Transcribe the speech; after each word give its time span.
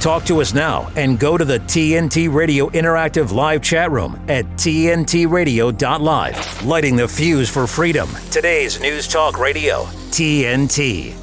Talk 0.00 0.24
to 0.26 0.40
us 0.40 0.54
now 0.54 0.92
and 0.94 1.18
go 1.18 1.36
to 1.36 1.44
the 1.44 1.58
TNT 1.58 2.32
Radio 2.32 2.70
Interactive 2.70 3.32
Live 3.32 3.62
chat 3.62 3.90
room 3.90 4.16
at 4.28 4.44
TNTRadio.live. 4.44 6.64
Lighting 6.64 6.94
the 6.94 7.08
fuse 7.08 7.50
for 7.50 7.66
freedom. 7.66 8.08
Today's 8.30 8.80
News 8.80 9.08
Talk 9.08 9.40
Radio, 9.40 9.82
TNT. 10.10 11.16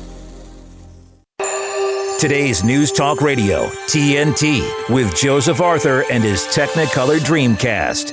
Today's 2.19 2.65
News 2.65 2.91
Talk 2.91 3.21
Radio, 3.21 3.67
TNT, 3.87 4.89
with 4.89 5.15
Joseph 5.15 5.61
Arthur 5.61 6.03
and 6.11 6.21
his 6.23 6.41
Technicolor 6.41 7.19
Dreamcast. 7.19 8.11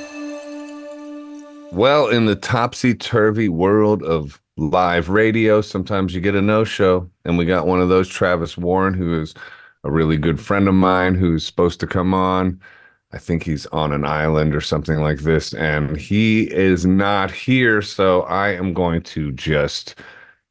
Well, 1.72 2.06
in 2.08 2.26
the 2.26 2.36
topsy 2.36 2.94
turvy 2.94 3.48
world 3.48 4.04
of 4.04 4.40
live 4.56 5.08
radio, 5.08 5.60
sometimes 5.60 6.14
you 6.14 6.20
get 6.20 6.36
a 6.36 6.42
no 6.42 6.62
show. 6.62 7.10
And 7.24 7.36
we 7.36 7.46
got 7.46 7.66
one 7.66 7.80
of 7.80 7.88
those, 7.88 8.08
Travis 8.08 8.56
Warren, 8.56 8.94
who 8.94 9.22
is 9.22 9.34
a 9.84 9.90
really 9.90 10.16
good 10.16 10.40
friend 10.40 10.68
of 10.68 10.74
mine 10.74 11.14
who's 11.14 11.44
supposed 11.44 11.80
to 11.80 11.86
come 11.86 12.14
on. 12.14 12.60
I 13.12 13.18
think 13.18 13.42
he's 13.42 13.66
on 13.66 13.92
an 13.92 14.04
island 14.06 14.54
or 14.54 14.60
something 14.60 15.00
like 15.00 15.18
this, 15.18 15.52
and 15.52 15.96
he 15.96 16.44
is 16.52 16.86
not 16.86 17.30
here. 17.30 17.82
So 17.82 18.22
I 18.22 18.50
am 18.52 18.72
going 18.72 19.02
to 19.02 19.32
just 19.32 19.96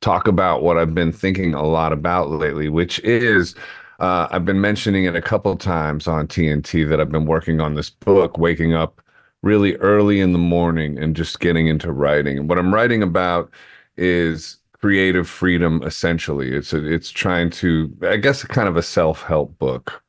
talk 0.02 0.28
about 0.28 0.62
what 0.64 0.78
I've 0.78 0.94
been 0.94 1.12
thinking 1.12 1.54
a 1.54 1.64
lot 1.64 1.94
about 1.94 2.30
lately, 2.30 2.70
which 2.70 3.00
is 3.00 3.56
uh, 4.00 4.28
I've 4.32 4.46
been 4.46 4.62
mentioning 4.62 5.06
it 5.06 5.16
a 5.16 5.22
couple 5.22 5.56
times 5.58 6.08
on 6.08 6.28
TNT 6.28 6.88
that 6.90 7.00
I've 7.00 7.12
been 7.12 7.26
working 7.26 7.62
on 7.62 7.76
this 7.76 7.90
book, 7.90 8.38
Waking 8.38 8.74
Up 8.74 9.02
really 9.44 9.76
early 9.78 10.20
in 10.20 10.34
the 10.34 10.40
morning 10.40 10.98
and 11.00 11.16
just 11.16 11.40
getting 11.40 11.68
into 11.68 11.92
writing. 11.92 12.38
And 12.38 12.50
what 12.50 12.60
I'm 12.60 12.74
writing 12.74 13.02
about 13.02 13.52
is 13.98 14.58
creative 14.82 15.30
freedom 15.30 15.82
essentially. 15.84 16.54
It's 16.54 16.74
a, 16.74 16.86
it's 16.86 17.12
trying 17.12 17.50
to 17.52 17.96
i 18.04 18.18
guess 18.18 18.44
kind 18.44 18.68
of 18.68 18.78
a 18.78 18.84
self-help 18.84 19.58
book. 19.60 20.04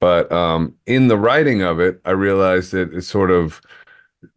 But 0.00 0.32
um, 0.32 0.74
in 0.86 1.06
the 1.08 1.16
writing 1.16 1.62
of 1.62 1.80
it 1.80 2.00
i 2.04 2.10
realized 2.10 2.72
that 2.72 2.92
it's 2.94 3.06
sort 3.06 3.30
of 3.30 3.60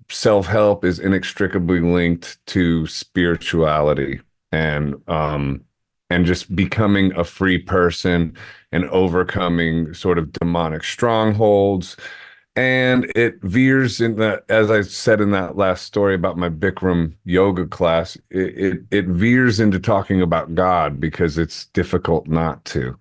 self-help 0.10 0.86
is 0.86 1.00
inextricably 1.00 1.80
linked 1.80 2.38
to 2.48 2.86
spirituality 2.88 4.22
and 4.52 4.96
um, 5.08 5.62
and 6.10 6.26
just 6.26 6.56
becoming 6.56 7.12
a 7.18 7.24
free 7.24 7.58
person 7.58 8.36
and 8.72 8.86
overcoming 8.90 9.94
sort 9.94 10.18
of 10.18 10.32
demonic 10.34 10.84
strongholds 10.84 11.98
and 12.56 13.12
it 13.16 13.42
veers 13.42 14.00
in 14.00 14.16
the 14.16 14.42
as 14.50 14.72
i 14.72 14.82
said 14.82 15.20
in 15.20 15.32
that 15.32 15.58
last 15.58 15.84
story 15.84 16.16
about 16.16 16.38
my 16.38 16.50
bikram 16.50 17.14
yoga 17.26 17.66
class 17.66 18.16
it, 18.30 18.58
it, 18.58 18.80
it 18.92 19.06
veers 19.08 19.60
into 19.60 19.80
talking 19.80 20.22
about 20.22 20.56
god 20.56 21.00
because 21.00 21.38
it's 21.38 21.66
difficult 21.68 22.28
not 22.28 22.64
to. 22.66 22.98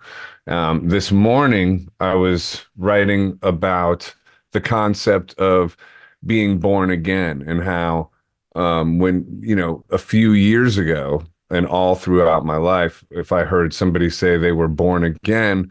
Um, 0.46 0.88
this 0.88 1.12
morning 1.12 1.88
i 2.00 2.14
was 2.14 2.64
writing 2.76 3.38
about 3.42 4.12
the 4.52 4.60
concept 4.60 5.34
of 5.34 5.76
being 6.26 6.58
born 6.58 6.90
again 6.90 7.42
and 7.46 7.62
how 7.62 8.10
um, 8.56 8.98
when 8.98 9.26
you 9.40 9.54
know 9.54 9.84
a 9.90 9.98
few 9.98 10.32
years 10.32 10.78
ago 10.78 11.22
and 11.50 11.66
all 11.66 11.94
throughout 11.94 12.44
my 12.44 12.56
life 12.56 13.04
if 13.10 13.30
i 13.30 13.44
heard 13.44 13.72
somebody 13.72 14.10
say 14.10 14.36
they 14.36 14.52
were 14.52 14.68
born 14.68 15.04
again 15.04 15.70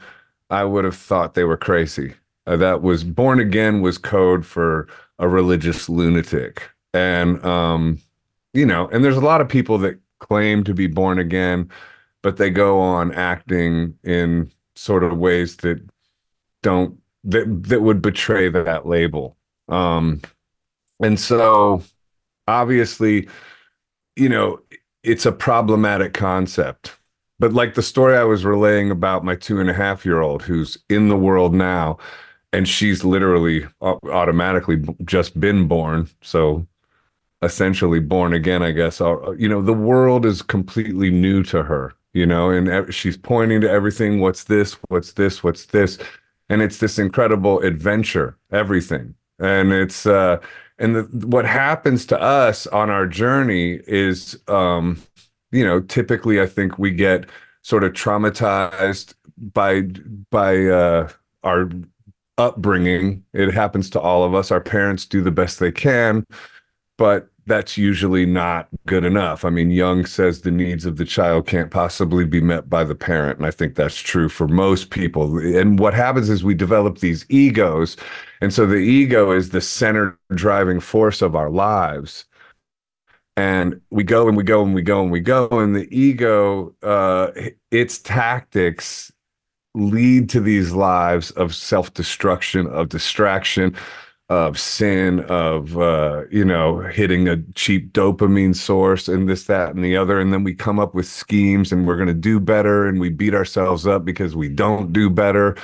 i 0.49 0.63
would 0.63 0.85
have 0.85 0.95
thought 0.95 1.33
they 1.33 1.43
were 1.43 1.57
crazy 1.57 2.13
uh, 2.45 2.57
that 2.57 2.81
was 2.81 3.03
born 3.03 3.39
again 3.39 3.81
was 3.81 3.97
code 3.97 4.45
for 4.45 4.87
a 5.19 5.27
religious 5.27 5.87
lunatic. 5.89 6.69
And 6.93 7.43
um 7.45 7.99
you 8.53 8.65
know 8.65 8.87
and 8.89 9.03
there's 9.03 9.17
a 9.17 9.21
lot 9.21 9.41
of 9.41 9.49
people 9.49 9.77
that 9.79 9.99
claim 10.19 10.63
to 10.63 10.73
be 10.73 10.87
born 10.87 11.19
again 11.19 11.69
but 12.21 12.37
they 12.37 12.49
go 12.49 12.79
on 12.79 13.11
acting 13.13 13.93
in 14.03 14.49
sort 14.75 15.03
of 15.03 15.17
ways 15.17 15.57
that 15.57 15.81
don't 16.61 16.97
that 17.25 17.63
that 17.63 17.81
would 17.81 18.01
betray 18.01 18.49
that 18.49 18.85
label. 18.87 19.37
Um 19.69 20.21
and 21.01 21.19
so 21.19 21.83
obviously 22.47 23.27
you 24.15 24.29
know 24.29 24.59
it's 25.03 25.25
a 25.25 25.31
problematic 25.31 26.13
concept. 26.13 26.97
But 27.39 27.53
like 27.53 27.73
the 27.73 27.81
story 27.81 28.15
i 28.15 28.23
was 28.23 28.45
relaying 28.45 28.91
about 28.91 29.25
my 29.25 29.35
two 29.35 29.59
and 29.59 29.69
a 29.69 29.73
half 29.73 30.05
year 30.05 30.21
old 30.21 30.43
who's 30.43 30.77
in 30.89 31.09
the 31.09 31.17
world 31.17 31.53
now 31.53 31.97
and 32.53 32.69
she's 32.69 33.03
literally 33.03 33.67
automatically 33.81 34.81
just 35.03 35.37
been 35.39 35.67
born. 35.67 36.07
So 36.21 36.65
essentially 37.41 37.99
born 37.99 38.33
again 38.33 38.63
i 38.63 38.71
guess. 38.71 39.01
You 39.01 39.49
know 39.49 39.61
the 39.61 39.73
world 39.73 40.25
is 40.25 40.41
completely 40.41 41.09
new 41.11 41.43
to 41.43 41.63
her 41.63 41.93
you 42.13 42.25
know 42.25 42.49
and 42.49 42.93
she's 42.93 43.17
pointing 43.17 43.59
to 43.61 43.69
everything. 43.69 44.21
What's 44.21 44.45
this? 44.45 44.77
What's 44.87 45.13
this? 45.13 45.43
What's 45.43 45.65
this? 45.65 45.97
And 46.49 46.61
it's 46.61 46.77
this 46.77 46.97
incredible 46.99 47.59
adventure 47.59 48.37
everything. 48.51 49.15
And 49.39 49.73
it's 49.73 50.05
uh 50.05 50.39
and 50.79 50.95
the, 50.95 51.27
what 51.27 51.45
happens 51.45 52.05
to 52.07 52.21
us 52.21 52.65
on 52.67 52.89
our 52.89 53.07
journey 53.07 53.81
is 53.87 54.39
um 54.47 55.01
you 55.51 55.65
know 55.65 55.81
typically 55.81 56.41
i 56.41 56.45
think 56.47 56.79
we 56.79 56.91
get 56.91 57.25
sort 57.61 57.83
of 57.83 57.93
traumatized 57.93 59.13
by 59.37 59.81
by 60.29 60.65
uh 60.67 61.09
our 61.43 61.69
upbringing. 62.37 63.23
It 63.33 63.53
happens 63.53 63.89
to 63.91 63.99
all 63.99 64.23
of 64.23 64.33
us. 64.33 64.51
Our 64.51 64.61
parents 64.61 65.05
do 65.05 65.21
the 65.21 65.31
best 65.31 65.59
they 65.59 65.71
can, 65.71 66.25
but 66.97 67.29
that's 67.45 67.77
usually 67.77 68.25
not 68.25 68.69
good 68.85 69.03
enough. 69.03 69.43
I 69.43 69.49
mean, 69.49 69.69
Jung 69.69 70.05
says 70.05 70.41
the 70.41 70.51
needs 70.51 70.85
of 70.85 70.97
the 70.97 71.05
child 71.05 71.45
can't 71.45 71.71
possibly 71.71 72.25
be 72.25 72.41
met 72.41 72.69
by 72.69 72.83
the 72.83 72.95
parent. 72.95 73.37
And 73.37 73.45
I 73.45 73.51
think 73.51 73.75
that's 73.75 73.99
true 73.99 74.29
for 74.29 74.47
most 74.47 74.89
people. 74.89 75.37
And 75.39 75.77
what 75.77 75.93
happens 75.93 76.29
is 76.29 76.43
we 76.43 76.55
develop 76.55 76.99
these 76.99 77.25
egos. 77.29 77.97
And 78.41 78.53
so 78.53 78.65
the 78.65 78.75
ego 78.75 79.31
is 79.31 79.49
the 79.49 79.61
center 79.61 80.17
driving 80.33 80.79
force 80.79 81.21
of 81.21 81.35
our 81.35 81.49
lives. 81.49 82.25
And 83.35 83.81
we 83.89 84.03
go 84.03 84.27
and 84.27 84.37
we 84.37 84.43
go 84.43 84.63
and 84.63 84.75
we 84.75 84.81
go 84.81 85.01
and 85.01 85.11
we 85.11 85.19
go. 85.19 85.47
And 85.49 85.75
the 85.75 85.87
ego, 85.95 86.75
uh, 86.83 87.31
its 87.71 87.99
tactics 87.99 89.11
lead 89.75 90.29
to 90.29 90.39
these 90.39 90.71
lives 90.71 91.31
of 91.31 91.55
self-destruction 91.55 92.67
of 92.67 92.89
distraction 92.89 93.75
of 94.29 94.59
sin 94.59 95.19
of 95.21 95.77
uh, 95.77 96.23
you 96.31 96.45
know 96.45 96.79
hitting 96.79 97.27
a 97.27 97.37
cheap 97.55 97.91
dopamine 97.93 98.55
source 98.55 99.07
and 99.07 99.29
this 99.29 99.45
that 99.45 99.75
and 99.75 99.83
the 99.83 99.97
other. 99.97 100.19
And 100.19 100.33
then 100.33 100.43
we 100.43 100.53
come 100.53 100.79
up 100.79 100.95
with 100.95 101.07
schemes 101.07 101.71
and 101.71 101.85
we're 101.85 101.97
going 101.97 102.07
to 102.07 102.13
do 102.13 102.39
better 102.39 102.87
and 102.87 102.99
we 102.99 103.09
beat 103.09 103.33
ourselves 103.33 103.85
up 103.85 104.05
because 104.05 104.35
we 104.35 104.49
don't 104.49 104.93
do 104.93 105.09
better. 105.09 105.55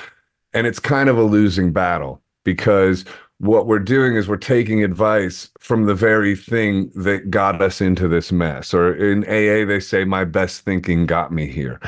And 0.54 0.68
it's 0.68 0.80
kind 0.80 1.10
of 1.10 1.18
a 1.18 1.24
losing 1.24 1.72
battle 1.72 2.22
because 2.44 3.06
what 3.38 3.68
we're 3.68 3.80
doing 3.80 4.16
is 4.16 4.28
we're 4.28 4.36
taking 4.38 4.84
advice 4.84 5.50
from 5.60 5.86
the 5.86 5.96
very 5.96 6.36
thing 6.36 6.92
that 6.96 7.32
got 7.32 7.62
us 7.62 7.80
into 7.80 8.08
this 8.10 8.32
mess. 8.32 8.74
Or 8.74 8.94
in 8.94 9.24
AA 9.24 9.66
they 9.66 9.80
say 9.80 10.04
my 10.04 10.26
best 10.26 10.62
thinking 10.62 11.06
got 11.06 11.32
me 11.32 11.48
here 11.48 11.80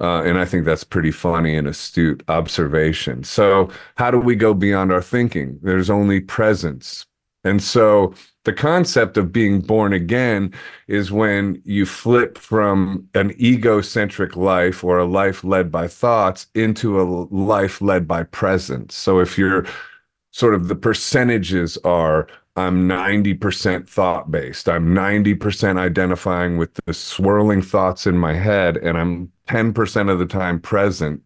uh, 0.00 0.22
and 0.22 0.38
I 0.38 0.44
think 0.44 0.64
that's 0.64 0.84
pretty 0.84 1.10
funny 1.10 1.56
and 1.56 1.66
astute 1.66 2.22
observation. 2.28 3.24
So, 3.24 3.70
how 3.96 4.10
do 4.10 4.18
we 4.18 4.36
go 4.36 4.52
beyond 4.52 4.92
our 4.92 5.02
thinking? 5.02 5.58
There's 5.62 5.88
only 5.88 6.20
presence. 6.20 7.06
And 7.44 7.62
so, 7.62 8.12
the 8.44 8.52
concept 8.52 9.16
of 9.16 9.32
being 9.32 9.60
born 9.60 9.92
again 9.92 10.52
is 10.86 11.10
when 11.10 11.62
you 11.64 11.86
flip 11.86 12.38
from 12.38 13.08
an 13.14 13.32
egocentric 13.40 14.36
life 14.36 14.84
or 14.84 14.98
a 14.98 15.06
life 15.06 15.42
led 15.42 15.72
by 15.72 15.88
thoughts 15.88 16.46
into 16.54 17.00
a 17.00 17.04
life 17.04 17.80
led 17.80 18.06
by 18.06 18.24
presence. 18.24 18.94
So, 18.94 19.20
if 19.20 19.38
you're 19.38 19.64
sort 20.30 20.54
of 20.54 20.68
the 20.68 20.76
percentages 20.76 21.78
are 21.78 22.28
I'm 22.56 22.88
90% 22.88 23.86
thought 23.88 24.30
based. 24.30 24.68
I'm 24.68 24.94
90% 24.94 25.78
identifying 25.78 26.56
with 26.56 26.72
the 26.86 26.94
swirling 26.94 27.60
thoughts 27.60 28.06
in 28.06 28.16
my 28.16 28.32
head, 28.32 28.78
and 28.78 28.96
I'm 28.96 29.30
10% 29.46 30.10
of 30.10 30.18
the 30.18 30.26
time 30.26 30.60
present. 30.60 31.22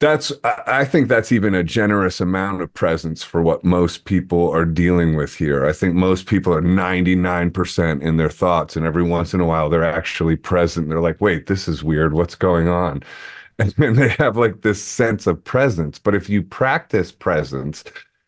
That's, 0.00 0.32
I 0.44 0.84
think 0.84 1.08
that's 1.08 1.32
even 1.32 1.56
a 1.56 1.64
generous 1.64 2.20
amount 2.20 2.62
of 2.62 2.72
presence 2.72 3.24
for 3.24 3.42
what 3.42 3.64
most 3.64 4.04
people 4.04 4.48
are 4.50 4.64
dealing 4.64 5.16
with 5.16 5.34
here. 5.34 5.66
I 5.66 5.72
think 5.72 5.94
most 5.94 6.26
people 6.26 6.54
are 6.54 6.62
99% 6.62 8.00
in 8.00 8.16
their 8.16 8.30
thoughts, 8.30 8.76
and 8.76 8.86
every 8.86 9.02
once 9.02 9.34
in 9.34 9.40
a 9.40 9.46
while 9.46 9.68
they're 9.68 9.82
actually 9.82 10.36
present. 10.36 10.88
They're 10.88 11.00
like, 11.00 11.20
wait, 11.20 11.46
this 11.46 11.66
is 11.66 11.82
weird. 11.82 12.14
What's 12.14 12.34
going 12.36 12.68
on? 12.68 13.02
And 13.60 13.72
then 13.72 13.96
they 13.96 14.10
have 14.10 14.36
like 14.36 14.62
this 14.62 14.80
sense 14.80 15.26
of 15.26 15.42
presence. 15.42 15.98
But 15.98 16.14
if 16.14 16.28
you 16.28 16.44
practice 16.44 17.10
presence, 17.10 17.82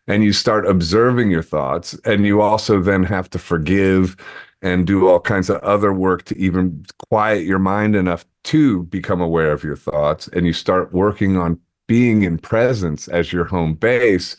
and 0.07 0.23
you 0.23 0.33
start 0.33 0.67
observing 0.67 1.31
your 1.31 1.43
thoughts 1.43 1.93
and 2.05 2.25
you 2.25 2.41
also 2.41 2.81
then 2.81 3.03
have 3.03 3.29
to 3.29 3.39
forgive 3.39 4.17
and 4.61 4.85
do 4.85 5.07
all 5.07 5.19
kinds 5.19 5.49
of 5.49 5.57
other 5.61 5.93
work 5.93 6.23
to 6.23 6.37
even 6.37 6.85
quiet 7.09 7.45
your 7.45 7.59
mind 7.59 7.95
enough 7.95 8.25
to 8.43 8.83
become 8.83 9.21
aware 9.21 9.51
of 9.51 9.63
your 9.63 9.75
thoughts 9.75 10.27
and 10.29 10.45
you 10.45 10.53
start 10.53 10.93
working 10.93 11.37
on 11.37 11.59
being 11.87 12.23
in 12.23 12.37
presence 12.37 13.07
as 13.07 13.33
your 13.33 13.45
home 13.45 13.73
base 13.73 14.37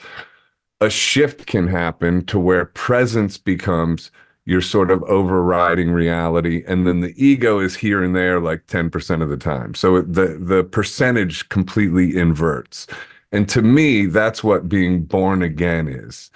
a 0.83 0.91
shift 0.91 1.47
can 1.47 1.69
happen 1.69 2.25
to 2.27 2.41
where 2.41 2.65
presence 2.65 3.39
becomes 3.39 4.11
you're 4.45 4.61
sort 4.61 4.91
of 4.91 5.03
overriding 5.05 5.93
reality 5.93 6.65
and 6.67 6.87
then 6.87 7.01
the 7.01 7.15
ego 7.17 7.61
is 7.61 7.77
here 7.77 8.03
and 8.03 8.17
there 8.17 8.41
like 8.41 8.67
10% 8.67 9.23
of 9.23 9.29
the 9.29 9.37
time. 9.37 9.75
So 9.75 10.03
the 10.03 10.39
the 10.41 10.65
percentage 10.65 11.49
completely 11.49 12.17
inverts. 12.17 12.89
And 13.31 13.49
to 13.51 13.63
me 13.63 14.07
that's 14.07 14.43
what 14.43 14.69
being 14.69 15.05
born 15.05 15.43
again 15.43 15.87
is. 15.87 16.31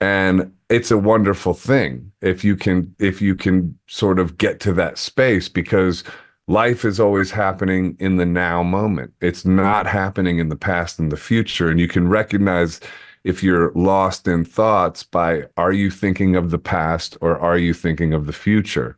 And 0.00 0.52
it's 0.68 0.90
a 0.90 0.98
wonderful 0.98 1.54
thing 1.54 2.10
if 2.20 2.42
you 2.42 2.56
can 2.56 2.92
if 2.98 3.22
you 3.22 3.36
can 3.36 3.78
sort 3.86 4.18
of 4.18 4.36
get 4.36 4.58
to 4.60 4.72
that 4.72 4.98
space 4.98 5.48
because 5.48 6.02
life 6.48 6.84
is 6.84 7.00
always 7.00 7.30
happening 7.30 7.96
in 7.98 8.16
the 8.16 8.26
now 8.26 8.62
moment 8.62 9.12
it's 9.20 9.44
not 9.44 9.86
happening 9.86 10.38
in 10.38 10.48
the 10.48 10.56
past 10.56 10.98
and 10.98 11.10
the 11.10 11.16
future 11.16 11.68
and 11.68 11.80
you 11.80 11.88
can 11.88 12.08
recognize 12.08 12.80
if 13.26 13.42
you're 13.42 13.72
lost 13.74 14.28
in 14.28 14.44
thoughts 14.44 15.02
by 15.02 15.42
are 15.56 15.72
you 15.72 15.90
thinking 15.90 16.36
of 16.36 16.52
the 16.52 16.60
past 16.60 17.18
or 17.20 17.36
are 17.40 17.58
you 17.58 17.74
thinking 17.74 18.14
of 18.14 18.26
the 18.26 18.32
future? 18.32 18.96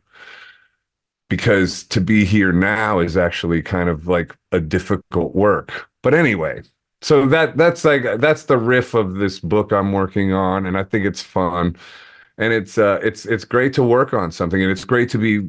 Because 1.29 1.83
to 1.85 1.99
be 1.99 2.25
here 2.25 2.51
now 2.53 2.99
is 2.99 3.17
actually 3.17 3.63
kind 3.63 3.89
of 3.89 4.07
like 4.07 4.37
a 4.51 4.59
difficult 4.59 5.33
work. 5.33 5.89
But 6.03 6.13
anyway, 6.13 6.61
so 7.01 7.25
that 7.25 7.57
that's 7.57 7.83
like 7.83 8.03
that's 8.19 8.43
the 8.43 8.57
riff 8.57 8.93
of 8.93 9.15
this 9.15 9.39
book 9.39 9.71
I'm 9.71 9.93
working 9.93 10.31
on 10.31 10.67
and 10.67 10.77
I 10.77 10.83
think 10.83 11.05
it's 11.05 11.23
fun. 11.23 11.75
And 12.37 12.53
it's 12.53 12.77
uh 12.77 12.99
it's 13.01 13.25
it's 13.25 13.45
great 13.45 13.73
to 13.73 13.83
work 13.83 14.13
on 14.13 14.31
something 14.31 14.61
and 14.61 14.71
it's 14.71 14.85
great 14.85 15.09
to 15.09 15.17
be 15.17 15.39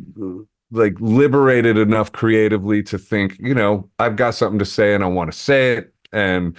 like 0.71 0.95
liberated 1.01 1.77
enough 1.77 2.13
creatively 2.13 2.83
to 2.85 2.99
think, 2.99 3.37
you 3.39 3.55
know, 3.55 3.89
I've 3.99 4.17
got 4.17 4.35
something 4.35 4.59
to 4.59 4.65
say 4.65 4.95
and 4.95 5.03
I 5.03 5.09
want 5.09 5.33
to 5.33 5.37
say 5.37 5.73
it 5.75 5.93
and 6.13 6.57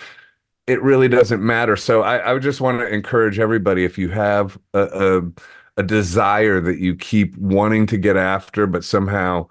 it 0.67 0.81
really 0.81 1.07
doesn't 1.07 1.41
matter. 1.41 1.75
So 1.75 2.01
I, 2.01 2.17
I 2.17 2.33
would 2.33 2.43
just 2.43 2.61
want 2.61 2.79
to 2.79 2.87
encourage 2.87 3.39
everybody 3.39 3.83
if 3.83 3.97
you 3.97 4.09
have 4.09 4.57
a, 4.73 4.83
a, 4.83 5.31
a 5.77 5.83
desire 5.83 6.59
that 6.61 6.79
you 6.79 6.95
keep 6.95 7.37
wanting 7.37 7.87
to 7.87 7.97
get 7.97 8.17
after, 8.17 8.67
but 8.67 8.83
somehow 8.83 9.47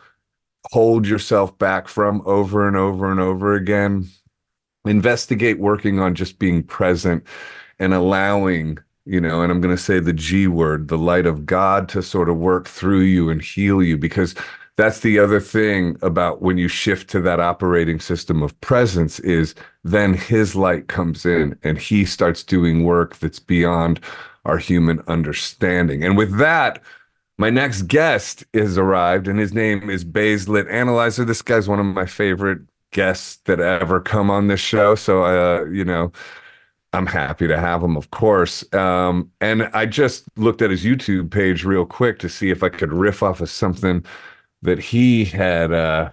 hold 0.72 1.06
yourself 1.06 1.56
back 1.58 1.88
from 1.88 2.22
over 2.26 2.68
and 2.68 2.76
over 2.76 3.10
and 3.10 3.20
over 3.20 3.54
again, 3.54 4.08
investigate 4.84 5.58
working 5.58 5.98
on 5.98 6.14
just 6.14 6.38
being 6.38 6.62
present 6.62 7.24
and 7.78 7.94
allowing 7.94 8.78
you 9.10 9.20
know, 9.20 9.42
and 9.42 9.50
I'm 9.50 9.60
going 9.60 9.74
to 9.74 9.82
say 9.82 9.98
the 9.98 10.12
G 10.12 10.46
word, 10.46 10.86
the 10.86 10.96
light 10.96 11.26
of 11.26 11.44
God 11.44 11.88
to 11.88 12.00
sort 12.00 12.28
of 12.28 12.36
work 12.36 12.68
through 12.68 13.00
you 13.00 13.28
and 13.28 13.42
heal 13.42 13.82
you 13.82 13.98
because 13.98 14.36
that's 14.76 15.00
the 15.00 15.18
other 15.18 15.40
thing 15.40 15.96
about 16.00 16.42
when 16.42 16.58
you 16.58 16.68
shift 16.68 17.10
to 17.10 17.20
that 17.22 17.40
operating 17.40 17.98
system 17.98 18.40
of 18.40 18.58
presence 18.60 19.18
is 19.18 19.56
then 19.82 20.14
his 20.14 20.54
light 20.54 20.86
comes 20.86 21.26
in 21.26 21.58
and 21.64 21.76
he 21.76 22.04
starts 22.04 22.44
doing 22.44 22.84
work 22.84 23.16
that's 23.16 23.40
beyond 23.40 23.98
our 24.44 24.58
human 24.58 25.02
understanding. 25.08 26.04
And 26.04 26.16
with 26.16 26.38
that, 26.38 26.80
my 27.36 27.50
next 27.50 27.82
guest 27.88 28.44
has 28.54 28.78
arrived 28.78 29.26
and 29.26 29.40
his 29.40 29.52
name 29.52 29.90
is 29.90 30.04
Bazed 30.04 30.48
Lit 30.48 30.68
Analyzer. 30.68 31.24
This 31.24 31.42
guy's 31.42 31.68
one 31.68 31.80
of 31.80 31.86
my 31.86 32.06
favorite 32.06 32.60
guests 32.92 33.38
that 33.46 33.58
ever 33.58 34.00
come 34.00 34.30
on 34.30 34.46
this 34.46 34.60
show. 34.60 34.94
So, 34.94 35.24
uh, 35.24 35.64
you 35.64 35.84
know, 35.84 36.12
I'm 36.92 37.06
happy 37.06 37.46
to 37.46 37.58
have 37.58 37.82
him, 37.82 37.96
of 37.96 38.10
course. 38.10 38.64
Um, 38.75 39.31
and 39.40 39.64
I 39.72 39.87
just 39.87 40.25
looked 40.37 40.60
at 40.60 40.70
his 40.70 40.84
YouTube 40.84 41.31
page 41.31 41.64
real 41.64 41.87
quick 41.87 42.19
to 42.20 42.28
see 42.28 42.50
if 42.50 42.62
I 42.62 42.69
could 42.69 42.92
riff 42.92 43.22
off 43.22 43.40
of 43.40 43.48
something 43.48 44.04
that 44.62 44.78
he 44.81 45.25
had 45.25 45.72
uh, 45.72 46.10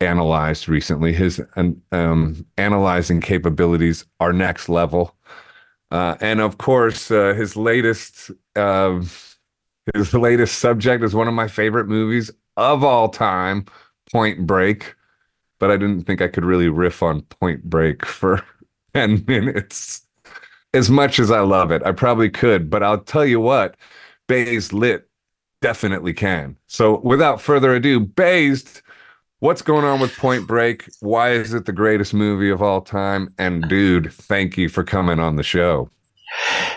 analyzed 0.00 0.68
recently. 0.68 1.12
His 1.12 1.42
um, 1.56 2.46
analyzing 2.58 3.20
capabilities 3.20 4.04
are 4.20 4.32
next 4.32 4.68
level, 4.68 5.16
uh, 5.90 6.16
and 6.20 6.40
of 6.40 6.58
course, 6.58 7.10
uh, 7.10 7.34
his 7.34 7.56
latest 7.56 8.30
uh, 8.56 9.00
his 9.94 10.14
latest 10.14 10.58
subject 10.58 11.04
is 11.04 11.14
one 11.14 11.28
of 11.28 11.34
my 11.34 11.48
favorite 11.48 11.86
movies 11.88 12.30
of 12.56 12.84
all 12.84 13.08
time, 13.08 13.66
Point 14.12 14.46
Break. 14.46 14.94
But 15.58 15.70
I 15.70 15.76
didn't 15.76 16.04
think 16.04 16.22
I 16.22 16.28
could 16.28 16.44
really 16.44 16.68
riff 16.68 17.02
on 17.02 17.22
Point 17.22 17.64
Break 17.64 18.06
for 18.06 18.44
ten 18.94 19.24
minutes. 19.26 20.06
As 20.72 20.88
much 20.90 21.18
as 21.18 21.30
I 21.30 21.40
love 21.40 21.72
it, 21.72 21.82
I 21.84 21.92
probably 21.92 22.30
could, 22.30 22.70
but 22.70 22.82
I'll 22.82 22.98
tell 23.00 23.24
you 23.24 23.40
what, 23.40 23.76
Bazed 24.28 24.72
Lit 24.72 25.08
definitely 25.60 26.12
can. 26.12 26.56
So 26.68 27.00
without 27.00 27.40
further 27.40 27.74
ado, 27.74 28.00
Bazed, 28.00 28.82
what's 29.40 29.62
going 29.62 29.84
on 29.84 30.00
with 30.00 30.16
Point 30.16 30.46
Break? 30.46 30.88
Why 31.00 31.32
is 31.32 31.52
it 31.54 31.66
the 31.66 31.72
greatest 31.72 32.14
movie 32.14 32.50
of 32.50 32.62
all 32.62 32.80
time? 32.80 33.34
And 33.36 33.68
dude, 33.68 34.12
thank 34.12 34.56
you 34.56 34.68
for 34.68 34.84
coming 34.84 35.18
on 35.18 35.36
the 35.36 35.42
show. 35.42 35.90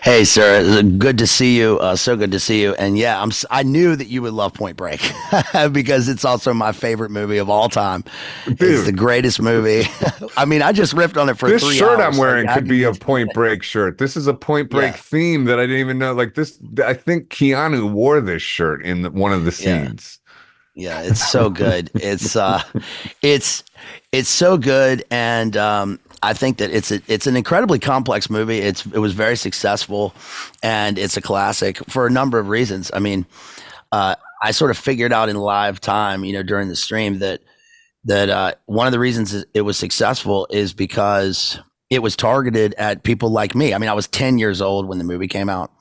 Hey, 0.01 0.25
sir, 0.25 0.81
good 0.83 1.17
to 1.19 1.27
see 1.27 1.57
you. 1.57 1.77
Uh, 1.79 1.95
so 1.95 2.17
good 2.17 2.31
to 2.31 2.39
see 2.39 2.61
you. 2.61 2.73
And 2.75 2.97
yeah, 2.97 3.21
I'm. 3.21 3.31
I 3.51 3.63
knew 3.63 3.95
that 3.95 4.07
you 4.07 4.21
would 4.23 4.33
love 4.33 4.53
Point 4.53 4.75
Break 4.75 5.00
because 5.71 6.09
it's 6.09 6.25
also 6.25 6.53
my 6.53 6.71
favorite 6.71 7.11
movie 7.11 7.38
of 7.38 7.50
all 7.50 7.69
time. 7.69 8.03
Dude. 8.45 8.61
It's 8.61 8.85
the 8.85 8.91
greatest 8.91 9.41
movie. 9.41 9.88
I 10.38 10.45
mean, 10.45 10.61
I 10.61 10.71
just 10.71 10.94
ripped 10.94 11.17
on 11.17 11.29
it 11.29 11.38
for 11.38 11.50
this 11.50 11.63
shirt 11.73 12.00
hours. 12.00 12.15
I'm 12.15 12.19
wearing 12.19 12.47
like, 12.47 12.55
could 12.55 12.67
be 12.67 12.83
a 12.83 12.94
Point 12.94 13.33
Break 13.33 13.63
shirt. 13.63 14.00
This 14.00 14.17
is 14.17 14.27
a 14.27 14.33
Point 14.33 14.69
Break 14.69 14.94
yeah. 14.94 14.97
theme 14.97 15.45
that 15.45 15.59
I 15.59 15.63
didn't 15.63 15.79
even 15.79 15.99
know. 15.99 16.13
Like 16.13 16.33
this, 16.33 16.59
I 16.83 16.94
think 16.94 17.29
Keanu 17.29 17.91
wore 17.91 18.21
this 18.21 18.41
shirt 18.41 18.83
in 18.83 19.03
the, 19.03 19.11
one 19.11 19.31
of 19.31 19.45
the 19.45 19.51
scenes. 19.51 20.19
Yeah. 20.73 21.01
yeah, 21.01 21.09
it's 21.09 21.31
so 21.31 21.49
good. 21.49 21.91
it's 21.94 22.35
uh, 22.35 22.61
it's 23.21 23.63
it's 24.11 24.29
so 24.29 24.57
good, 24.57 25.06
and 25.11 25.56
um, 25.56 25.99
I 26.23 26.33
think 26.33 26.57
that 26.57 26.71
it's 26.71 26.91
a, 26.91 27.01
it's 27.07 27.27
an 27.27 27.35
incredibly 27.35 27.79
complex 27.79 28.29
movie. 28.29 28.59
It's 28.59 28.85
it 28.85 28.99
was 28.99 29.13
very 29.13 29.35
successful, 29.35 30.15
and 30.63 30.97
it's 30.97 31.17
a 31.17 31.21
classic 31.21 31.77
for 31.89 32.07
a 32.07 32.09
number 32.09 32.39
of 32.39 32.47
reasons. 32.47 32.89
I 32.93 32.99
mean, 32.99 33.25
uh, 33.91 34.15
I 34.41 34.51
sort 34.51 34.71
of 34.71 34.77
figured 34.77 35.11
out 35.11 35.29
in 35.29 35.35
live 35.35 35.81
time, 35.81 36.23
you 36.23 36.33
know, 36.33 36.41
during 36.41 36.69
the 36.69 36.75
stream 36.77 37.19
that 37.19 37.41
that 38.05 38.29
uh, 38.29 38.53
one 38.65 38.87
of 38.87 38.93
the 38.93 38.99
reasons 38.99 39.45
it 39.53 39.61
was 39.61 39.77
successful 39.77 40.47
is 40.49 40.73
because 40.73 41.59
it 41.89 41.99
was 41.99 42.15
targeted 42.15 42.73
at 42.75 43.03
people 43.03 43.29
like 43.29 43.53
me. 43.53 43.73
I 43.73 43.77
mean, 43.77 43.89
I 43.89 43.93
was 43.93 44.07
10 44.07 44.39
years 44.39 44.61
old 44.61 44.87
when 44.87 44.97
the 44.97 45.03
movie 45.03 45.27
came 45.27 45.49
out, 45.49 45.71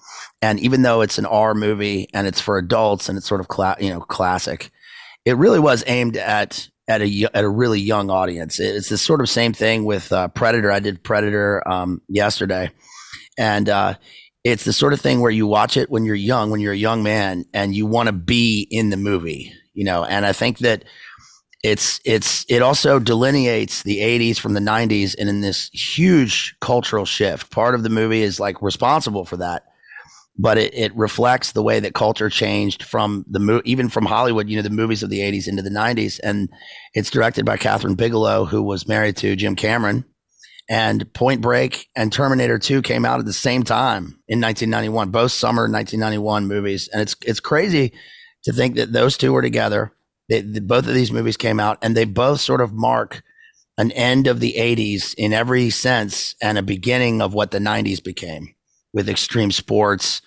and 0.40 0.58
even 0.60 0.82
though 0.82 1.02
it's 1.02 1.18
an 1.18 1.26
R 1.26 1.54
movie 1.54 2.08
and 2.12 2.26
it's 2.26 2.40
for 2.40 2.58
adults 2.58 3.08
and 3.08 3.16
it's 3.16 3.28
sort 3.28 3.40
of 3.40 3.46
cla- 3.46 3.76
you 3.78 3.90
know 3.90 4.00
classic, 4.00 4.72
it 5.24 5.36
really 5.36 5.60
was 5.60 5.84
aimed 5.86 6.16
at 6.16 6.68
at 6.88 7.02
a 7.02 7.28
at 7.34 7.44
a 7.44 7.48
really 7.48 7.80
young 7.80 8.10
audience. 8.10 8.58
It's 8.58 8.88
the 8.88 8.98
sort 8.98 9.20
of 9.20 9.28
same 9.28 9.52
thing 9.52 9.84
with 9.84 10.12
uh, 10.12 10.28
Predator. 10.28 10.70
I 10.70 10.80
did 10.80 11.02
Predator 11.02 11.66
um, 11.68 12.02
yesterday, 12.08 12.70
and 13.38 13.68
uh, 13.68 13.94
it's 14.44 14.64
the 14.64 14.72
sort 14.72 14.92
of 14.92 15.00
thing 15.00 15.20
where 15.20 15.30
you 15.30 15.46
watch 15.46 15.76
it 15.76 15.90
when 15.90 16.04
you're 16.04 16.14
young, 16.14 16.50
when 16.50 16.60
you're 16.60 16.72
a 16.72 16.76
young 16.76 17.02
man, 17.02 17.44
and 17.54 17.74
you 17.74 17.86
want 17.86 18.08
to 18.08 18.12
be 18.12 18.66
in 18.70 18.90
the 18.90 18.96
movie, 18.96 19.52
you 19.74 19.84
know. 19.84 20.04
And 20.04 20.26
I 20.26 20.32
think 20.32 20.58
that 20.58 20.84
it's 21.62 22.00
it's 22.04 22.44
it 22.48 22.60
also 22.60 22.98
delineates 22.98 23.84
the 23.84 23.98
80s 23.98 24.38
from 24.38 24.54
the 24.54 24.60
90s 24.60 25.14
and 25.16 25.28
in 25.28 25.40
this 25.40 25.70
huge 25.72 26.56
cultural 26.60 27.04
shift. 27.04 27.50
Part 27.50 27.74
of 27.74 27.84
the 27.84 27.90
movie 27.90 28.22
is 28.22 28.40
like 28.40 28.60
responsible 28.60 29.24
for 29.24 29.36
that 29.36 29.71
but 30.42 30.58
it, 30.58 30.74
it 30.74 30.96
reflects 30.96 31.52
the 31.52 31.62
way 31.62 31.78
that 31.78 31.94
culture 31.94 32.28
changed 32.28 32.82
from 32.82 33.24
the 33.30 33.38
mo- 33.38 33.62
even 33.64 33.88
from 33.88 34.04
Hollywood, 34.04 34.48
you 34.48 34.56
know, 34.56 34.62
the 34.62 34.70
movies 34.70 35.04
of 35.04 35.08
the 35.08 35.20
80s 35.20 35.46
into 35.46 35.62
the 35.62 35.70
90s. 35.70 36.18
And 36.20 36.48
it's 36.94 37.10
directed 37.10 37.46
by 37.46 37.56
Kathryn 37.56 37.96
Bigelow, 37.96 38.46
who 38.46 38.60
was 38.60 38.88
married 38.88 39.16
to 39.18 39.36
Jim 39.36 39.54
Cameron. 39.54 40.04
And 40.68 41.12
Point 41.12 41.42
Break 41.42 41.88
and 41.94 42.12
Terminator 42.12 42.58
2 42.58 42.82
came 42.82 43.04
out 43.04 43.20
at 43.20 43.26
the 43.26 43.32
same 43.32 43.62
time 43.62 44.18
in 44.26 44.40
1991, 44.40 45.10
both 45.10 45.30
summer 45.30 45.62
1991 45.62 46.48
movies. 46.48 46.88
And 46.92 47.00
it's 47.00 47.14
it's 47.24 47.40
crazy 47.40 47.92
to 48.42 48.52
think 48.52 48.74
that 48.74 48.92
those 48.92 49.16
two 49.16 49.32
were 49.32 49.42
together. 49.42 49.92
They, 50.28 50.40
the, 50.40 50.60
both 50.60 50.88
of 50.88 50.94
these 50.94 51.12
movies 51.12 51.36
came 51.36 51.60
out, 51.60 51.78
and 51.82 51.96
they 51.96 52.04
both 52.04 52.40
sort 52.40 52.60
of 52.60 52.72
mark 52.72 53.22
an 53.78 53.92
end 53.92 54.26
of 54.26 54.40
the 54.40 54.54
80s 54.58 55.14
in 55.16 55.32
every 55.32 55.70
sense 55.70 56.34
and 56.42 56.58
a 56.58 56.62
beginning 56.62 57.22
of 57.22 57.32
what 57.32 57.52
the 57.52 57.58
90s 57.58 58.02
became 58.02 58.54
with 58.92 59.08
extreme 59.08 59.50
sports, 59.50 60.20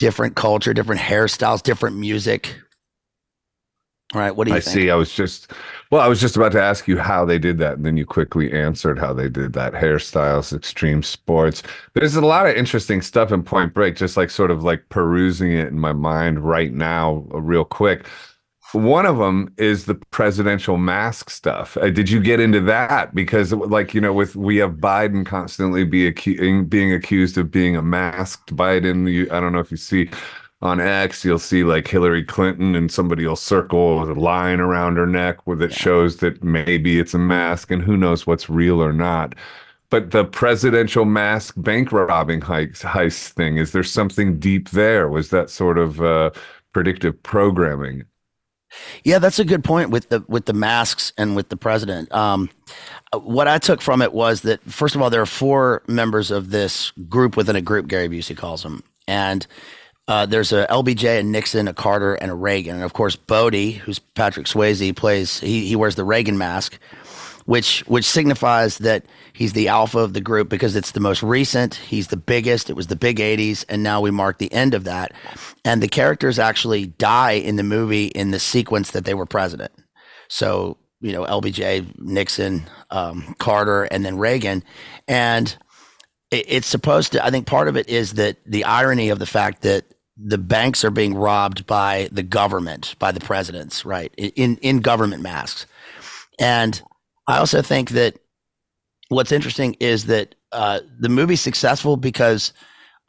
different 0.00 0.34
culture, 0.34 0.74
different 0.74 1.00
hairstyles, 1.00 1.62
different 1.62 1.96
music. 1.96 2.56
All 4.12 4.20
right, 4.20 4.34
what 4.34 4.46
do 4.46 4.52
you 4.52 4.56
I 4.56 4.60
think? 4.60 4.74
see. 4.74 4.90
I 4.90 4.96
was 4.96 5.12
just 5.14 5.52
well, 5.92 6.00
I 6.00 6.08
was 6.08 6.20
just 6.20 6.36
about 6.36 6.50
to 6.52 6.62
ask 6.62 6.88
you 6.88 6.98
how 6.98 7.24
they 7.24 7.38
did 7.38 7.58
that, 7.58 7.74
and 7.74 7.86
then 7.86 7.96
you 7.96 8.04
quickly 8.04 8.52
answered 8.52 8.98
how 8.98 9.12
they 9.12 9.28
did 9.28 9.52
that. 9.52 9.72
Hairstyles, 9.72 10.52
extreme 10.52 11.04
sports. 11.04 11.62
There's 11.94 12.16
a 12.16 12.20
lot 12.20 12.48
of 12.48 12.56
interesting 12.56 13.02
stuff 13.02 13.30
in 13.30 13.44
Point 13.44 13.72
Break, 13.72 13.94
just 13.94 14.16
like 14.16 14.30
sort 14.30 14.50
of 14.50 14.64
like 14.64 14.88
perusing 14.88 15.52
it 15.52 15.68
in 15.68 15.78
my 15.78 15.92
mind 15.92 16.40
right 16.40 16.72
now, 16.72 17.24
uh, 17.32 17.40
real 17.40 17.64
quick. 17.64 18.06
One 18.72 19.04
of 19.04 19.18
them 19.18 19.52
is 19.56 19.86
the 19.86 19.96
presidential 19.96 20.76
mask 20.76 21.30
stuff. 21.30 21.76
Uh, 21.76 21.90
did 21.90 22.08
you 22.08 22.20
get 22.20 22.38
into 22.38 22.60
that? 22.62 23.14
Because, 23.14 23.52
like, 23.52 23.94
you 23.94 24.00
know, 24.00 24.12
with 24.12 24.36
we 24.36 24.58
have 24.58 24.74
Biden 24.74 25.26
constantly 25.26 25.84
be 25.84 26.10
acu- 26.12 26.68
being 26.68 26.92
accused 26.92 27.36
of 27.36 27.50
being 27.50 27.76
a 27.76 27.82
masked 27.82 28.54
Biden. 28.54 29.10
You, 29.10 29.28
I 29.32 29.40
don't 29.40 29.52
know 29.52 29.58
if 29.58 29.70
you 29.70 29.76
see 29.76 30.10
on 30.62 30.80
X, 30.80 31.24
you'll 31.24 31.38
see 31.38 31.64
like 31.64 31.88
Hillary 31.88 32.22
Clinton 32.22 32.74
and 32.74 32.92
somebody 32.92 33.26
will 33.26 33.34
circle 33.34 34.00
with 34.00 34.10
a 34.10 34.20
line 34.20 34.60
around 34.60 34.96
her 34.96 35.06
neck 35.06 35.46
where 35.46 35.56
that 35.56 35.72
shows 35.72 36.18
that 36.18 36.44
maybe 36.44 37.00
it's 37.00 37.14
a 37.14 37.18
mask 37.18 37.70
and 37.70 37.82
who 37.82 37.96
knows 37.96 38.26
what's 38.26 38.50
real 38.50 38.82
or 38.82 38.92
not. 38.92 39.34
But 39.88 40.10
the 40.10 40.24
presidential 40.24 41.06
mask 41.06 41.54
bank 41.56 41.92
robbing 41.92 42.40
heist, 42.42 42.82
heist 42.82 43.30
thing, 43.30 43.56
is 43.56 43.72
there 43.72 43.82
something 43.82 44.38
deep 44.38 44.70
there? 44.70 45.08
Was 45.08 45.30
that 45.30 45.50
sort 45.50 45.78
of. 45.78 46.00
Uh, 46.00 46.30
predictive 46.72 47.20
programming. 47.22 48.04
Yeah, 49.04 49.18
that's 49.18 49.38
a 49.38 49.44
good 49.44 49.64
point 49.64 49.90
with 49.90 50.08
the 50.08 50.24
with 50.28 50.46
the 50.46 50.52
masks 50.52 51.12
and 51.18 51.36
with 51.36 51.48
the 51.48 51.56
president. 51.56 52.12
Um, 52.12 52.50
what 53.12 53.48
I 53.48 53.58
took 53.58 53.80
from 53.80 54.02
it 54.02 54.12
was 54.12 54.42
that 54.42 54.62
first 54.62 54.94
of 54.94 55.02
all, 55.02 55.10
there 55.10 55.22
are 55.22 55.26
four 55.26 55.82
members 55.86 56.30
of 56.30 56.50
this 56.50 56.92
group 57.08 57.36
within 57.36 57.56
a 57.56 57.60
group. 57.62 57.88
Gary 57.88 58.08
Busey 58.08 58.36
calls 58.36 58.62
them, 58.62 58.82
and 59.08 59.46
uh, 60.08 60.26
there's 60.26 60.52
a 60.52 60.66
LBJ, 60.70 61.20
a 61.20 61.22
Nixon, 61.22 61.68
a 61.68 61.74
Carter, 61.74 62.14
and 62.14 62.30
a 62.30 62.34
Reagan, 62.34 62.76
and 62.76 62.84
of 62.84 62.92
course 62.92 63.16
Bodhi, 63.16 63.72
who's 63.72 63.98
Patrick 63.98 64.46
Swayze, 64.46 64.94
plays. 64.94 65.40
He 65.40 65.66
he 65.66 65.76
wears 65.76 65.94
the 65.96 66.04
Reagan 66.04 66.38
mask, 66.38 66.78
which 67.50 67.80
which 67.88 68.04
signifies 68.04 68.78
that 68.78 69.04
he's 69.32 69.54
the 69.54 69.66
alpha 69.66 69.98
of 69.98 70.12
the 70.12 70.20
group 70.20 70.48
because 70.48 70.76
it's 70.76 70.92
the 70.92 71.00
most 71.00 71.20
recent. 71.20 71.74
He's 71.74 72.06
the 72.06 72.16
biggest. 72.16 72.70
It 72.70 72.76
was 72.76 72.86
the 72.86 72.94
big 72.94 73.16
'80s, 73.16 73.64
and 73.68 73.82
now 73.82 74.00
we 74.00 74.12
mark 74.12 74.38
the 74.38 74.52
end 74.52 74.72
of 74.72 74.84
that. 74.84 75.10
And 75.64 75.82
the 75.82 75.88
characters 75.88 76.38
actually 76.38 76.86
die 76.86 77.32
in 77.32 77.56
the 77.56 77.64
movie 77.64 78.06
in 78.06 78.30
the 78.30 78.38
sequence 78.38 78.92
that 78.92 79.04
they 79.04 79.14
were 79.14 79.26
president. 79.26 79.72
So 80.28 80.78
you 81.00 81.10
know, 81.10 81.24
LBJ, 81.24 81.98
Nixon, 81.98 82.70
um, 82.90 83.34
Carter, 83.40 83.82
and 83.82 84.04
then 84.04 84.16
Reagan. 84.16 84.62
And 85.08 85.56
it, 86.30 86.44
it's 86.46 86.68
supposed 86.68 87.10
to, 87.12 87.24
I 87.24 87.30
think 87.30 87.48
part 87.48 87.66
of 87.66 87.76
it 87.76 87.88
is 87.88 88.12
that 88.14 88.36
the 88.46 88.62
irony 88.62 89.08
of 89.08 89.18
the 89.18 89.26
fact 89.26 89.62
that 89.62 89.86
the 90.16 90.38
banks 90.38 90.84
are 90.84 90.90
being 90.92 91.16
robbed 91.16 91.66
by 91.66 92.08
the 92.12 92.22
government, 92.22 92.94
by 93.00 93.10
the 93.10 93.18
presidents, 93.18 93.84
right? 93.84 94.14
In, 94.16 94.56
in 94.58 94.82
government 94.82 95.22
masks. 95.22 95.66
And 96.38 96.80
I 97.30 97.38
also 97.38 97.62
think 97.62 97.90
that 97.90 98.18
what's 99.08 99.32
interesting 99.32 99.76
is 99.80 100.06
that 100.06 100.34
uh, 100.52 100.80
the 100.98 101.08
movie's 101.08 101.40
successful 101.40 101.96
because 101.96 102.52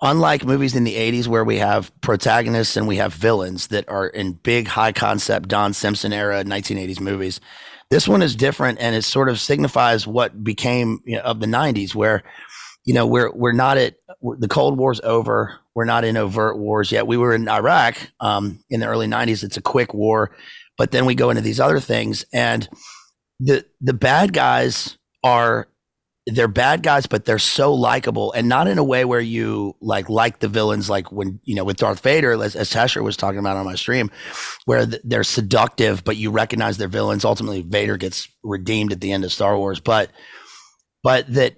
unlike 0.01 0.45
movies 0.45 0.75
in 0.75 0.83
the 0.83 0.95
80s 0.95 1.27
where 1.27 1.43
we 1.43 1.57
have 1.57 1.91
protagonists 2.01 2.77
and 2.77 2.87
we 2.87 2.97
have 2.97 3.13
villains 3.13 3.67
that 3.67 3.87
are 3.89 4.07
in 4.07 4.33
big 4.33 4.67
high 4.67 4.91
concept 4.91 5.49
Don 5.49 5.73
Simpson 5.73 6.13
era 6.13 6.43
1980s 6.43 6.99
movies, 6.99 7.39
this 7.91 8.07
one 8.07 8.21
is 8.21 8.35
different, 8.35 8.79
and 8.79 8.95
it 8.95 9.03
sort 9.03 9.27
of 9.27 9.39
signifies 9.39 10.07
what 10.07 10.43
became 10.43 11.01
you 11.05 11.17
know, 11.17 11.23
of 11.23 11.41
the 11.41 11.45
'90s, 11.45 11.93
where 11.93 12.23
you 12.85 12.93
know 12.93 13.05
we're 13.05 13.31
we're 13.33 13.51
not 13.51 13.77
at 13.77 13.95
the 14.21 14.47
Cold 14.47 14.77
War's 14.77 15.01
over. 15.03 15.59
We're 15.75 15.85
not 15.85 16.05
in 16.05 16.15
overt 16.15 16.57
wars 16.57 16.91
yet. 16.91 17.05
We 17.05 17.17
were 17.17 17.35
in 17.35 17.49
Iraq 17.49 17.97
um, 18.21 18.63
in 18.69 18.79
the 18.79 18.87
early 18.87 19.07
'90s. 19.07 19.43
It's 19.43 19.57
a 19.57 19.61
quick 19.61 19.93
war, 19.93 20.31
but 20.77 20.91
then 20.91 21.05
we 21.05 21.15
go 21.15 21.31
into 21.31 21.41
these 21.41 21.59
other 21.59 21.81
things, 21.81 22.23
and 22.31 22.69
the 23.41 23.65
the 23.81 23.93
bad 23.93 24.33
guys 24.33 24.97
are 25.23 25.67
they're 26.27 26.47
bad 26.47 26.83
guys, 26.83 27.07
but 27.07 27.25
they're 27.25 27.39
so 27.39 27.73
likable, 27.73 28.31
and 28.33 28.47
not 28.47 28.67
in 28.67 28.77
a 28.77 28.83
way 28.83 29.05
where 29.05 29.19
you 29.19 29.75
like 29.81 30.07
like 30.07 30.39
the 30.39 30.47
villains, 30.47 30.89
like 30.89 31.11
when 31.11 31.39
you 31.43 31.55
know 31.55 31.63
with 31.63 31.77
Darth 31.77 32.01
Vader, 32.01 32.41
as, 32.43 32.55
as 32.55 32.95
was 32.95 33.17
talking 33.17 33.39
about 33.39 33.57
on 33.57 33.65
my 33.65 33.75
stream, 33.75 34.11
where 34.65 34.85
they're 34.85 35.23
seductive, 35.23 36.03
but 36.03 36.17
you 36.17 36.29
recognize 36.29 36.77
they're 36.77 36.87
villains. 36.87 37.25
Ultimately, 37.25 37.63
Vader 37.63 37.97
gets 37.97 38.27
redeemed 38.43 38.91
at 38.91 39.01
the 39.01 39.11
end 39.11 39.25
of 39.25 39.31
Star 39.31 39.57
Wars, 39.57 39.79
but 39.79 40.11
but 41.03 41.25
that 41.33 41.55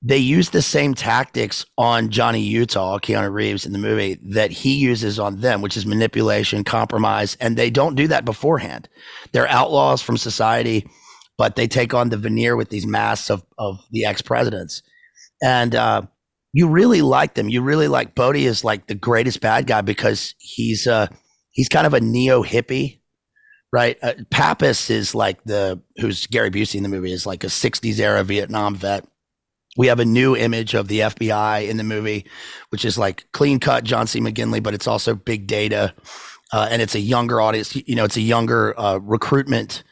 they 0.00 0.18
use 0.18 0.50
the 0.50 0.62
same 0.62 0.94
tactics 0.94 1.64
on 1.76 2.10
Johnny 2.10 2.40
Utah, 2.40 2.98
Keanu 2.98 3.32
Reeves 3.32 3.66
in 3.66 3.72
the 3.72 3.78
movie 3.78 4.20
that 4.22 4.52
he 4.52 4.74
uses 4.74 5.18
on 5.18 5.40
them, 5.40 5.60
which 5.60 5.76
is 5.76 5.86
manipulation, 5.86 6.62
compromise, 6.62 7.36
and 7.40 7.56
they 7.56 7.70
don't 7.70 7.96
do 7.96 8.06
that 8.08 8.24
beforehand. 8.24 8.88
They're 9.32 9.48
outlaws 9.48 10.02
from 10.02 10.18
society 10.18 10.86
but 11.36 11.56
they 11.56 11.66
take 11.66 11.94
on 11.94 12.10
the 12.10 12.16
veneer 12.16 12.56
with 12.56 12.68
these 12.68 12.86
masks 12.86 13.30
of, 13.30 13.44
of 13.58 13.80
the 13.90 14.04
ex 14.04 14.22
presidents. 14.22 14.82
And 15.42 15.74
uh, 15.74 16.02
you 16.52 16.68
really 16.68 17.02
like 17.02 17.34
them. 17.34 17.48
You 17.48 17.62
really 17.62 17.88
like 17.88 18.14
Bodhi 18.14 18.46
is 18.46 18.64
like 18.64 18.86
the 18.86 18.94
greatest 18.94 19.40
bad 19.40 19.66
guy 19.66 19.80
because 19.80 20.34
he's 20.38 20.86
uh, 20.86 21.08
he's 21.50 21.68
kind 21.68 21.86
of 21.86 21.94
a 21.94 22.00
neo 22.00 22.42
hippie, 22.42 23.00
right? 23.72 23.98
Uh, 24.02 24.14
Pappas 24.30 24.88
is 24.88 25.14
like 25.14 25.42
the 25.44 25.80
who's 25.96 26.26
Gary 26.28 26.50
Busey 26.50 26.76
in 26.76 26.84
the 26.84 26.88
movie 26.88 27.12
is 27.12 27.26
like 27.26 27.42
a 27.42 27.48
'60s 27.48 27.98
era 27.98 28.22
Vietnam 28.22 28.76
vet. 28.76 29.04
We 29.76 29.88
have 29.88 29.98
a 29.98 30.04
new 30.04 30.36
image 30.36 30.74
of 30.74 30.86
the 30.86 31.00
FBI 31.00 31.68
in 31.68 31.76
the 31.78 31.82
movie, 31.82 32.26
which 32.68 32.84
is 32.84 32.96
like 32.96 33.26
clean 33.32 33.58
cut 33.58 33.82
John 33.82 34.06
C. 34.06 34.20
McGinley, 34.20 34.62
but 34.62 34.74
it's 34.74 34.86
also 34.86 35.16
big 35.16 35.48
data, 35.48 35.92
uh, 36.52 36.68
and 36.70 36.80
it's 36.80 36.94
a 36.94 37.00
younger 37.00 37.40
audience. 37.40 37.74
You 37.74 37.96
know, 37.96 38.04
it's 38.04 38.16
a 38.16 38.20
younger 38.20 38.78
uh, 38.78 38.98
recruitment 38.98 39.82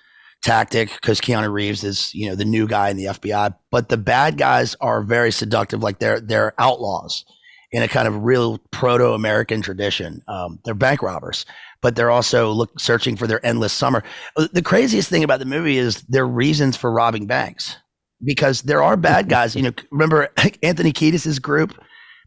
tactic 0.42 0.90
because 1.00 1.20
Keanu 1.20 1.50
Reeves 1.52 1.84
is, 1.84 2.12
you 2.14 2.28
know, 2.28 2.34
the 2.34 2.44
new 2.44 2.66
guy 2.66 2.90
in 2.90 2.96
the 2.96 3.06
FBI. 3.06 3.54
But 3.70 3.88
the 3.88 3.96
bad 3.96 4.36
guys 4.36 4.76
are 4.80 5.02
very 5.02 5.32
seductive, 5.32 5.82
like 5.82 5.98
they're 5.98 6.20
they're 6.20 6.54
outlaws 6.58 7.24
in 7.70 7.82
a 7.82 7.88
kind 7.88 8.06
of 8.06 8.22
real 8.22 8.58
proto-American 8.70 9.62
tradition. 9.62 10.22
Um, 10.28 10.58
they're 10.64 10.74
bank 10.74 11.02
robbers, 11.02 11.46
but 11.80 11.96
they're 11.96 12.10
also 12.10 12.52
look, 12.52 12.78
searching 12.78 13.16
for 13.16 13.26
their 13.26 13.44
endless 13.44 13.72
summer. 13.72 14.02
Uh, 14.36 14.48
the 14.52 14.62
craziest 14.62 15.08
thing 15.08 15.24
about 15.24 15.38
the 15.38 15.46
movie 15.46 15.78
is 15.78 16.02
their 16.02 16.26
reasons 16.26 16.76
for 16.76 16.92
robbing 16.92 17.26
banks 17.26 17.76
because 18.22 18.62
there 18.62 18.82
are 18.82 18.96
bad 18.96 19.28
guys. 19.30 19.56
You 19.56 19.62
know, 19.62 19.72
remember 19.90 20.28
Anthony 20.62 20.92
Kiedis's 20.92 21.38
group? 21.38 21.74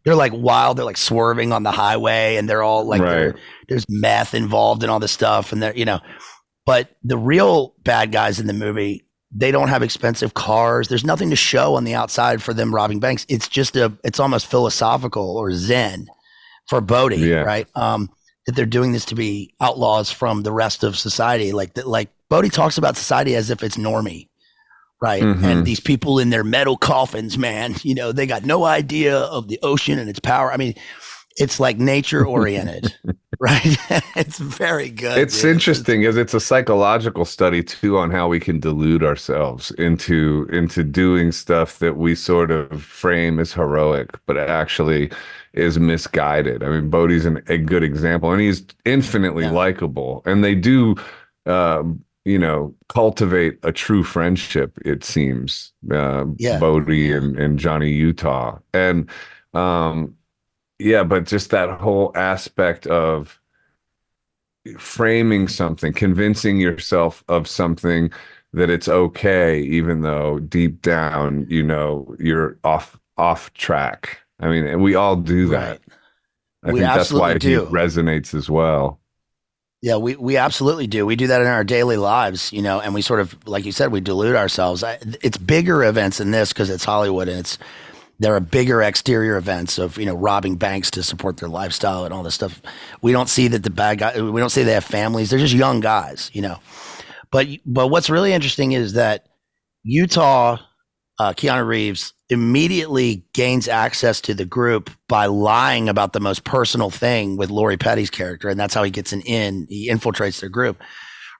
They're 0.04 0.14
like 0.14 0.32
wild. 0.32 0.78
They're 0.78 0.84
like 0.84 0.96
swerving 0.96 1.52
on 1.52 1.64
the 1.64 1.72
highway, 1.72 2.36
and 2.36 2.48
they're 2.48 2.62
all 2.62 2.84
like, 2.84 3.02
right. 3.02 3.34
there's 3.68 3.84
meth 3.88 4.34
involved 4.34 4.84
in 4.84 4.90
all 4.90 5.00
this 5.00 5.10
stuff, 5.10 5.52
and 5.52 5.60
they're 5.60 5.76
you 5.76 5.84
know 5.84 5.98
but 6.66 6.90
the 7.02 7.16
real 7.16 7.74
bad 7.84 8.12
guys 8.12 8.38
in 8.38 8.48
the 8.48 8.52
movie, 8.52 9.06
they 9.30 9.50
don't 9.50 9.68
have 9.68 9.82
expensive 9.82 10.34
cars. 10.34 10.88
There's 10.88 11.04
nothing 11.04 11.30
to 11.30 11.36
show 11.36 11.76
on 11.76 11.84
the 11.84 11.94
outside 11.94 12.42
for 12.42 12.52
them 12.52 12.74
robbing 12.74 13.00
banks. 13.00 13.24
It's 13.28 13.48
just 13.48 13.76
a, 13.76 13.92
it's 14.04 14.20
almost 14.20 14.46
philosophical 14.48 15.38
or 15.38 15.52
Zen 15.52 16.08
for 16.68 16.80
Bodhi, 16.80 17.18
yeah. 17.18 17.42
right? 17.42 17.68
Um, 17.76 18.10
that 18.46 18.56
they're 18.56 18.66
doing 18.66 18.92
this 18.92 19.04
to 19.06 19.14
be 19.14 19.54
outlaws 19.60 20.10
from 20.10 20.42
the 20.42 20.52
rest 20.52 20.84
of 20.84 20.98
society. 20.98 21.52
Like 21.52 21.74
that, 21.74 21.86
like 21.86 22.10
Bodhi 22.28 22.48
talks 22.48 22.78
about 22.78 22.96
society 22.96 23.36
as 23.36 23.50
if 23.50 23.62
it's 23.62 23.76
normie, 23.76 24.28
right? 25.00 25.22
Mm-hmm. 25.22 25.44
And 25.44 25.64
these 25.64 25.80
people 25.80 26.18
in 26.18 26.30
their 26.30 26.44
metal 26.44 26.76
coffins, 26.76 27.38
man, 27.38 27.76
you 27.82 27.94
know, 27.94 28.10
they 28.10 28.26
got 28.26 28.44
no 28.44 28.64
idea 28.64 29.18
of 29.18 29.46
the 29.48 29.58
ocean 29.62 29.98
and 29.98 30.10
its 30.10 30.20
power. 30.20 30.52
I 30.52 30.56
mean, 30.56 30.74
it's 31.36 31.60
like 31.60 31.78
nature 31.78 32.24
oriented, 32.24 32.94
right? 33.40 33.76
it's 34.16 34.38
very 34.38 34.90
good. 34.90 35.18
It's 35.18 35.40
dude. 35.40 35.52
interesting 35.52 36.00
because 36.00 36.16
it's 36.16 36.34
a 36.34 36.40
psychological 36.40 37.24
study 37.24 37.62
too 37.62 37.98
on 37.98 38.10
how 38.10 38.28
we 38.28 38.40
can 38.40 38.58
delude 38.58 39.04
ourselves 39.04 39.70
into 39.72 40.48
into 40.50 40.82
doing 40.82 41.32
stuff 41.32 41.78
that 41.78 41.96
we 41.96 42.14
sort 42.14 42.50
of 42.50 42.82
frame 42.82 43.38
as 43.38 43.52
heroic, 43.52 44.10
but 44.26 44.36
actually 44.36 45.10
is 45.52 45.78
misguided. 45.78 46.62
I 46.62 46.68
mean, 46.68 46.90
Bodhi's 46.90 47.26
an, 47.26 47.42
a 47.48 47.58
good 47.58 47.82
example, 47.82 48.32
and 48.32 48.40
he's 48.40 48.64
infinitely 48.84 49.44
yeah. 49.44 49.52
likable, 49.52 50.22
and 50.24 50.42
they 50.42 50.54
do. 50.54 50.96
Um, 51.44 52.02
you 52.24 52.40
know, 52.40 52.74
cultivate 52.88 53.56
a 53.62 53.70
true 53.70 54.02
friendship. 54.02 54.76
It 54.84 55.04
seems, 55.04 55.72
uh, 55.92 56.24
yeah. 56.38 56.58
Bodhi 56.58 57.12
and, 57.12 57.38
and 57.38 57.56
Johnny 57.56 57.92
Utah, 57.92 58.58
and 58.74 59.08
um, 59.54 60.16
yeah 60.78 61.02
but 61.02 61.24
just 61.24 61.50
that 61.50 61.70
whole 61.80 62.12
aspect 62.14 62.86
of 62.86 63.40
framing 64.78 65.46
something 65.46 65.92
convincing 65.92 66.58
yourself 66.58 67.22
of 67.28 67.46
something 67.46 68.10
that 68.52 68.70
it's 68.70 68.88
okay 68.88 69.60
even 69.60 70.02
though 70.02 70.38
deep 70.40 70.82
down 70.82 71.46
you 71.48 71.62
know 71.62 72.14
you're 72.18 72.58
off 72.64 72.98
off 73.16 73.52
track 73.54 74.18
i 74.40 74.48
mean 74.48 74.66
and 74.66 74.82
we 74.82 74.94
all 74.94 75.16
do 75.16 75.48
that 75.48 75.70
right. 75.70 75.80
i 76.64 76.72
we 76.72 76.80
think 76.80 76.92
that's 76.92 77.12
why 77.12 77.32
he 77.34 77.54
resonates 77.56 78.34
as 78.34 78.50
well 78.50 78.98
yeah, 79.82 79.96
we, 79.96 80.16
we 80.16 80.36
absolutely 80.36 80.86
do. 80.86 81.04
We 81.04 81.16
do 81.16 81.26
that 81.26 81.42
in 81.42 81.46
our 81.46 81.62
daily 81.62 81.96
lives, 81.96 82.52
you 82.52 82.62
know, 82.62 82.80
and 82.80 82.94
we 82.94 83.02
sort 83.02 83.20
of, 83.20 83.36
like 83.46 83.64
you 83.64 83.72
said, 83.72 83.92
we 83.92 84.00
delude 84.00 84.34
ourselves. 84.34 84.82
It's 85.22 85.36
bigger 85.36 85.84
events 85.84 86.18
than 86.18 86.30
this 86.30 86.52
because 86.52 86.70
it's 86.70 86.84
Hollywood 86.84 87.28
and 87.28 87.38
it's 87.38 87.58
there 88.18 88.34
are 88.34 88.40
bigger 88.40 88.82
exterior 88.82 89.36
events 89.36 89.78
of 89.78 89.98
you 89.98 90.06
know 90.06 90.14
robbing 90.14 90.56
banks 90.56 90.90
to 90.92 91.02
support 91.02 91.36
their 91.36 91.48
lifestyle 91.48 92.04
and 92.04 92.14
all 92.14 92.22
this 92.22 92.34
stuff. 92.34 92.60
We 93.02 93.12
don't 93.12 93.28
see 93.28 93.48
that 93.48 93.62
the 93.62 93.70
bad 93.70 93.98
guy. 93.98 94.20
We 94.20 94.40
don't 94.40 94.50
say 94.50 94.62
they 94.62 94.72
have 94.72 94.84
families. 94.84 95.30
They're 95.30 95.38
just 95.38 95.54
young 95.54 95.80
guys, 95.80 96.30
you 96.32 96.42
know. 96.42 96.58
But 97.30 97.48
but 97.66 97.88
what's 97.88 98.10
really 98.10 98.32
interesting 98.32 98.72
is 98.72 98.94
that 98.94 99.26
Utah, 99.82 100.58
uh, 101.18 101.32
Keanu 101.32 101.66
Reeves 101.66 102.12
immediately 102.28 103.24
gains 103.34 103.68
access 103.68 104.20
to 104.22 104.34
the 104.34 104.44
group 104.44 104.90
by 105.08 105.26
lying 105.26 105.88
about 105.88 106.12
the 106.12 106.20
most 106.20 106.44
personal 106.44 106.90
thing 106.90 107.36
with 107.36 107.50
Lori 107.50 107.76
Petty's 107.76 108.10
character, 108.10 108.48
and 108.48 108.58
that's 108.58 108.74
how 108.74 108.82
he 108.82 108.90
gets 108.90 109.12
an 109.12 109.20
in. 109.22 109.66
He 109.68 109.90
infiltrates 109.90 110.40
their 110.40 110.50
group. 110.50 110.80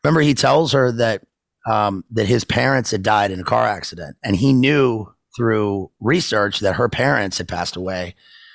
Remember, 0.04 0.20
he 0.20 0.34
tells 0.34 0.72
her 0.72 0.92
that 0.92 1.22
um, 1.66 2.04
that 2.10 2.26
his 2.26 2.44
parents 2.44 2.90
had 2.90 3.02
died 3.02 3.30
in 3.30 3.40
a 3.40 3.44
car 3.44 3.66
accident, 3.66 4.16
and 4.22 4.36
he 4.36 4.52
knew 4.52 5.06
through 5.36 5.90
research 6.00 6.60
that 6.60 6.76
her 6.76 6.88
parents 6.88 7.38
had 7.38 7.48
passed 7.48 7.76
away. 7.76 8.14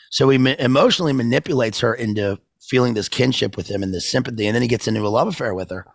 So 0.09 0.27
he 0.29 0.37
ma- 0.37 0.55
emotionally 0.59 1.13
manipulates 1.13 1.79
her 1.81 1.93
into 1.93 2.39
feeling 2.59 2.93
this 2.93 3.09
kinship 3.09 3.55
with 3.55 3.67
him 3.67 3.83
and 3.83 3.93
this 3.93 4.09
sympathy. 4.09 4.47
And 4.47 4.55
then 4.55 4.61
he 4.61 4.67
gets 4.67 4.87
into 4.87 5.01
a 5.01 5.09
love 5.09 5.27
affair 5.27 5.53
with 5.53 5.69
her. 5.69 5.85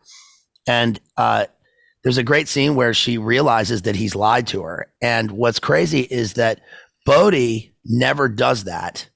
And 0.67 1.01
uh, 1.17 1.47
there's 2.03 2.19
a 2.19 2.23
great 2.23 2.49
scene 2.49 2.75
where 2.75 2.95
she 2.95 3.19
realizes 3.19 3.83
that 3.83 3.97
he's 3.97 4.15
lied 4.15 4.47
to 4.49 4.63
her. 4.63 4.93
And 5.01 5.31
what's 5.33 5.59
crazy 5.59 6.01
is 6.01 6.35
that 6.35 6.61
Bodhi 7.05 7.75
never 7.85 8.29
does 8.29 8.65
that 8.65 9.09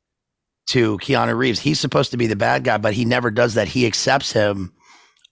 to 0.70 0.98
Keanu 0.98 1.36
Reeves. 1.36 1.60
He's 1.60 1.80
supposed 1.80 2.12
to 2.12 2.16
be 2.16 2.26
the 2.26 2.36
bad 2.36 2.64
guy, 2.64 2.78
but 2.78 2.94
he 2.94 3.04
never 3.04 3.30
does 3.30 3.54
that. 3.54 3.68
He 3.68 3.86
accepts 3.86 4.32
him 4.32 4.72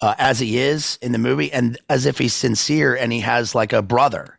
uh, 0.01 0.15
as 0.19 0.39
he 0.39 0.59
is 0.59 0.99
in 1.03 1.13
the 1.13 1.19
movie 1.19 1.53
and 1.53 1.79
as 1.89 2.07
if 2.07 2.19
he's 2.19 2.35
sincere 2.35 2.95
and 2.95 3.13
he 3.13 3.21
has 3.21 3.55
like 3.55 3.73
a 3.73 3.83
brother. 3.83 4.38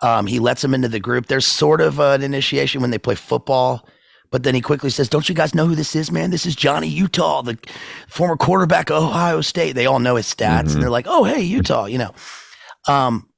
Um, 0.00 0.26
he 0.26 0.38
lets 0.38 0.62
him 0.62 0.74
into 0.74 0.88
the 0.88 1.00
group. 1.00 1.26
There's 1.26 1.46
sort 1.46 1.80
of 1.80 1.98
an 1.98 2.22
initiation 2.22 2.80
when 2.80 2.90
they 2.90 2.98
play 2.98 3.14
football, 3.16 3.86
but 4.30 4.42
then 4.44 4.54
he 4.54 4.60
quickly 4.60 4.90
says, 4.90 5.08
Don't 5.08 5.28
you 5.28 5.34
guys 5.34 5.54
know 5.54 5.66
who 5.66 5.74
this 5.74 5.96
is, 5.96 6.12
man? 6.12 6.30
This 6.30 6.46
is 6.46 6.54
Johnny 6.54 6.86
Utah, 6.88 7.42
the 7.42 7.58
former 8.08 8.36
quarterback 8.36 8.90
of 8.90 9.02
Ohio 9.02 9.40
State. 9.40 9.72
They 9.72 9.86
all 9.86 9.98
know 9.98 10.16
his 10.16 10.26
stats 10.32 10.66
Mhm. 10.68 10.74
and 10.74 10.82
they're 10.82 10.90
like, 10.90 11.06
Oh, 11.08 11.24
hey, 11.24 11.40
Utah, 11.40 11.86
you 11.86 11.98
know. 11.98 12.14
Um, 12.86 13.28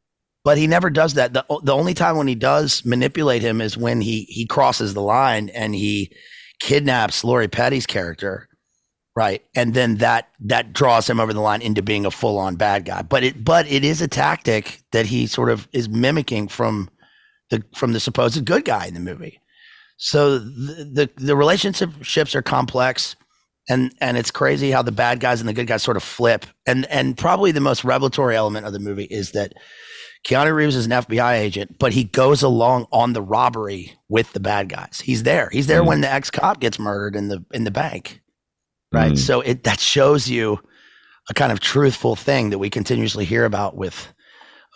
but 0.44 0.58
he 0.58 0.66
never 0.66 0.90
does 0.90 1.14
that. 1.14 1.32
The, 1.32 1.44
the 1.62 1.74
only 1.74 1.94
time 1.94 2.16
when 2.16 2.26
he 2.26 2.34
does 2.34 2.82
manipulate 2.84 3.42
him 3.42 3.60
is 3.60 3.76
when 3.76 4.00
he 4.00 4.22
he 4.24 4.46
crosses 4.46 4.94
the 4.94 5.02
line 5.02 5.48
and 5.50 5.74
he 5.74 6.12
kidnaps 6.60 7.24
Lori 7.24 7.48
Petty's 7.48 7.86
character, 7.86 8.48
right? 9.16 9.42
And 9.54 9.74
then 9.74 9.96
that 9.96 10.28
that 10.40 10.72
draws 10.72 11.08
him 11.08 11.20
over 11.20 11.32
the 11.32 11.40
line 11.40 11.62
into 11.62 11.82
being 11.82 12.06
a 12.06 12.10
full 12.10 12.38
on 12.38 12.56
bad 12.56 12.84
guy. 12.84 13.02
But 13.02 13.24
it 13.24 13.44
but 13.44 13.66
it 13.70 13.84
is 13.84 14.00
a 14.00 14.08
tactic 14.08 14.82
that 14.92 15.06
he 15.06 15.26
sort 15.26 15.50
of 15.50 15.68
is 15.72 15.88
mimicking 15.88 16.48
from 16.48 16.90
the 17.50 17.62
from 17.74 17.92
the 17.92 18.00
supposed 18.00 18.44
good 18.44 18.64
guy 18.64 18.86
in 18.86 18.94
the 18.94 19.00
movie. 19.00 19.40
So 19.96 20.38
the 20.38 20.90
the, 20.92 21.10
the 21.16 21.36
relationships 21.36 22.34
are 22.34 22.42
complex. 22.42 23.16
And 23.68 23.94
and 24.00 24.16
it's 24.16 24.30
crazy 24.32 24.70
how 24.72 24.82
the 24.82 24.90
bad 24.90 25.20
guys 25.20 25.40
and 25.40 25.48
the 25.48 25.52
good 25.52 25.66
guys 25.66 25.82
sort 25.82 25.96
of 25.96 26.02
flip. 26.02 26.46
And 26.66 26.86
and 26.86 27.16
probably 27.16 27.52
the 27.52 27.60
most 27.60 27.84
revelatory 27.84 28.34
element 28.34 28.66
of 28.66 28.72
the 28.72 28.80
movie 28.80 29.04
is 29.04 29.32
that 29.32 29.52
Keanu 30.26 30.52
Reeves 30.54 30.74
is 30.76 30.86
an 30.86 30.92
FBI 30.92 31.34
agent, 31.34 31.78
but 31.78 31.92
he 31.92 32.04
goes 32.04 32.42
along 32.42 32.86
on 32.90 33.12
the 33.12 33.22
robbery 33.22 33.92
with 34.08 34.32
the 34.32 34.40
bad 34.40 34.68
guys. 34.70 35.00
He's 35.04 35.22
there. 35.22 35.48
He's 35.52 35.66
there 35.66 35.82
Mm. 35.82 35.86
when 35.86 36.00
the 36.00 36.12
ex 36.12 36.30
cop 36.30 36.58
gets 36.60 36.78
murdered 36.78 37.14
in 37.14 37.28
the 37.28 37.44
in 37.52 37.64
the 37.64 37.70
bank. 37.70 38.20
Right. 38.92 39.12
Mm. 39.12 39.18
So 39.18 39.40
it 39.40 39.64
that 39.64 39.80
shows 39.80 40.28
you 40.28 40.58
a 41.28 41.34
kind 41.34 41.52
of 41.52 41.60
truthful 41.60 42.16
thing 42.16 42.50
that 42.50 42.58
we 42.58 42.70
continuously 42.70 43.24
hear 43.24 43.44
about 43.44 43.76
with 43.76 44.12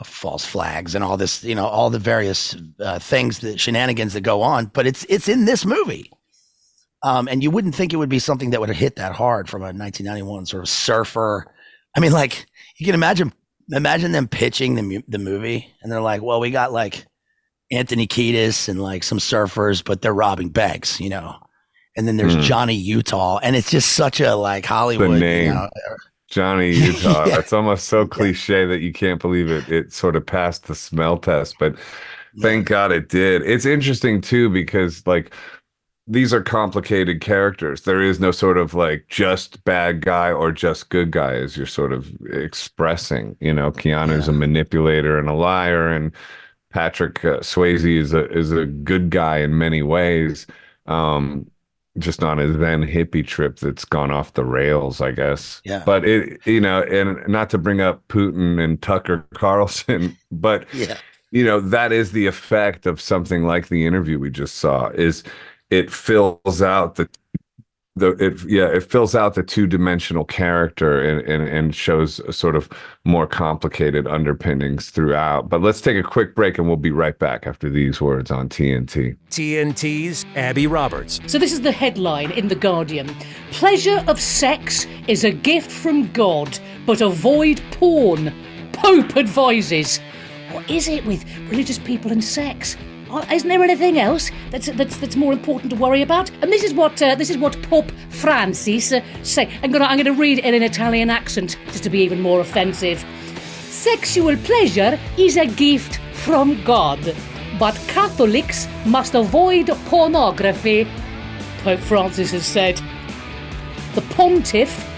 uh, 0.00 0.04
false 0.04 0.44
flags 0.44 0.94
and 0.94 1.02
all 1.02 1.16
this, 1.16 1.42
you 1.42 1.54
know, 1.54 1.66
all 1.66 1.90
the 1.90 1.98
various 1.98 2.56
uh, 2.80 2.98
things 2.98 3.40
that 3.40 3.58
shenanigans 3.60 4.12
that 4.12 4.20
go 4.20 4.42
on. 4.42 4.66
But 4.66 4.86
it's 4.86 5.04
it's 5.08 5.28
in 5.28 5.44
this 5.44 5.64
movie. 5.64 6.10
Um, 7.02 7.28
and 7.28 7.42
you 7.42 7.50
wouldn't 7.50 7.74
think 7.74 7.92
it 7.92 7.96
would 7.96 8.08
be 8.08 8.18
something 8.18 8.50
that 8.50 8.60
would 8.60 8.70
have 8.70 8.78
hit 8.78 8.96
that 8.96 9.12
hard 9.12 9.48
from 9.48 9.60
a 9.60 9.66
1991 9.66 10.46
sort 10.46 10.62
of 10.62 10.68
surfer. 10.70 11.44
I 11.94 12.00
mean, 12.00 12.12
like 12.12 12.46
you 12.78 12.86
can 12.86 12.94
imagine 12.94 13.32
imagine 13.70 14.12
them 14.12 14.28
pitching 14.28 14.74
the 14.74 14.82
mu- 14.82 15.02
the 15.08 15.18
movie, 15.18 15.74
and 15.82 15.90
they're 15.90 16.00
like, 16.00 16.22
"Well, 16.22 16.40
we 16.40 16.50
got 16.50 16.72
like 16.72 17.04
Anthony 17.70 18.06
Kiedis 18.06 18.68
and 18.68 18.80
like 18.80 19.02
some 19.02 19.18
surfers, 19.18 19.84
but 19.84 20.02
they're 20.02 20.14
robbing 20.14 20.50
banks, 20.50 21.00
you 21.00 21.10
know." 21.10 21.43
And 21.96 22.08
then 22.08 22.16
there's 22.16 22.34
Hmm. 22.34 22.40
Johnny 22.42 22.74
Utah, 22.74 23.38
and 23.42 23.54
it's 23.56 23.70
just 23.70 23.92
such 23.92 24.20
a 24.20 24.34
like 24.34 24.66
Hollywood. 24.66 25.10
you 25.12 25.18
name. 25.18 25.54
know, 25.54 25.68
Johnny 26.28 26.72
Utah. 26.74 27.26
Yeah. 27.26 27.36
That's 27.36 27.52
almost 27.52 27.86
so 27.88 28.06
cliche 28.06 28.66
that 28.66 28.80
you 28.80 28.92
can't 28.92 29.20
believe 29.20 29.48
it. 29.48 29.68
It 29.68 29.92
sort 29.92 30.16
of 30.16 30.26
passed 30.26 30.66
the 30.66 30.74
smell 30.74 31.18
test, 31.18 31.56
but 31.60 31.76
thank 32.40 32.66
God 32.66 32.90
it 32.92 33.08
did. 33.08 33.42
It's 33.42 33.64
interesting 33.66 34.20
too 34.20 34.48
because 34.50 35.06
like 35.06 35.32
these 36.06 36.34
are 36.34 36.42
complicated 36.42 37.20
characters. 37.20 37.82
There 37.82 38.02
is 38.02 38.18
no 38.20 38.30
sort 38.30 38.58
of 38.58 38.74
like 38.74 39.06
just 39.08 39.62
bad 39.64 40.00
guy 40.02 40.32
or 40.32 40.50
just 40.52 40.90
good 40.90 41.10
guy 41.12 41.34
as 41.34 41.56
you're 41.56 41.64
sort 41.66 41.92
of 41.92 42.10
expressing. 42.30 43.36
You 43.40 43.54
know, 43.54 43.70
Keanu's 43.70 44.28
a 44.28 44.32
manipulator 44.32 45.18
and 45.18 45.28
a 45.28 45.32
liar, 45.34 45.88
and 45.88 46.10
Patrick 46.70 47.24
uh, 47.24 47.38
Swayze 47.38 47.84
is 47.98 48.12
a 48.12 48.28
is 48.32 48.50
a 48.52 48.66
good 48.66 49.10
guy 49.10 49.38
in 49.38 49.56
many 49.56 49.82
ways. 49.82 50.46
Um, 50.86 51.50
just 51.98 52.22
on 52.22 52.38
his 52.38 52.56
then 52.58 52.82
hippie 52.82 53.26
trip 53.26 53.58
that's 53.58 53.84
gone 53.84 54.10
off 54.10 54.34
the 54.34 54.44
rails, 54.44 55.00
I 55.00 55.12
guess. 55.12 55.60
Yeah. 55.64 55.82
But 55.84 56.04
it, 56.04 56.40
you 56.46 56.60
know, 56.60 56.82
and 56.82 57.26
not 57.28 57.50
to 57.50 57.58
bring 57.58 57.80
up 57.80 58.06
Putin 58.08 58.62
and 58.62 58.80
Tucker 58.82 59.24
Carlson, 59.34 60.16
but 60.32 60.66
yeah, 60.74 60.98
you 61.30 61.44
know 61.44 61.60
that 61.60 61.92
is 61.92 62.12
the 62.12 62.26
effect 62.26 62.86
of 62.86 63.00
something 63.00 63.44
like 63.44 63.68
the 63.68 63.86
interview 63.86 64.18
we 64.18 64.30
just 64.30 64.56
saw 64.56 64.88
is 64.90 65.22
it 65.70 65.90
fills 65.90 66.62
out 66.62 66.96
the 66.96 67.08
the 67.96 68.10
it 68.24 68.42
yeah 68.48 68.66
it 68.66 68.82
fills 68.82 69.14
out 69.14 69.34
the 69.34 69.42
two-dimensional 69.42 70.24
character 70.24 71.00
and, 71.00 71.20
and 71.28 71.48
and 71.48 71.74
shows 71.74 72.18
a 72.20 72.32
sort 72.32 72.56
of 72.56 72.68
more 73.04 73.26
complicated 73.26 74.06
underpinnings 74.08 74.90
throughout 74.90 75.48
but 75.48 75.60
let's 75.60 75.80
take 75.80 75.96
a 75.96 76.02
quick 76.02 76.34
break 76.34 76.58
and 76.58 76.66
we'll 76.66 76.76
be 76.76 76.90
right 76.90 77.18
back 77.20 77.46
after 77.46 77.70
these 77.70 78.00
words 78.00 78.30
on 78.30 78.48
tnt 78.48 79.16
TNT's 79.30 80.24
Abby 80.36 80.68
Roberts. 80.68 81.20
So, 81.26 81.38
this 81.38 81.52
is 81.52 81.62
the 81.62 81.72
headline 81.72 82.30
in 82.32 82.46
The 82.46 82.54
Guardian 82.54 83.08
Pleasure 83.50 84.04
of 84.06 84.20
sex 84.20 84.86
is 85.08 85.24
a 85.24 85.32
gift 85.32 85.70
from 85.70 86.10
God, 86.12 86.58
but 86.86 87.00
avoid 87.00 87.60
porn. 87.72 88.32
Pope 88.72 89.16
advises. 89.16 89.98
What 90.52 90.70
is 90.70 90.86
it 90.86 91.04
with 91.04 91.24
religious 91.48 91.78
people 91.80 92.12
and 92.12 92.22
sex? 92.22 92.76
Isn't 93.22 93.48
there 93.48 93.62
anything 93.62 93.98
else 93.98 94.30
that's, 94.50 94.66
that's 94.66 94.96
that's 94.96 95.16
more 95.16 95.32
important 95.32 95.70
to 95.70 95.76
worry 95.76 96.02
about? 96.02 96.30
And 96.42 96.52
this 96.52 96.62
is 96.62 96.74
what 96.74 97.00
uh, 97.02 97.14
this 97.14 97.30
is 97.30 97.38
what 97.38 97.60
Pope 97.62 97.90
Francis 98.10 98.92
uh, 98.92 99.00
say. 99.22 99.48
I'm 99.62 99.70
gonna 99.70 99.84
I'm 99.84 99.96
gonna 99.96 100.12
read 100.12 100.38
it 100.38 100.44
in 100.44 100.54
an 100.54 100.62
Italian 100.62 101.10
accent 101.10 101.56
just 101.66 101.84
to 101.84 101.90
be 101.90 102.00
even 102.00 102.20
more 102.20 102.40
offensive. 102.40 103.04
Sexual 103.68 104.36
pleasure 104.38 104.98
is 105.18 105.36
a 105.36 105.46
gift 105.46 106.00
from 106.12 106.62
God, 106.64 107.14
but 107.58 107.74
Catholics 107.88 108.66
must 108.86 109.14
avoid 109.14 109.68
pornography, 109.86 110.86
Pope 111.58 111.80
Francis 111.80 112.32
has 112.32 112.46
said. 112.46 112.80
The 113.94 114.02
pontiff. 114.14 114.90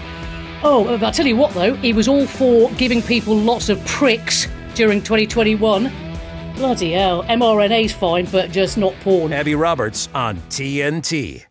Oh, 0.63 0.97
I'll 1.01 1.11
tell 1.11 1.27
you 1.27 1.35
what 1.35 1.53
though, 1.53 1.75
he 1.75 1.93
was 1.93 2.07
all 2.07 2.25
for 2.25 2.71
giving 2.71 3.01
people 3.01 3.35
lots 3.35 3.69
of 3.69 3.83
pricks 3.85 4.47
during 4.73 5.01
2021. 5.01 6.06
Bloody 6.57 6.93
hell, 6.93 7.23
mRNA's 7.25 7.93
fine, 7.93 8.25
but 8.25 8.49
just 8.49 8.79
not 8.79 8.93
porn. 9.01 9.31
Abby 9.31 9.53
Roberts 9.53 10.09
on 10.15 10.37
TNT. 10.49 11.45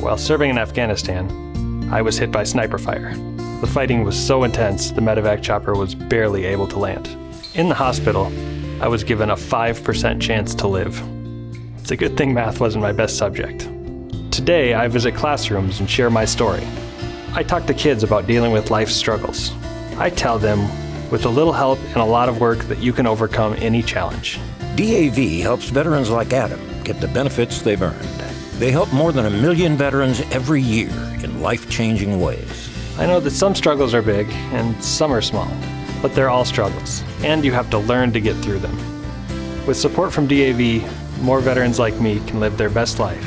While 0.00 0.18
serving 0.18 0.50
in 0.50 0.58
Afghanistan, 0.58 1.88
I 1.90 2.02
was 2.02 2.18
hit 2.18 2.30
by 2.30 2.44
sniper 2.44 2.76
fire. 2.76 3.14
The 3.62 3.66
fighting 3.66 4.04
was 4.04 4.14
so 4.22 4.44
intense, 4.44 4.90
the 4.90 5.00
medevac 5.00 5.42
chopper 5.42 5.74
was 5.74 5.94
barely 5.94 6.44
able 6.44 6.68
to 6.68 6.78
land. 6.78 7.08
In 7.54 7.70
the 7.70 7.74
hospital, 7.74 8.30
I 8.82 8.86
was 8.86 9.02
given 9.02 9.30
a 9.30 9.34
5% 9.34 10.20
chance 10.20 10.54
to 10.56 10.66
live. 10.66 11.02
It's 11.78 11.90
a 11.90 11.96
good 11.96 12.14
thing 12.14 12.34
math 12.34 12.60
wasn't 12.60 12.82
my 12.82 12.92
best 12.92 13.16
subject. 13.16 13.66
Today, 14.30 14.74
I 14.74 14.88
visit 14.88 15.14
classrooms 15.14 15.80
and 15.80 15.88
share 15.88 16.10
my 16.10 16.26
story. 16.26 16.66
I 17.32 17.42
talk 17.42 17.64
to 17.64 17.72
kids 17.72 18.02
about 18.02 18.26
dealing 18.26 18.52
with 18.52 18.70
life's 18.70 18.94
struggles. 18.94 19.52
I 19.96 20.10
tell 20.10 20.38
them, 20.38 20.68
with 21.12 21.26
a 21.26 21.28
little 21.28 21.52
help 21.52 21.78
and 21.88 21.98
a 21.98 22.04
lot 22.04 22.30
of 22.30 22.40
work, 22.40 22.58
that 22.60 22.78
you 22.78 22.90
can 22.90 23.06
overcome 23.06 23.54
any 23.58 23.82
challenge. 23.82 24.40
DAV 24.76 25.42
helps 25.42 25.68
veterans 25.68 26.08
like 26.08 26.32
Adam 26.32 26.58
get 26.84 27.02
the 27.02 27.08
benefits 27.08 27.60
they've 27.60 27.82
earned. 27.82 28.08
They 28.58 28.70
help 28.70 28.90
more 28.94 29.12
than 29.12 29.26
a 29.26 29.30
million 29.30 29.76
veterans 29.76 30.22
every 30.30 30.62
year 30.62 30.88
in 31.22 31.42
life 31.42 31.68
changing 31.68 32.18
ways. 32.18 32.70
I 32.98 33.04
know 33.04 33.20
that 33.20 33.32
some 33.32 33.54
struggles 33.54 33.92
are 33.92 34.00
big 34.00 34.26
and 34.54 34.82
some 34.82 35.12
are 35.12 35.20
small, 35.20 35.54
but 36.00 36.14
they're 36.14 36.30
all 36.30 36.46
struggles, 36.46 37.04
and 37.22 37.44
you 37.44 37.52
have 37.52 37.68
to 37.70 37.78
learn 37.78 38.10
to 38.14 38.20
get 38.20 38.34
through 38.36 38.60
them. 38.60 38.76
With 39.66 39.76
support 39.76 40.14
from 40.14 40.26
DAV, 40.26 41.20
more 41.20 41.40
veterans 41.40 41.78
like 41.78 42.00
me 42.00 42.20
can 42.26 42.40
live 42.40 42.56
their 42.56 42.70
best 42.70 42.98
life. 42.98 43.22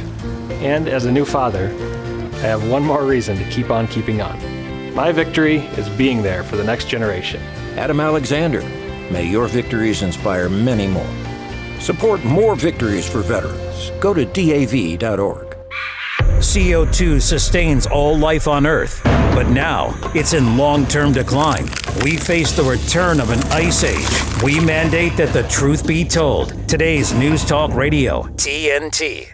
And 0.54 0.88
as 0.88 1.06
a 1.06 1.12
new 1.12 1.24
father, 1.24 1.67
I 1.67 2.48
have 2.48 2.67
one 2.67 2.84
more 2.84 3.06
reason 3.06 3.38
to 3.38 3.50
keep 3.52 3.69
on 3.69 3.88
keeping 3.88 4.21
on. 4.21 4.95
My 4.95 5.12
victory 5.12 5.58
is 5.78 5.88
being 5.89 6.24
there 6.24 6.43
for 6.43 6.56
the 6.56 6.63
next 6.63 6.88
generation. 6.88 7.43
Adam 7.77 7.99
Alexander, 7.99 8.61
may 9.11 9.27
your 9.27 9.47
victories 9.47 10.01
inspire 10.01 10.47
many 10.49 10.88
more. 10.88 11.09
Support 11.79 12.23
more 12.23 12.55
victories 12.55 13.07
for 13.07 13.21
veterans. 13.21 13.91
Go 13.99 14.13
to 14.13 14.25
DAV.org. 14.25 15.57
CO2 16.39 17.21
sustains 17.21 17.85
all 17.85 18.17
life 18.17 18.47
on 18.47 18.65
Earth, 18.65 19.01
but 19.03 19.47
now 19.49 19.93
it's 20.13 20.33
in 20.33 20.57
long 20.57 20.85
term 20.85 21.11
decline. 21.11 21.65
We 22.03 22.17
face 22.17 22.51
the 22.51 22.63
return 22.63 23.19
of 23.19 23.29
an 23.29 23.39
ice 23.51 23.83
age. 23.83 24.43
We 24.43 24.59
mandate 24.59 25.17
that 25.17 25.33
the 25.33 25.43
truth 25.43 25.85
be 25.85 26.05
told. 26.05 26.67
Today's 26.69 27.13
News 27.13 27.43
Talk 27.43 27.73
Radio, 27.73 28.23
TNT. 28.35 29.27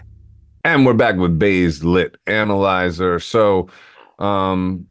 And 0.64 0.86
we're 0.86 0.94
back 0.94 1.16
with 1.16 1.38
Bazed 1.38 1.82
Lit 1.82 2.16
Analyzer. 2.26 3.18
So, 3.18 3.68
um, 4.18 4.86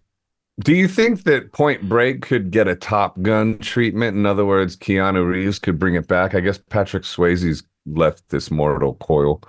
do 0.64 0.74
you 0.76 0.88
think 0.88 1.24
that 1.24 1.52
Point 1.54 1.88
Break 1.88 2.22
could 2.22 2.52
get 2.52 2.68
a 2.68 2.76
Top 2.76 3.22
Gun 3.22 3.58
treatment? 3.60 4.18
In 4.18 4.26
other 4.26 4.46
words, 4.46 4.76
Keanu 4.76 5.28
Reeves 5.28 5.60
could 5.60 5.80
bring 5.80 5.96
it 5.96 6.08
back. 6.08 6.36
I 6.36 6.40
guess 6.40 6.58
Patrick 6.58 7.04
Swayze's 7.04 7.64
left 7.86 8.30
this 8.30 8.52
mortal 8.52 8.96
coil, 8.96 9.42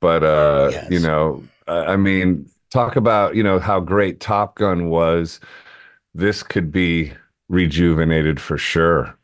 but 0.00 0.22
uh, 0.24 0.68
Yes. 0.72 0.90
you 0.90 0.98
know, 1.00 1.42
I 1.68 1.92
I 1.92 1.96
mean, 1.96 2.48
talk 2.70 2.96
about 2.96 3.34
you 3.36 3.42
know 3.42 3.58
how 3.58 3.80
great 3.80 4.20
Top 4.20 4.56
Gun 4.56 4.88
was. 4.88 5.40
This 6.14 6.42
could 6.42 6.72
be 6.72 7.12
rejuvenated 7.48 8.40
for 8.40 8.56
sure. 8.58 9.16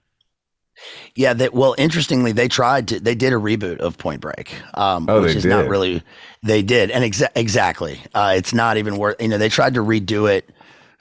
Yeah, 1.15 1.33
that 1.35 1.55
well, 1.55 1.75
interestingly, 1.79 2.33
they 2.33 2.49
tried 2.49 2.89
to. 2.89 2.99
They 3.01 3.15
did 3.15 3.33
a 3.33 3.37
reboot 3.37 3.79
of 3.79 3.99
Point 3.99 4.21
Break, 4.21 4.55
um, 4.75 5.07
Oh, 5.09 5.23
which 5.23 5.37
is 5.37 5.45
not 5.45 5.63
did? 5.63 5.71
really. 5.71 6.03
They 6.43 6.63
did, 6.63 6.91
and 6.91 7.05
exa- 7.05 7.31
exactly, 7.37 8.01
uh, 8.15 8.35
it's 8.37 8.53
not 8.53 8.77
even 8.79 8.97
worth. 8.97 9.21
You 9.21 9.29
know, 9.29 9.39
they 9.39 9.49
tried 9.49 9.75
to 9.75 9.81
redo 9.81 10.29
it 10.31 10.51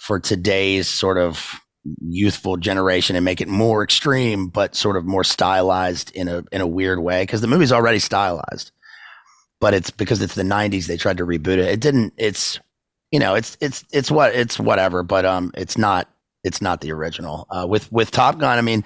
for 0.02 0.20
today's 0.20 0.88
sort 0.88 1.20
of 1.20 1.62
youthful 2.02 2.58
generation 2.58 3.16
and 3.16 3.24
make 3.24 3.40
it 3.40 3.48
more 3.48 3.84
extreme, 3.84 4.48
but 4.48 4.76
sort 4.76 4.98
of 4.98 5.06
more 5.06 5.24
stylized 5.24 6.12
in 6.16 6.28
a 6.28 6.44
in 6.52 6.60
a 6.60 6.66
weird 6.66 7.00
way 7.00 7.22
because 7.22 7.40
the 7.40 7.48
movie's 7.48 7.72
already 7.72 8.00
stylized, 8.00 8.72
but 9.60 9.76
it's 9.76 9.92
because 9.92 10.20
it's 10.20 10.34
the 10.34 10.42
'90s. 10.42 10.88
They 10.88 10.98
tried 10.98 11.18
to 11.18 11.26
reboot 11.26 11.60
it. 11.60 11.60
It 11.60 11.80
didn't. 11.80 12.14
It's 12.18 12.60
you 13.12 13.20
know, 13.20 13.36
it's 13.36 13.56
it's 13.62 13.86
it's 13.92 14.10
what 14.10 14.34
it's 14.34 14.60
whatever, 14.60 15.04
but 15.04 15.24
um, 15.24 15.52
it's 15.54 15.78
not 15.78 16.10
it's 16.44 16.64
not 16.64 16.82
the 16.82 16.92
original. 16.92 17.46
Uh, 17.52 17.68
with 17.70 17.92
with 17.92 18.10
Top 18.10 18.40
Gun, 18.40 18.58
I 18.58 18.62
mean, 18.62 18.84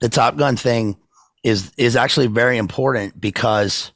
the 0.00 0.08
Top 0.08 0.36
Gun 0.36 0.56
thing 0.56 0.96
is 1.44 1.72
is 1.76 1.94
actually 1.94 2.26
very 2.26 2.58
important 2.58 3.20
because 3.20 3.92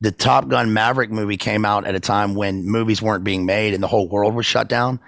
the 0.00 0.12
Top 0.12 0.48
Gun 0.48 0.72
Maverick 0.72 1.10
movie 1.10 1.36
came 1.36 1.66
out 1.66 1.86
at 1.86 1.94
a 1.94 2.00
time 2.00 2.34
when 2.34 2.64
movies 2.64 3.02
weren't 3.02 3.22
being 3.22 3.44
made 3.44 3.74
and 3.74 3.82
the 3.82 3.86
whole 3.86 4.08
world 4.08 4.34
was 4.34 4.46
shut 4.46 4.66
down. 4.66 4.98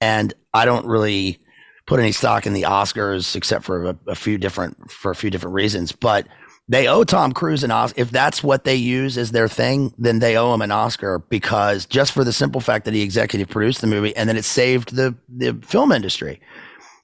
And 0.00 0.32
I 0.54 0.64
don't 0.64 0.86
really 0.86 1.38
put 1.86 2.00
any 2.00 2.12
stock 2.12 2.46
in 2.46 2.52
the 2.52 2.62
Oscars 2.62 3.34
except 3.34 3.64
for 3.64 3.86
a, 3.90 3.98
a 4.08 4.14
few 4.14 4.38
different 4.38 4.90
for 4.90 5.10
a 5.10 5.16
few 5.16 5.30
different 5.30 5.54
reasons, 5.54 5.92
but 5.92 6.26
they 6.68 6.86
owe 6.86 7.02
Tom 7.02 7.32
Cruise 7.32 7.64
an 7.64 7.70
Oscar. 7.70 8.00
If 8.00 8.10
that's 8.10 8.42
what 8.42 8.64
they 8.64 8.74
use 8.74 9.16
as 9.16 9.32
their 9.32 9.48
thing, 9.48 9.94
then 9.96 10.18
they 10.18 10.36
owe 10.36 10.52
him 10.52 10.60
an 10.60 10.70
Oscar 10.70 11.18
because 11.18 11.86
just 11.86 12.12
for 12.12 12.24
the 12.24 12.32
simple 12.32 12.60
fact 12.60 12.84
that 12.84 12.92
he 12.92 13.00
executive 13.00 13.48
produced 13.48 13.80
the 13.80 13.86
movie 13.86 14.14
and 14.14 14.28
then 14.28 14.36
it 14.36 14.44
saved 14.44 14.94
the 14.94 15.16
the 15.28 15.54
film 15.64 15.92
industry. 15.92 16.40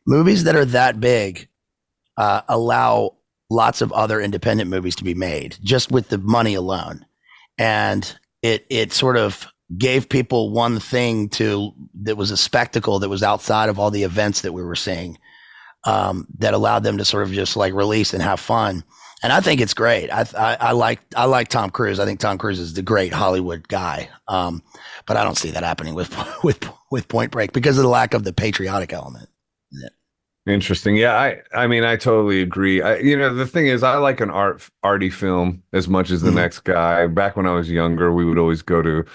Movies 0.06 0.44
that 0.44 0.54
are 0.54 0.66
that 0.66 1.00
big 1.00 1.48
uh, 2.18 2.42
allow 2.46 3.16
lots 3.50 3.80
of 3.80 3.90
other 3.92 4.20
independent 4.20 4.68
movies 4.68 4.96
to 4.96 5.04
be 5.04 5.14
made 5.14 5.56
just 5.62 5.90
with 5.90 6.08
the 6.08 6.18
money 6.18 6.54
alone, 6.54 7.06
and 7.56 8.18
it 8.42 8.66
it 8.68 8.92
sort 8.92 9.16
of 9.16 9.46
gave 9.78 10.08
people 10.08 10.50
one 10.50 10.78
thing 10.78 11.28
to 11.30 11.72
that 12.02 12.16
was 12.16 12.30
a 12.30 12.36
spectacle 12.36 12.98
that 12.98 13.08
was 13.08 13.22
outside 13.22 13.68
of 13.68 13.78
all 13.78 13.90
the 13.90 14.02
events 14.04 14.42
that 14.42 14.52
we 14.52 14.62
were 14.62 14.76
seeing 14.76 15.18
um, 15.84 16.26
that 16.38 16.54
allowed 16.54 16.82
them 16.84 16.98
to 16.98 17.04
sort 17.04 17.22
of 17.22 17.32
just 17.32 17.56
like 17.56 17.72
release 17.74 18.12
and 18.12 18.22
have 18.22 18.40
fun 18.40 18.84
and 19.22 19.32
I 19.32 19.40
think 19.40 19.62
it's 19.62 19.72
great. 19.72 20.10
I, 20.10 20.26
I, 20.36 20.56
I 20.60 20.72
like 20.72 21.00
I 21.16 21.24
like 21.24 21.48
Tom 21.48 21.70
Cruise. 21.70 21.98
I 21.98 22.04
think 22.04 22.20
Tom 22.20 22.36
Cruise 22.36 22.58
is 22.60 22.74
the 22.74 22.82
great 22.82 23.10
Hollywood 23.10 23.66
guy. 23.68 24.10
Um, 24.28 24.62
but 25.06 25.16
I 25.16 25.24
don't 25.24 25.38
see 25.38 25.50
that 25.52 25.62
happening 25.62 25.94
with 25.94 26.14
with 26.44 26.68
with 26.90 27.08
Point 27.08 27.30
Break 27.32 27.54
because 27.54 27.78
of 27.78 27.84
the 27.84 27.88
lack 27.88 28.12
of 28.12 28.24
the 28.24 28.34
patriotic 28.34 28.92
element. 28.92 29.30
Interesting. 30.46 30.96
Yeah, 30.96 31.14
I 31.18 31.40
I 31.54 31.66
mean 31.66 31.84
I 31.84 31.96
totally 31.96 32.42
agree. 32.42 32.82
I 32.82 32.98
you 32.98 33.16
know 33.16 33.32
the 33.34 33.46
thing 33.46 33.66
is 33.66 33.82
I 33.82 33.96
like 33.96 34.20
an 34.20 34.28
art 34.28 34.68
arty 34.82 35.08
film 35.08 35.62
as 35.72 35.88
much 35.88 36.10
as 36.10 36.20
the 36.20 36.30
Mhm. 36.30 36.34
next 36.34 36.60
guy. 36.60 37.06
Back 37.06 37.34
when 37.34 37.46
I 37.46 37.52
was 37.54 37.70
younger, 37.70 38.12
we 38.12 38.26
would 38.26 38.36
always 38.38 38.60
go 38.60 38.82
to 38.82 39.06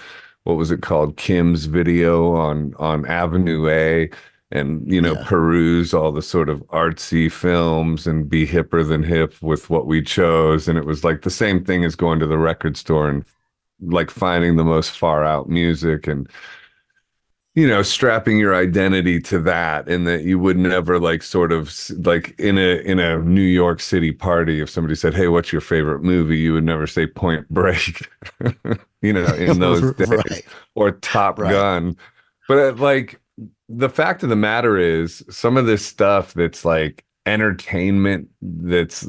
what 0.50 0.58
was 0.58 0.70
it 0.70 0.82
called 0.82 1.16
Kim's 1.16 1.66
Video 1.66 2.34
on 2.34 2.74
on 2.78 3.06
Avenue 3.06 3.68
A 3.68 4.10
and 4.52 4.90
you 4.92 5.00
know 5.00 5.14
Yeah. 5.14 5.24
peruse 5.24 5.94
all 5.94 6.12
the 6.12 6.22
sort 6.22 6.48
of 6.48 6.60
artsy 6.68 7.30
films 7.30 8.06
and 8.06 8.28
be 8.28 8.46
hipper 8.46 8.86
than 8.86 9.02
hip 9.02 9.34
with 9.42 9.70
what 9.70 9.86
we 9.86 10.02
chose 10.02 10.68
and 10.68 10.76
it 10.78 10.84
was 10.86 11.04
like 11.04 11.22
the 11.22 11.30
same 11.30 11.64
thing 11.64 11.84
as 11.84 11.94
going 11.94 12.18
to 12.20 12.26
the 12.26 12.38
record 12.38 12.76
store 12.76 13.08
and 13.08 13.24
like 13.80 14.10
finding 14.10 14.56
the 14.56 14.64
most 14.64 14.98
far 14.98 15.24
out 15.24 15.48
music 15.48 16.06
and 16.06 16.28
you 17.54 17.66
know 17.66 17.82
strapping 17.82 18.38
your 18.38 18.54
identity 18.54 19.20
to 19.20 19.38
that 19.40 19.88
and 19.88 20.06
that 20.06 20.22
you 20.22 20.38
would 20.38 20.56
never 20.56 21.00
like 21.00 21.22
sort 21.22 21.52
of 21.52 21.74
like 22.04 22.38
in 22.38 22.58
a 22.58 22.78
in 22.82 22.98
a 22.98 23.18
New 23.18 23.40
York 23.40 23.80
City 23.80 24.12
party 24.12 24.60
if 24.60 24.70
somebody 24.70 24.94
said 24.94 25.14
hey 25.14 25.28
what's 25.28 25.52
your 25.52 25.60
favorite 25.60 26.02
movie 26.02 26.38
you 26.38 26.52
would 26.52 26.64
never 26.64 26.86
say 26.86 27.06
Point 27.06 27.48
Break 27.48 28.08
you 29.02 29.12
know 29.12 29.26
in 29.34 29.58
those 29.60 29.94
days 29.94 30.08
right. 30.08 30.46
or 30.74 30.92
Top 30.92 31.38
Right. 31.38 31.52
Gun 31.52 31.96
but 32.46 32.58
uh, 32.58 32.72
like 32.76 33.20
the 33.68 33.88
fact 33.88 34.22
of 34.22 34.28
the 34.28 34.36
matter 34.36 34.76
is 34.76 35.24
some 35.30 35.56
of 35.56 35.66
this 35.66 35.84
stuff 35.84 36.34
that's 36.34 36.64
like 36.64 37.04
entertainment 37.26 38.28
that's 38.42 39.06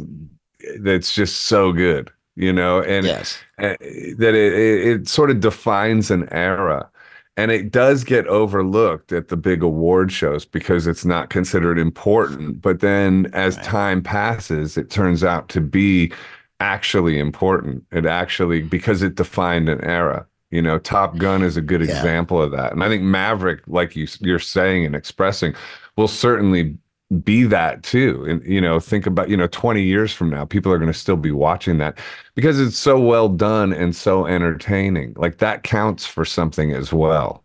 that's 0.80 1.13
just 1.13 1.41
so 1.41 1.71
good 1.71 2.12
you 2.36 2.51
know 2.51 2.82
and 2.82 3.06
yes. 3.06 3.38
uh, 3.60 3.75
that 4.17 4.34
it, 4.36 4.54
it, 4.54 4.88
it 4.88 5.08
sort 5.08 5.30
of 5.30 5.39
defines 5.39 6.10
an 6.10 6.27
era 6.32 6.90
and 7.38 7.50
it 7.52 7.72
does 7.72 8.04
get 8.04 8.28
overlooked 8.28 9.12
at 9.13 9.30
the 9.30 9.38
big 9.38 9.63
award 9.63 10.12
shows 10.12 10.46
because 10.46 10.86
it's 10.88 11.06
not 11.06 11.30
considered 11.30 11.80
important 11.80 12.62
but 12.62 12.80
then 12.82 13.30
as 13.34 13.56
Right. 13.58 13.65
time 13.65 14.02
passes 14.04 14.78
it 14.78 14.89
turns 14.89 15.24
out 15.24 15.50
to 15.50 15.62
be 15.62 16.12
actually 16.60 17.17
important 17.20 17.84
it 17.91 18.06
actually 18.06 18.62
because 18.62 19.02
it 19.02 19.15
defined 19.15 19.70
an 19.70 19.82
era 19.84 20.26
you 20.52 20.62
know 20.62 20.78
top 20.78 21.17
gun 21.17 21.41
is 21.41 21.58
a 21.58 21.62
good 21.62 21.82
Yeah. 21.82 21.98
example 21.98 22.41
of 22.41 22.52
that 22.52 22.72
and 22.74 22.84
i 22.84 22.88
think 22.89 23.04
maverick 23.04 23.62
like 23.67 23.96
you 23.96 24.08
you're 24.20 24.39
saying 24.39 24.86
and 24.86 24.96
expressing 24.96 25.56
will 25.98 26.08
certainly 26.08 26.78
be 27.24 27.43
that 27.43 27.84
too 27.84 28.26
and 28.28 28.41
you 28.45 28.62
know 28.62 28.80
think 28.80 29.06
about 29.06 29.30
you 29.30 29.36
know 29.36 29.47
20 29.47 29.82
years 29.84 30.13
from 30.13 30.30
now 30.30 30.45
people 30.45 30.71
are 30.71 30.78
going 30.78 30.91
to 30.91 30.97
still 30.97 31.17
be 31.17 31.32
watching 31.32 31.78
that 31.78 31.97
because 32.36 32.60
it's 32.60 32.78
so 32.78 33.00
well 33.00 33.28
done 33.28 33.74
and 33.74 33.95
so 33.95 34.26
entertaining 34.26 35.13
like 35.17 35.38
that 35.39 35.63
counts 35.63 36.06
for 36.06 36.24
something 36.24 36.71
as 36.71 36.93
well 36.93 37.43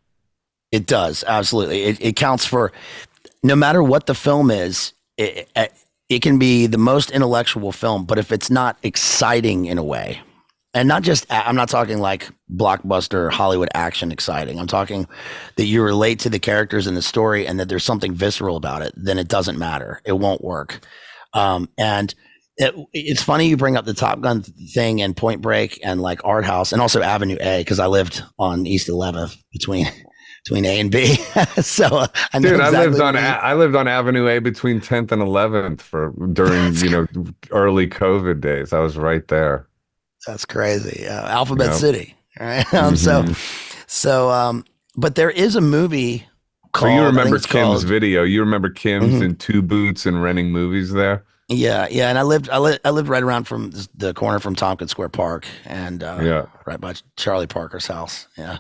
It 0.72 0.87
does 0.87 1.24
absolutely. 1.26 1.85
It, 1.85 2.00
it 2.00 2.16
counts 2.16 2.44
for 2.44 2.72
no 3.42 3.57
matter 3.57 3.83
what 3.83 4.07
the 4.07 4.14
film 4.14 4.50
is. 4.50 4.92
It, 5.16 5.48
it, 5.57 5.72
it 6.09 6.22
can 6.22 6.38
be 6.38 6.66
the 6.66 6.79
most 6.79 7.11
intellectual 7.11 7.72
film, 7.72 8.05
but 8.05 8.18
if 8.18 8.31
it's 8.31 8.50
not 8.50 8.76
exciting 8.83 9.66
in 9.66 9.79
a 9.79 9.83
way, 9.83 10.20
and 10.76 10.86
not 10.86 11.02
just 11.02 11.26
I'm 11.30 11.56
not 11.56 11.70
talking 11.70 11.98
like 12.00 12.28
blockbuster 12.54 13.30
Hollywood 13.32 13.70
action 13.74 14.12
exciting. 14.12 14.60
I'm 14.60 14.66
talking 14.66 15.08
that 15.56 15.64
you 15.64 15.82
relate 15.82 16.20
to 16.20 16.30
the 16.30 16.38
characters 16.38 16.86
in 16.86 16.94
the 16.94 17.00
story 17.02 17.46
and 17.46 17.58
that 17.58 17.68
there's 17.70 17.82
something 17.82 18.12
visceral 18.14 18.56
about 18.56 18.82
it. 18.82 18.92
Then 18.94 19.18
it 19.18 19.26
doesn't 19.26 19.58
matter. 19.58 20.02
It 20.04 20.12
won't 20.12 20.44
work. 20.44 20.80
Um, 21.32 21.70
and 21.78 22.14
it, 22.58 22.74
it's 22.92 23.22
funny 23.22 23.48
you 23.48 23.56
bring 23.56 23.76
up 23.78 23.86
the 23.86 23.94
Top 23.94 24.20
Gun 24.20 24.42
thing 24.42 25.00
and 25.00 25.16
Point 25.16 25.40
Break 25.40 25.80
and 25.82 26.02
like 26.02 26.20
Art 26.24 26.44
House 26.44 26.72
and 26.72 26.82
also 26.82 27.00
Avenue 27.00 27.38
A 27.40 27.60
because 27.60 27.78
I 27.80 27.86
lived 27.86 28.22
on 28.38 28.66
East 28.66 28.88
11th 28.88 29.34
between 29.52 29.86
between 30.44 30.66
A 30.66 30.78
and 30.78 30.90
B. 30.92 31.14
so 31.62 31.86
uh, 31.86 32.06
I 32.34 32.38
dude 32.38 32.60
i 32.60 32.68
lived 32.70 33.00
on 33.00 33.14
what 33.14 33.22
you- 33.22 33.28
A- 33.28 33.40
i 33.42 33.54
lived 33.54 33.74
on 33.74 33.88
avenue 33.88 34.28
a 34.28 34.38
between 34.40 34.80
10th 34.80 35.10
and 35.10 35.20
11th 35.22 35.80
for 35.80 36.12
during 36.32 36.74
you 36.76 36.90
know 36.90 37.06
early 37.50 37.88
covid 37.88 38.40
days 38.42 38.72
i 38.72 38.78
was 38.78 38.96
right 38.96 39.26
there 39.28 39.66
That's 40.26 40.44
crazy. 40.44 41.06
Uh, 41.06 41.28
Alphabet 41.28 41.68
Yep. 41.68 41.76
City. 41.76 42.14
Right. 42.38 42.66
Um, 42.74 42.96
So, 42.96 43.22
Mhm. 43.22 43.36
so, 43.86 44.30
um, 44.30 44.64
but 44.96 45.14
there 45.14 45.30
is 45.30 45.56
a 45.56 45.60
movie 45.60 46.26
so 46.76 46.86
you 46.88 47.02
remember 47.04 47.38
kim's 47.38 47.46
called- 47.46 47.84
video 47.84 48.22
you 48.22 48.40
remember 48.40 48.68
kim's 48.68 49.14
Mhm. 49.14 49.22
in 49.24 49.36
two 49.36 49.62
boots 49.62 50.04
and 50.04 50.22
renting 50.22 50.50
movies 50.52 50.92
there 50.92 51.24
Yeah, 51.48 51.86
yeah. 51.90 52.08
And 52.10 52.18
I 52.18 52.22
lived, 52.22 52.50
I 52.50 52.58
lived, 52.58 52.80
I 52.84 52.90
lived 52.90 53.08
right 53.08 53.22
around 53.22 53.44
from 53.44 53.70
the 53.96 54.12
corner 54.12 54.38
from 54.40 54.54
Tompkins 54.56 54.90
Square 54.90 55.10
Park, 55.10 55.46
and 55.64 56.02
uh, 56.02 56.18
yeah 56.20 56.46
right 56.66 56.80
by 56.80 56.94
Charlie 57.16 57.46
Parker's 57.46 57.86
house. 57.86 58.26
Yeah, 58.36 58.58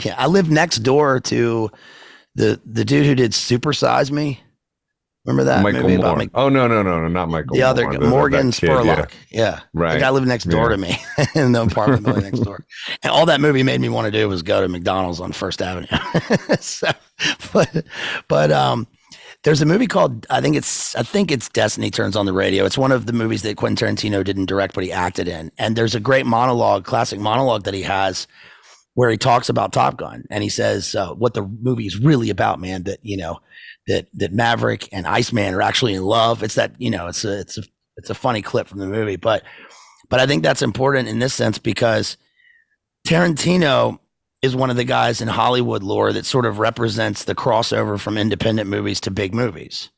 yeah. 0.00 0.14
I 0.18 0.26
lived 0.26 0.50
next 0.50 0.78
door 0.78 1.20
to 1.20 1.70
the 2.34 2.58
the 2.64 2.84
dude 2.84 3.04
who 3.06 3.14
did 3.14 3.34
Super 3.34 3.72
Size 3.74 4.10
Me. 4.10 4.40
Remember 5.26 5.44
that 5.44 5.62
michael 5.62 5.82
movie 5.82 5.96
moore 5.96 6.06
about 6.06 6.18
Mc- 6.18 6.30
oh 6.34 6.48
no 6.50 6.68
no 6.68 6.82
no 6.82 7.00
no 7.00 7.08
not 7.08 7.30
michael 7.30 7.56
the 7.56 7.62
other 7.62 7.84
moore, 7.84 7.92
guy, 7.92 7.98
the- 7.98 8.06
Morgan 8.08 8.50
kid, 8.52 8.68
Spurlock. 8.70 9.10
yeah. 9.30 9.40
Yeah, 9.40 9.60
Right. 9.72 9.94
The 9.94 10.00
guy 10.00 10.10
lived 10.10 10.26
next 10.28 10.44
door 10.44 10.64
Yeah. 10.70 10.76
to 10.76 10.76
me 10.76 10.96
in 11.34 11.52
the 11.52 11.62
apartment 11.62 12.04
building 12.04 12.24
next 12.24 12.40
door, 12.40 12.64
and 13.02 13.10
all 13.10 13.24
that 13.26 13.40
movie 13.40 13.62
made 13.62 13.80
me 13.80 13.88
want 13.88 14.04
to 14.06 14.10
do 14.10 14.28
was 14.28 14.42
go 14.42 14.60
to 14.60 14.68
McDonald's 14.68 15.20
on 15.20 15.32
First 15.32 15.62
Avenue. 15.62 15.86
so, 16.60 16.90
but 17.52 17.84
but 18.28 18.52
um, 18.52 18.86
there's 19.44 19.62
a 19.62 19.66
movie 19.66 19.86
called 19.86 20.26
I 20.28 20.40
think 20.42 20.56
it's 20.56 20.94
I 20.94 21.02
think 21.02 21.30
it's 21.32 21.48
Destiny 21.48 21.90
Turns 21.90 22.16
on 22.16 22.26
the 22.26 22.32
Radio. 22.34 22.64
It's 22.66 22.76
one 22.78 22.92
of 22.92 23.06
the 23.06 23.12
movies 23.14 23.42
that 23.42 23.56
Quentin 23.56 23.88
Tarantino 23.96 24.22
didn't 24.24 24.46
direct, 24.46 24.74
but 24.74 24.84
he 24.84 24.92
acted 24.92 25.26
in. 25.28 25.50
And 25.58 25.74
there's 25.76 25.94
a 25.94 26.00
great 26.00 26.26
monologue, 26.26 26.84
classic 26.84 27.18
monologue 27.18 27.64
that 27.64 27.74
he 27.74 27.82
has 27.82 28.26
where 28.94 29.10
he 29.10 29.16
talks 29.16 29.48
about 29.48 29.72
Top 29.72 29.96
Gun 29.96 30.24
and 30.30 30.42
he 30.44 30.48
says 30.48 30.94
uh, 30.94 31.12
what 31.14 31.34
the 31.34 31.42
movie 31.42 31.86
is 31.86 31.98
really 31.98 32.30
about, 32.30 32.60
man. 32.60 32.82
That 32.84 32.98
you 33.02 33.16
know 33.16 33.38
that 33.86 34.06
that 34.14 34.32
Maverick 34.32 34.88
and 34.92 35.06
Iceman 35.06 35.54
are 35.54 35.62
actually 35.62 35.94
in 35.94 36.04
love. 36.04 36.42
It's 36.42 36.54
that 36.56 36.72
you 36.78 36.90
know 36.90 37.06
it's 37.08 37.24
a 37.24 37.40
it's 37.40 37.58
a 37.58 37.62
it's 37.96 38.10
a 38.10 38.14
funny 38.14 38.42
clip 38.42 38.66
from 38.68 38.80
the 38.80 38.86
movie, 38.86 39.16
but 39.16 39.42
but 40.08 40.20
I 40.20 40.26
think 40.26 40.42
that's 40.42 40.62
important 40.62 41.08
in 41.08 41.18
this 41.18 41.34
sense 41.34 41.58
because 41.58 42.16
Tarantino 43.06 43.98
is 44.42 44.54
one 44.54 44.70
of 44.70 44.76
the 44.76 44.84
guys 44.84 45.20
in 45.20 45.28
Hollywood 45.28 45.82
lore 45.82 46.12
that 46.12 46.26
sort 46.26 46.46
of 46.46 46.58
represents 46.58 47.24
the 47.24 47.34
crossover 47.34 47.98
from 47.98 48.18
independent 48.18 48.68
movies 48.68 49.00
to 49.02 49.10
big 49.10 49.34
movies. 49.34 49.90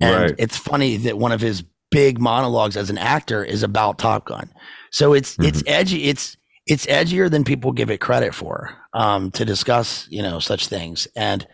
And 0.00 0.14
Right. 0.14 0.34
it's 0.38 0.56
funny 0.56 0.96
that 0.98 1.18
one 1.18 1.32
of 1.32 1.40
his 1.40 1.64
big 1.90 2.20
monologues 2.20 2.76
as 2.76 2.90
an 2.90 2.98
actor 2.98 3.42
is 3.44 3.62
about 3.62 3.98
Top 3.98 4.26
Gun. 4.26 4.52
So 4.92 5.12
it's 5.14 5.36
it's 5.40 5.62
edgy. 5.66 6.04
It's 6.04 6.36
it's 6.66 6.86
edgier 6.86 7.30
than 7.30 7.44
people 7.44 7.72
give 7.72 7.90
it 7.90 7.98
credit 7.98 8.34
for 8.34 8.76
um, 8.94 9.30
to 9.32 9.44
discuss 9.44 10.06
you 10.10 10.22
know 10.22 10.38
such 10.38 10.68
things. 10.68 11.08
And 11.16 11.46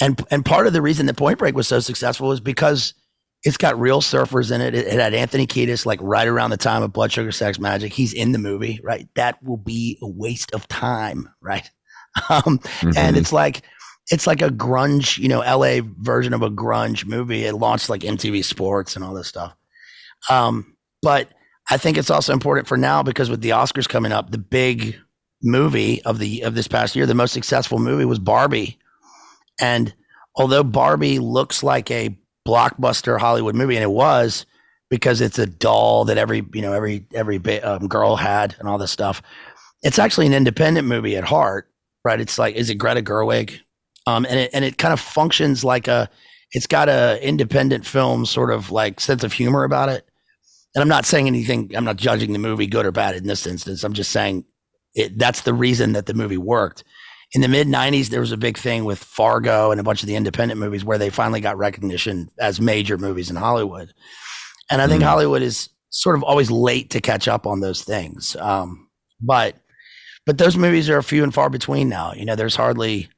and 0.00 0.20
and 0.30 0.44
part 0.44 0.66
of 0.66 0.72
the 0.72 0.82
reason 0.82 1.06
that 1.06 1.16
Point 1.16 1.38
Break 1.38 1.54
was 1.54 1.68
so 1.68 1.80
successful 1.80 2.32
is 2.32 2.40
because 2.40 2.94
It's 3.42 3.56
got 3.56 3.80
real 3.80 4.02
surfers 4.02 4.52
in 4.52 4.60
it. 4.60 4.74
It, 4.74 4.86
it 4.86 4.92
had 5.00 5.14
Anthony 5.14 5.46
Kiedis 5.46 5.86
like 5.86 5.98
right 6.02 6.28
around 6.28 6.50
the 6.50 6.58
time 6.58 6.82
of 6.82 6.92
Blood 6.92 7.10
Sugar 7.12 7.32
Sex 7.32 7.56
Magik. 7.58 7.92
He's 7.92 8.12
in 8.12 8.32
the 8.32 8.38
movie, 8.38 8.80
right? 8.84 9.08
That 9.14 9.42
will 9.42 9.56
be 9.56 9.98
a 10.02 10.06
waste 10.08 10.52
of 10.52 10.68
time, 10.68 11.28
right? 11.40 11.68
Um, 12.28 12.58
Mm-hmm. 12.58 12.98
And 12.98 13.16
it's 13.16 13.32
like 13.32 13.62
it's 14.10 14.26
like 14.26 14.42
a 14.42 14.48
grunge, 14.50 15.16
you 15.16 15.28
know, 15.28 15.38
LA 15.40 15.80
version 16.00 16.34
of 16.34 16.42
a 16.42 16.50
grunge 16.50 17.06
movie. 17.06 17.44
It 17.44 17.54
launched 17.54 17.88
like 17.88 18.00
MTV 18.02 18.44
Sports 18.44 18.96
and 18.96 19.04
all 19.04 19.14
this 19.14 19.28
stuff. 19.28 19.54
Um, 20.28 20.76
but 21.02 21.28
I 21.70 21.76
think 21.76 21.96
it's 21.96 22.10
also 22.10 22.32
important 22.32 22.66
for 22.66 22.76
now 22.76 23.04
because 23.04 23.30
with 23.30 23.42
the 23.42 23.50
Oscars 23.50 23.88
coming 23.88 24.10
up, 24.10 24.32
the 24.32 24.38
big 24.38 24.98
movie 25.42 26.02
of 26.02 26.18
the 26.18 26.42
of 26.42 26.56
this 26.56 26.66
past 26.66 26.96
year, 26.96 27.06
the 27.06 27.14
most 27.14 27.32
successful 27.32 27.78
movie 27.78 28.04
was 28.04 28.18
Barbie. 28.18 28.79
And 29.60 29.94
although 30.34 30.64
Barbie 30.64 31.18
looks 31.18 31.62
like 31.62 31.90
a 31.90 32.16
blockbuster 32.46 33.18
Hollywood 33.18 33.54
movie, 33.54 33.76
and 33.76 33.82
it 33.82 33.90
was 33.90 34.46
because 34.88 35.20
it's 35.20 35.38
a 35.38 35.46
doll 35.46 36.04
that 36.06 36.18
every 36.18 36.44
you 36.52 36.62
know 36.62 36.72
every 36.72 37.06
every 37.14 37.38
um, 37.62 37.86
girl 37.88 38.16
had 38.16 38.56
and 38.58 38.68
all 38.68 38.78
this 38.78 38.90
stuff, 38.90 39.22
it's 39.82 39.98
actually 39.98 40.26
an 40.26 40.34
independent 40.34 40.86
movie 40.86 41.16
at 41.16 41.24
heart, 41.24 41.70
right? 42.04 42.20
It's 42.20 42.38
like 42.38 42.54
is 42.54 42.70
it 42.70 42.76
Greta 42.76 43.02
Gerwig, 43.02 43.60
um, 44.06 44.26
and 44.28 44.38
it 44.40 44.50
and 44.52 44.64
it 44.64 44.78
kind 44.78 44.92
of 44.92 45.00
functions 45.00 45.64
like 45.64 45.88
a 45.88 46.08
it's 46.52 46.66
got 46.66 46.88
a 46.88 47.24
independent 47.26 47.86
film 47.86 48.26
sort 48.26 48.50
of 48.50 48.70
like 48.70 49.00
sense 49.00 49.22
of 49.22 49.32
humor 49.32 49.64
about 49.64 49.88
it. 49.88 50.06
And 50.74 50.82
I'm 50.82 50.88
not 50.88 51.04
saying 51.04 51.26
anything. 51.26 51.72
I'm 51.74 51.84
not 51.84 51.96
judging 51.96 52.32
the 52.32 52.38
movie 52.38 52.66
good 52.66 52.86
or 52.86 52.92
bad 52.92 53.16
in 53.16 53.26
this 53.26 53.46
instance. 53.46 53.82
I'm 53.82 53.92
just 53.92 54.10
saying 54.12 54.44
it, 54.94 55.18
that's 55.18 55.42
the 55.42 55.54
reason 55.54 55.92
that 55.92 56.06
the 56.06 56.14
movie 56.14 56.36
worked. 56.36 56.84
In 57.32 57.42
the 57.42 57.48
mid 57.48 57.68
90s, 57.68 58.08
there 58.08 58.20
was 58.20 58.32
a 58.32 58.36
big 58.36 58.58
thing 58.58 58.84
with 58.84 58.98
Fargo 58.98 59.70
and 59.70 59.80
a 59.80 59.84
bunch 59.84 60.02
of 60.02 60.08
the 60.08 60.16
independent 60.16 60.58
movies 60.58 60.84
where 60.84 60.98
they 60.98 61.10
finally 61.10 61.40
got 61.40 61.56
recognition 61.58 62.28
as 62.40 62.60
major 62.60 62.98
movies 62.98 63.30
in 63.30 63.36
Hollywood. 63.36 63.92
And 64.70 64.82
I 64.82 64.88
think 64.88 65.02
Mhm. 65.02 65.06
Hollywood 65.06 65.42
is 65.42 65.68
sort 65.90 66.16
of 66.16 66.22
always 66.24 66.50
late 66.50 66.90
to 66.90 67.00
catch 67.00 67.28
up 67.28 67.46
on 67.46 67.60
those 67.60 67.82
things. 67.82 68.36
Um, 68.36 68.88
but 69.20 69.56
but 70.26 70.38
those 70.38 70.56
movies 70.56 70.88
are 70.90 70.98
a 70.98 71.02
few 71.02 71.22
and 71.24 71.32
far 71.34 71.50
between 71.50 71.88
now. 71.88 72.12
You 72.14 72.24
know, 72.24 72.36
there's 72.36 72.56
hardly 72.56 73.08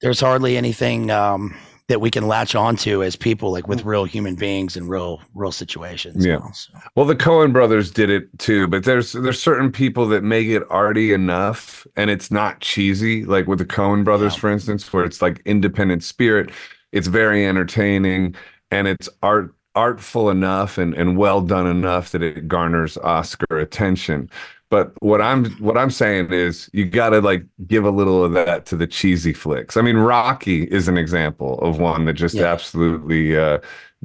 there's 0.00 0.20
hardly 0.20 0.56
anything 0.56 1.10
um, 1.10 1.56
that 1.92 2.00
we 2.00 2.10
can 2.10 2.26
latch 2.26 2.54
onto 2.54 3.02
as 3.02 3.16
people, 3.16 3.52
like 3.52 3.68
with 3.68 3.82
mm. 3.82 3.84
real 3.84 4.04
human 4.04 4.34
beings 4.34 4.78
and 4.78 4.88
real 4.88 5.20
real 5.34 5.52
situations. 5.52 6.24
Yeah. 6.24 6.36
now, 6.36 6.50
so. 6.52 6.72
Well, 6.96 7.04
the 7.04 7.14
Coen 7.14 7.52
brothers 7.52 7.90
did 7.90 8.08
it 8.08 8.26
too, 8.38 8.66
but 8.66 8.84
there's 8.84 9.12
there's 9.12 9.40
certain 9.40 9.70
people 9.70 10.06
that 10.08 10.24
make 10.24 10.46
it 10.46 10.62
arty 10.70 11.12
enough 11.12 11.86
and 11.94 12.08
it's 12.08 12.30
not 12.30 12.60
cheesy, 12.60 13.26
like 13.26 13.46
with 13.46 13.58
the 13.58 13.66
Coen 13.66 14.04
brothers, 14.04 14.32
Yeah. 14.32 14.40
for 14.40 14.50
instance, 14.50 14.90
where 14.90 15.04
it's 15.04 15.20
like 15.20 15.42
independent 15.44 16.02
spirit. 16.02 16.50
It's 16.92 17.08
very 17.08 17.46
entertaining 17.46 18.36
and 18.70 18.88
it's 18.88 19.10
art 19.22 19.54
artful 19.74 20.30
enough 20.30 20.78
and, 20.78 20.94
and 20.94 21.18
well 21.18 21.42
done 21.42 21.66
enough 21.66 22.12
that 22.12 22.22
it 22.22 22.48
garners 22.48 22.96
Oscar 22.98 23.58
attention. 23.58 24.30
But 24.72 24.94
what 25.02 25.20
I'm 25.20 25.46
what 25.58 25.78
I'm 25.78 25.90
saying 25.90 26.32
is 26.32 26.70
you 26.72 26.86
gotta 26.86 27.20
like 27.20 27.44
give 27.66 27.84
a 27.84 27.90
little 27.90 28.24
of 28.24 28.32
that 28.32 28.66
to 28.66 28.76
the 28.76 28.86
cheesy 28.86 29.34
flicks. 29.34 29.76
I 29.76 29.82
mean, 29.82 29.98
Rocky 29.98 30.64
is 30.64 30.88
an 30.88 30.98
example 30.98 31.60
of 31.60 31.78
one 31.78 32.06
that 32.06 32.14
just 32.14 32.36
Yeah. 32.38 32.44
absolutely 32.44 33.36
uh 33.38 33.60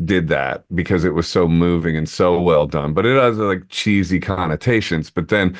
did 0.06 0.28
that 0.30 0.66
because 0.76 1.06
it 1.06 1.16
was 1.16 1.28
so 1.28 1.48
moving 1.48 1.98
and 1.98 2.08
so 2.10 2.42
well 2.42 2.68
done. 2.68 2.94
But 2.94 3.06
it 3.06 3.18
has 3.18 3.38
like 3.38 3.70
cheesy 3.70 4.20
connotations. 4.20 5.10
But 5.10 5.30
then 5.30 5.58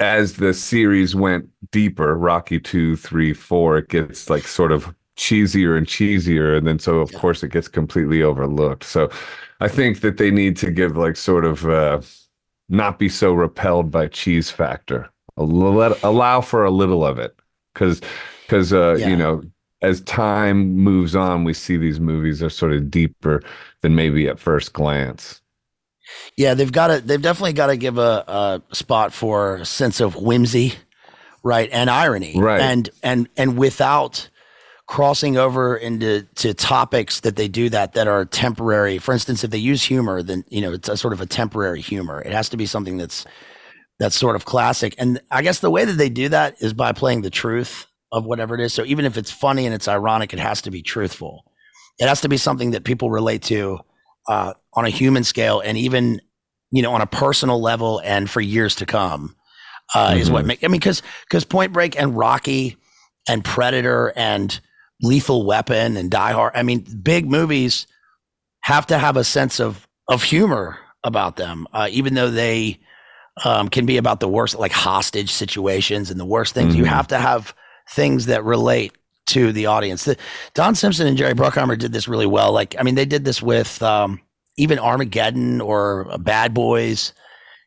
as 0.00 0.36
the 0.36 0.54
series 0.54 1.14
went 1.14 1.48
deeper, 1.72 2.16
Rocky 2.16 2.60
two, 2.60 2.96
three, 2.96 3.34
four, 3.34 3.78
it 3.78 3.88
gets 3.90 4.30
like 4.30 4.46
sort 4.46 4.72
of 4.72 4.94
cheesier 5.16 5.76
and 5.78 5.86
cheesier. 5.86 6.56
And 6.58 6.66
then 6.66 6.78
so 6.78 7.00
of 7.00 7.12
Yeah. 7.12 7.18
course 7.18 7.42
it 7.42 7.50
gets 7.52 7.68
completely 7.68 8.22
overlooked. 8.22 8.84
So 8.84 9.10
I 9.60 9.68
think 9.68 10.00
that 10.00 10.18
they 10.18 10.30
need 10.30 10.56
to 10.58 10.70
give 10.70 10.96
like 10.96 11.16
sort 11.16 11.44
of 11.44 11.66
uh 11.66 12.00
not 12.68 12.98
be 12.98 13.08
so 13.08 13.32
repelled 13.32 13.90
by 13.90 14.08
cheese 14.08 14.50
factor. 14.50 15.08
Let, 15.36 16.02
allow 16.02 16.40
for 16.40 16.64
a 16.64 16.70
little 16.70 17.04
of 17.04 17.18
it. 17.18 17.36
Cause 17.74 18.00
because 18.46 18.72
uh 18.72 18.96
Yeah. 18.98 19.08
you 19.08 19.16
know 19.16 19.42
as 19.82 20.00
time 20.02 20.74
moves 20.76 21.14
on, 21.14 21.44
we 21.44 21.52
see 21.52 21.76
these 21.76 22.00
movies 22.00 22.42
are 22.42 22.48
sort 22.50 22.72
of 22.72 22.90
deeper 22.90 23.42
than 23.82 23.94
maybe 23.94 24.26
at 24.26 24.38
first 24.40 24.72
glance. 24.72 25.42
Yeah, 26.36 26.54
they've 26.54 26.72
got 26.72 26.86
to. 26.86 27.00
They've 27.00 27.20
definitely 27.20 27.52
got 27.52 27.66
to 27.66 27.76
give 27.76 27.98
a, 27.98 28.62
a 28.70 28.74
spot 28.74 29.12
for 29.12 29.56
a 29.56 29.64
sense 29.66 30.00
of 30.00 30.14
whimsy, 30.16 30.74
right, 31.42 31.68
and 31.72 31.90
irony, 31.90 32.40
Right. 32.40 32.60
and 32.60 32.88
and 33.02 33.28
and 33.36 33.58
without 33.58 34.28
crossing 34.86 35.36
over 35.36 35.76
into 35.76 36.22
to 36.36 36.54
topics 36.54 37.20
that 37.20 37.36
they 37.36 37.48
do 37.48 37.68
that 37.70 37.94
that 37.94 38.06
are 38.06 38.24
temporary. 38.24 38.98
For 38.98 39.12
instance, 39.12 39.42
if 39.42 39.50
they 39.50 39.58
use 39.58 39.82
humor, 39.82 40.22
then 40.22 40.44
you 40.48 40.60
know 40.60 40.72
it's 40.72 40.88
a 40.88 40.96
sort 40.96 41.12
of 41.12 41.20
a 41.20 41.26
temporary 41.26 41.80
humor. 41.80 42.20
It 42.22 42.32
has 42.32 42.48
to 42.50 42.56
be 42.56 42.66
something 42.66 42.96
that's 42.96 43.24
that's 43.98 44.16
sort 44.16 44.36
of 44.36 44.44
classic. 44.44 44.94
And 44.98 45.20
I 45.30 45.42
guess 45.42 45.60
the 45.60 45.70
way 45.70 45.84
that 45.84 45.94
they 45.94 46.08
do 46.10 46.28
that 46.28 46.56
is 46.60 46.72
by 46.74 46.92
playing 46.92 47.22
the 47.22 47.30
truth 47.30 47.86
of 48.12 48.24
whatever 48.24 48.54
it 48.54 48.60
is. 48.60 48.72
So 48.74 48.84
even 48.84 49.04
if 49.04 49.16
it's 49.16 49.30
funny 49.30 49.64
and 49.66 49.74
it's 49.74 49.88
ironic, 49.88 50.32
it 50.32 50.38
has 50.38 50.62
to 50.62 50.70
be 50.70 50.82
truthful. 50.82 51.44
It 51.98 52.06
has 52.06 52.20
to 52.20 52.28
be 52.28 52.36
something 52.36 52.72
that 52.72 52.84
people 52.84 53.10
relate 53.10 53.42
to 53.44 53.80
uh, 54.28 54.52
on 54.74 54.84
a 54.84 54.90
human 54.90 55.24
scale 55.24 55.60
and 55.60 55.78
even 55.78 56.20
you 56.70 56.82
know 56.82 56.92
on 56.92 57.00
a 57.00 57.06
personal 57.06 57.60
level 57.60 58.00
and 58.04 58.28
for 58.28 58.40
years 58.40 58.74
to 58.76 58.86
come 58.86 59.34
uh, 59.94 60.14
is 60.16 60.30
what 60.30 60.44
Mhm. 60.44 60.48
make 60.48 60.64
I 60.64 60.68
mean 60.68 60.78
because 60.80 61.02
because 61.24 61.44
Point 61.44 61.72
Break 61.72 61.98
and 61.98 62.16
Rocky 62.16 62.76
and 63.28 63.44
Predator 63.44 64.12
and 64.16 64.60
Lethal 65.02 65.44
Weapon 65.46 65.96
and 65.96 66.10
Die 66.10 66.32
Hard 66.32 66.52
I 66.54 66.62
mean 66.62 66.80
big 67.02 67.28
movies 67.30 67.86
have 68.62 68.86
to 68.86 68.98
have 68.98 69.16
a 69.16 69.24
sense 69.24 69.60
of 69.60 69.86
of 70.08 70.22
humor 70.22 70.78
about 71.04 71.36
them 71.36 71.66
uh, 71.72 71.88
even 71.90 72.14
though 72.14 72.30
they 72.30 72.78
um, 73.44 73.68
can 73.68 73.84
be 73.86 73.96
about 73.98 74.20
the 74.20 74.28
worst 74.28 74.58
like 74.58 74.72
hostage 74.72 75.30
situations 75.30 76.10
and 76.10 76.18
the 76.18 76.24
worst 76.24 76.54
things 76.54 76.74
you 76.74 76.84
Mhm. 76.84 76.88
have 76.88 77.08
to 77.08 77.18
have 77.18 77.54
things 77.90 78.26
that 78.26 78.42
relate 78.44 78.92
to 79.26 79.52
the 79.52 79.66
audience 79.66 80.04
the, 80.04 80.16
Don 80.54 80.74
Simpson 80.74 81.06
and 81.06 81.16
Jerry 81.16 81.34
Bruckheimer 81.34 81.76
did 81.78 81.92
this 81.92 82.08
really 82.08 82.26
well 82.26 82.52
like 82.52 82.74
I 82.78 82.82
mean 82.82 82.94
they 82.94 83.04
did 83.04 83.24
this 83.24 83.42
with 83.42 83.82
um, 83.82 84.20
even 84.56 84.78
Armageddon 84.78 85.60
or 85.60 86.10
uh, 86.10 86.16
Bad 86.18 86.54
Boys. 86.54 87.12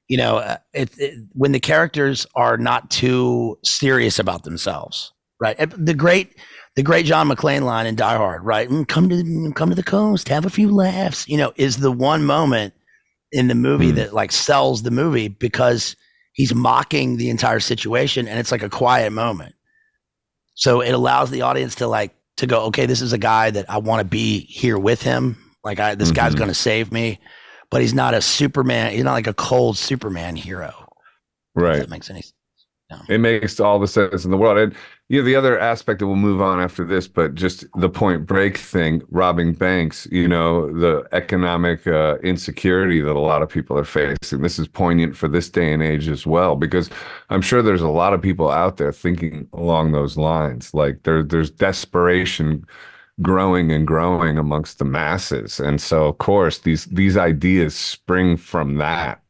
You 0.08 0.18
know, 0.18 0.38
uh, 0.38 0.58
it, 0.74 0.90
it, 0.98 1.24
when 1.34 1.52
the 1.52 1.60
characters 1.60 2.26
are 2.34 2.58
not 2.58 2.90
too 2.90 3.60
serious 3.64 4.18
about 4.18 4.42
themselves, 4.44 5.14
right? 5.40 5.56
The 5.78 5.94
great, 5.94 6.34
the 6.80 6.84
great 6.84 7.06
John 7.06 7.28
McClane 7.28 7.64
line 7.64 7.86
in 7.88 7.96
Die 7.96 8.16
Hard, 8.16 8.46
right? 8.46 8.70
"Mm, 8.70 8.88
Come 8.88 9.10
to 9.10 9.52
come 9.54 9.68
to 9.68 9.76
the 9.76 9.84
coast, 9.84 10.30
have 10.30 10.46
a 10.46 10.50
few 10.50 10.74
laughs. 10.74 11.28
You 11.28 11.36
know, 11.36 11.52
is 11.58 11.76
the 11.80 11.92
one 11.92 12.24
moment 12.24 12.74
in 13.34 13.50
the 13.50 13.54
movie 13.56 13.90
Hmm. 13.90 13.96
that 13.98 14.14
like 14.14 14.32
sells 14.32 14.84
the 14.84 14.90
movie 14.90 15.28
because 15.28 15.98
he's 16.32 16.56
mocking 16.56 17.18
the 17.18 17.30
entire 17.30 17.60
situation, 17.60 18.30
and 18.30 18.40
it's 18.40 18.50
like 18.54 18.64
a 18.64 18.70
quiet 18.70 19.12
moment. 19.12 19.56
So 20.56 20.80
it 20.80 20.92
allows 20.94 21.32
the 21.32 21.42
audience 21.42 21.76
to 21.76 21.88
like 21.88 22.16
to 22.38 22.48
go, 22.48 22.62
okay, 22.68 22.86
this 22.86 23.02
is 23.02 23.12
a 23.12 23.18
guy 23.18 23.52
that 23.52 23.70
I 23.70 23.78
want 23.80 24.00
to 24.00 24.06
be 24.06 24.40
here 24.46 24.80
with 24.80 25.02
him. 25.02 25.36
Like 25.66 25.82
I, 25.82 25.96
this 25.96 26.12
guy's 26.12 26.34
Mhm. 26.34 26.38
going 26.38 26.48
to 26.48 26.54
save 26.54 26.94
me, 26.94 27.20
but 27.70 27.82
he's 27.82 27.94
not 27.94 28.14
a 28.14 28.22
Superman. 28.22 28.94
He's 28.94 29.04
not 29.04 29.12
like 29.12 29.28
a 29.28 29.34
cold 29.34 29.78
Superman 29.78 30.38
hero. 30.38 30.74
If 31.58 31.62
Right. 31.62 31.80
that 31.80 31.90
makes 31.90 32.10
any 32.10 32.22
sense. 32.22 33.04
It 33.10 33.20
makes 33.20 33.60
all 33.60 33.80
the 33.80 33.88
sense 33.88 34.24
in 34.24 34.32
the 34.32 34.38
world. 34.38 34.58
And 34.58 34.74
know, 35.18 35.26
the 35.26 35.36
other 35.36 35.58
aspect 35.58 36.00
that 36.00 36.08
we'll 36.08 36.16
move 36.16 36.40
on 36.40 36.60
after 36.60 36.86
this, 36.86 37.08
but 37.08 37.34
just 37.34 37.66
the 37.76 37.90
point 37.90 38.28
break 38.28 38.58
thing, 38.58 39.02
robbing 39.10 39.54
banks, 39.54 40.08
you 40.12 40.28
know, 40.28 40.72
the 40.72 41.08
economic 41.14 41.88
uh, 41.88 42.18
insecurity 42.20 43.02
that 43.02 43.16
a 43.16 43.20
lot 43.20 43.42
of 43.42 43.50
people 43.50 43.76
are 43.76 43.84
facing. 43.84 44.42
This 44.42 44.60
is 44.60 44.68
poignant 44.68 45.18
for 45.18 45.28
this 45.28 45.50
day 45.50 45.74
and 45.74 45.82
age 45.82 46.08
as 46.08 46.28
well, 46.28 46.56
because 46.56 46.92
I'm 47.32 47.42
sure 47.42 47.64
there's 47.64 47.82
a 47.82 47.88
lot 47.90 48.14
of 48.14 48.22
people 48.22 48.52
out 48.52 48.78
there 48.78 48.92
thinking 48.92 49.48
along 49.54 49.94
those 49.94 50.16
lines. 50.16 50.76
Like 50.76 51.02
there, 51.04 51.24
there's 51.24 51.50
desperation 51.50 52.68
growing 53.22 53.72
and 53.72 53.88
growing 53.88 54.38
amongst 54.38 54.78
the 54.78 54.86
masses. 54.86 55.60
And 55.60 55.82
so 55.82 56.08
of 56.08 56.20
course 56.20 56.60
these 56.60 56.86
these 56.86 57.18
ideas 57.18 57.76
spring 57.76 58.38
from 58.38 58.76
that. 58.76 59.22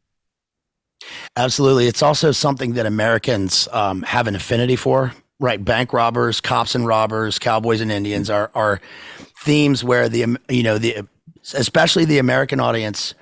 Absolutely. 1.36 1.88
It's 1.88 2.04
also 2.04 2.32
something 2.32 2.74
that 2.74 2.86
Americans 2.86 3.68
um, 3.72 4.04
have 4.04 4.28
an 4.28 4.36
affinity 4.36 4.76
for, 4.76 5.14
right? 5.40 5.64
Bank 5.64 5.94
robbers, 5.94 6.42
cops 6.42 6.76
and 6.76 6.86
robbers, 6.86 7.40
cowboys 7.40 7.82
and 7.82 7.92
Indians 7.92 8.30
are, 8.30 8.52
are 8.54 8.82
themes 9.44 9.84
where 9.84 10.10
the, 10.10 10.24
um, 10.24 10.38
you 10.50 10.64
know, 10.64 10.78
the, 10.78 11.08
especially 11.54 12.06
the 12.06 12.18
American 12.18 12.60
audience 12.60 13.14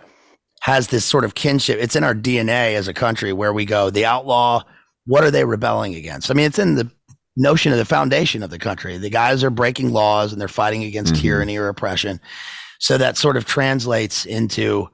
has 0.62 0.88
this 0.88 1.06
sort 1.06 1.24
of 1.24 1.36
kinship. 1.36 1.78
It's 1.80 1.96
in 1.96 2.04
our 2.04 2.16
DNA 2.16 2.76
as 2.76 2.88
a 2.88 2.94
country 2.94 3.32
where 3.34 3.54
we 3.54 3.66
go, 3.66 3.90
the 3.90 4.06
outlaw, 4.06 4.64
what 5.06 5.24
are 5.24 5.32
they 5.32 5.46
rebelling 5.46 5.96
against? 5.96 6.32
I 6.32 6.34
mean, 6.34 6.48
it's 6.48 6.60
in 6.60 6.76
the 6.76 6.90
notion 7.38 7.72
of 7.72 7.78
the 7.78 7.86
foundation 7.86 8.42
of 8.42 8.50
the 8.50 8.58
country. 8.58 8.98
The 8.98 9.12
guys 9.12 9.44
are 9.44 9.52
breaking 9.52 9.94
laws 9.94 10.32
and 10.32 10.42
they're 10.42 10.48
fighting 10.48 10.84
against 10.84 11.14
Mhm. 11.14 11.22
tyranny 11.22 11.58
or 11.58 11.68
oppression. 11.68 12.20
So 12.80 12.98
that 12.98 13.16
sort 13.16 13.38
of 13.38 13.46
translates 13.46 14.26
into 14.26 14.90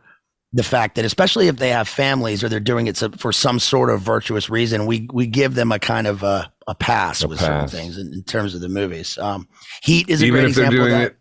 the 0.53 0.63
fact 0.63 0.95
that 0.95 1.05
especially 1.05 1.47
if 1.47 1.57
they 1.57 1.69
have 1.69 1.87
families 1.87 2.43
or 2.43 2.49
they're 2.49 2.59
doing 2.59 2.87
it 2.87 2.97
for 3.17 3.31
some 3.33 3.59
sort 3.59 3.89
of 3.89 4.01
virtuous 4.01 4.49
reason, 4.49 4.85
we 4.85 5.09
we 5.11 5.27
give 5.27 5.55
them 5.55 5.71
a 5.71 5.79
kind 5.79 6.07
of 6.07 6.23
a, 6.23 6.51
a 6.67 6.75
pass 6.75 7.23
A 7.23 7.27
with 7.27 7.39
certain 7.39 7.67
things 7.67 7.97
in, 7.97 8.13
in 8.13 8.23
terms 8.23 8.55
of 8.55 8.61
the 8.61 8.69
movies. 8.69 9.17
Um, 9.17 9.47
Heat 9.81 10.09
is 10.09 10.21
a 10.21 10.25
Even 10.25 10.41
great 10.41 10.49
if 10.51 10.55
they're 10.55 10.65
example 10.65 10.85
of 10.85 10.89
doing 10.89 10.99
that. 10.99 11.11
it 11.11 11.17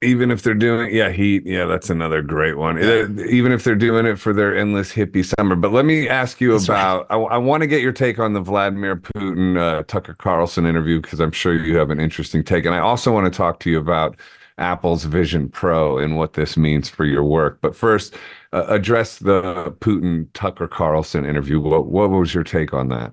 even 0.00 0.30
if 0.30 0.42
they're 0.42 0.54
doing 0.54 0.94
yeah 0.94 1.10
heat 1.10 1.44
yeah 1.44 1.64
that's 1.64 1.90
another 1.90 2.22
great 2.22 2.56
one 2.56 2.76
yeah. 2.76 3.06
even 3.28 3.50
if 3.50 3.64
they're 3.64 3.74
doing 3.74 4.06
it 4.06 4.16
for 4.16 4.32
their 4.32 4.56
endless 4.56 4.92
hippie 4.92 5.24
summer 5.24 5.56
but 5.56 5.72
let 5.72 5.84
me 5.84 6.08
ask 6.08 6.40
you 6.40 6.52
that's 6.52 6.66
about 6.66 7.08
right. 7.10 7.16
i, 7.16 7.34
I 7.34 7.36
want 7.38 7.62
to 7.62 7.66
get 7.66 7.82
your 7.82 7.92
take 7.92 8.18
on 8.20 8.32
the 8.32 8.40
vladimir 8.40 8.96
putin 8.96 9.58
uh, 9.58 9.82
tucker 9.88 10.14
carlson 10.14 10.66
interview 10.66 11.00
because 11.00 11.20
i'm 11.20 11.32
sure 11.32 11.54
you 11.54 11.76
have 11.76 11.90
an 11.90 12.00
interesting 12.00 12.44
take 12.44 12.64
and 12.64 12.74
i 12.74 12.78
also 12.78 13.12
want 13.12 13.32
to 13.32 13.36
talk 13.36 13.58
to 13.60 13.70
you 13.70 13.78
about 13.78 14.16
apple's 14.58 15.02
vision 15.04 15.48
pro 15.48 15.98
and 15.98 16.16
what 16.16 16.34
this 16.34 16.56
means 16.56 16.88
for 16.88 17.04
your 17.04 17.24
work 17.24 17.58
but 17.60 17.74
first 17.74 18.14
uh, 18.52 18.64
address 18.68 19.18
the 19.18 19.74
putin 19.80 20.26
tucker 20.32 20.68
carlson 20.68 21.24
interview 21.24 21.60
what, 21.60 21.86
what 21.86 22.10
was 22.10 22.34
your 22.34 22.44
take 22.44 22.72
on 22.72 22.88
that 22.88 23.12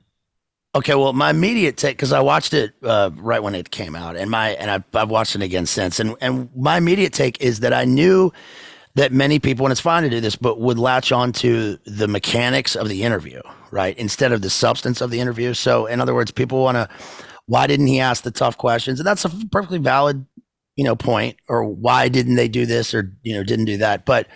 Okay, 0.76 0.94
well, 0.94 1.14
my 1.14 1.30
immediate 1.30 1.78
take 1.78 1.96
because 1.96 2.12
I 2.12 2.20
watched 2.20 2.54
it 2.54 2.74
uh, 2.84 3.10
right 3.16 3.42
when 3.42 3.56
it 3.56 3.72
came 3.72 3.96
out, 3.96 4.18
and 4.18 4.30
my 4.30 4.50
and 4.50 4.70
I've, 4.70 4.84
I've 4.94 5.10
watched 5.10 5.34
it 5.34 5.42
again 5.42 5.66
since, 5.66 6.02
and 6.02 6.18
and 6.20 6.50
my 6.54 6.76
immediate 6.76 7.14
take 7.14 7.40
is 7.40 7.62
that 7.62 7.72
I 7.72 7.86
knew 7.86 8.34
that 8.96 9.14
many 9.14 9.40
people, 9.40 9.66
and 9.66 9.72
it's 9.72 9.80
fine 9.80 10.04
to 10.04 10.10
do 10.10 10.20
this, 10.20 10.36
but 10.36 10.60
would 10.60 10.78
latch 10.78 11.14
on 11.14 11.32
to 11.34 11.78
the 11.86 12.08
mechanics 12.08 12.76
of 12.76 12.90
the 12.90 13.04
interview, 13.04 13.42
right, 13.72 13.98
instead 13.98 14.34
of 14.34 14.42
the 14.42 14.50
substance 14.50 15.00
of 15.00 15.12
the 15.12 15.20
interview. 15.20 15.54
So, 15.54 15.86
in 15.86 16.02
other 16.02 16.14
words, 16.14 16.32
people 16.32 16.64
want 16.64 16.76
to, 16.76 16.90
why 17.46 17.68
didn't 17.68 17.88
he 17.88 18.02
ask 18.02 18.24
the 18.24 18.32
tough 18.32 18.58
questions? 18.58 19.00
And 19.00 19.08
that's 19.08 19.24
a 19.24 19.30
perfectly 19.52 19.80
valid, 19.80 20.26
you 20.76 20.84
know, 20.84 20.96
point. 20.96 21.38
Or 21.48 21.64
why 21.64 22.10
didn't 22.10 22.36
they 22.36 22.50
do 22.50 22.66
this, 22.66 22.94
or 22.94 23.16
you 23.22 23.34
know, 23.34 23.44
didn't 23.44 23.66
do 23.66 23.78
that? 23.78 24.06
But 24.06 24.28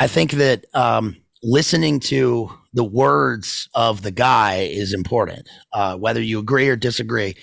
I 0.00 0.06
think 0.06 0.32
that 0.32 0.64
um, 0.74 1.16
listening 1.42 2.00
to 2.00 2.50
the 2.72 2.84
words 2.84 3.68
of 3.74 4.02
the 4.02 4.10
guy 4.10 4.68
is 4.70 4.92
important, 4.92 5.48
uh, 5.72 5.96
whether 5.96 6.22
you 6.22 6.38
agree 6.38 6.68
or 6.68 6.76
disagree. 6.76 7.34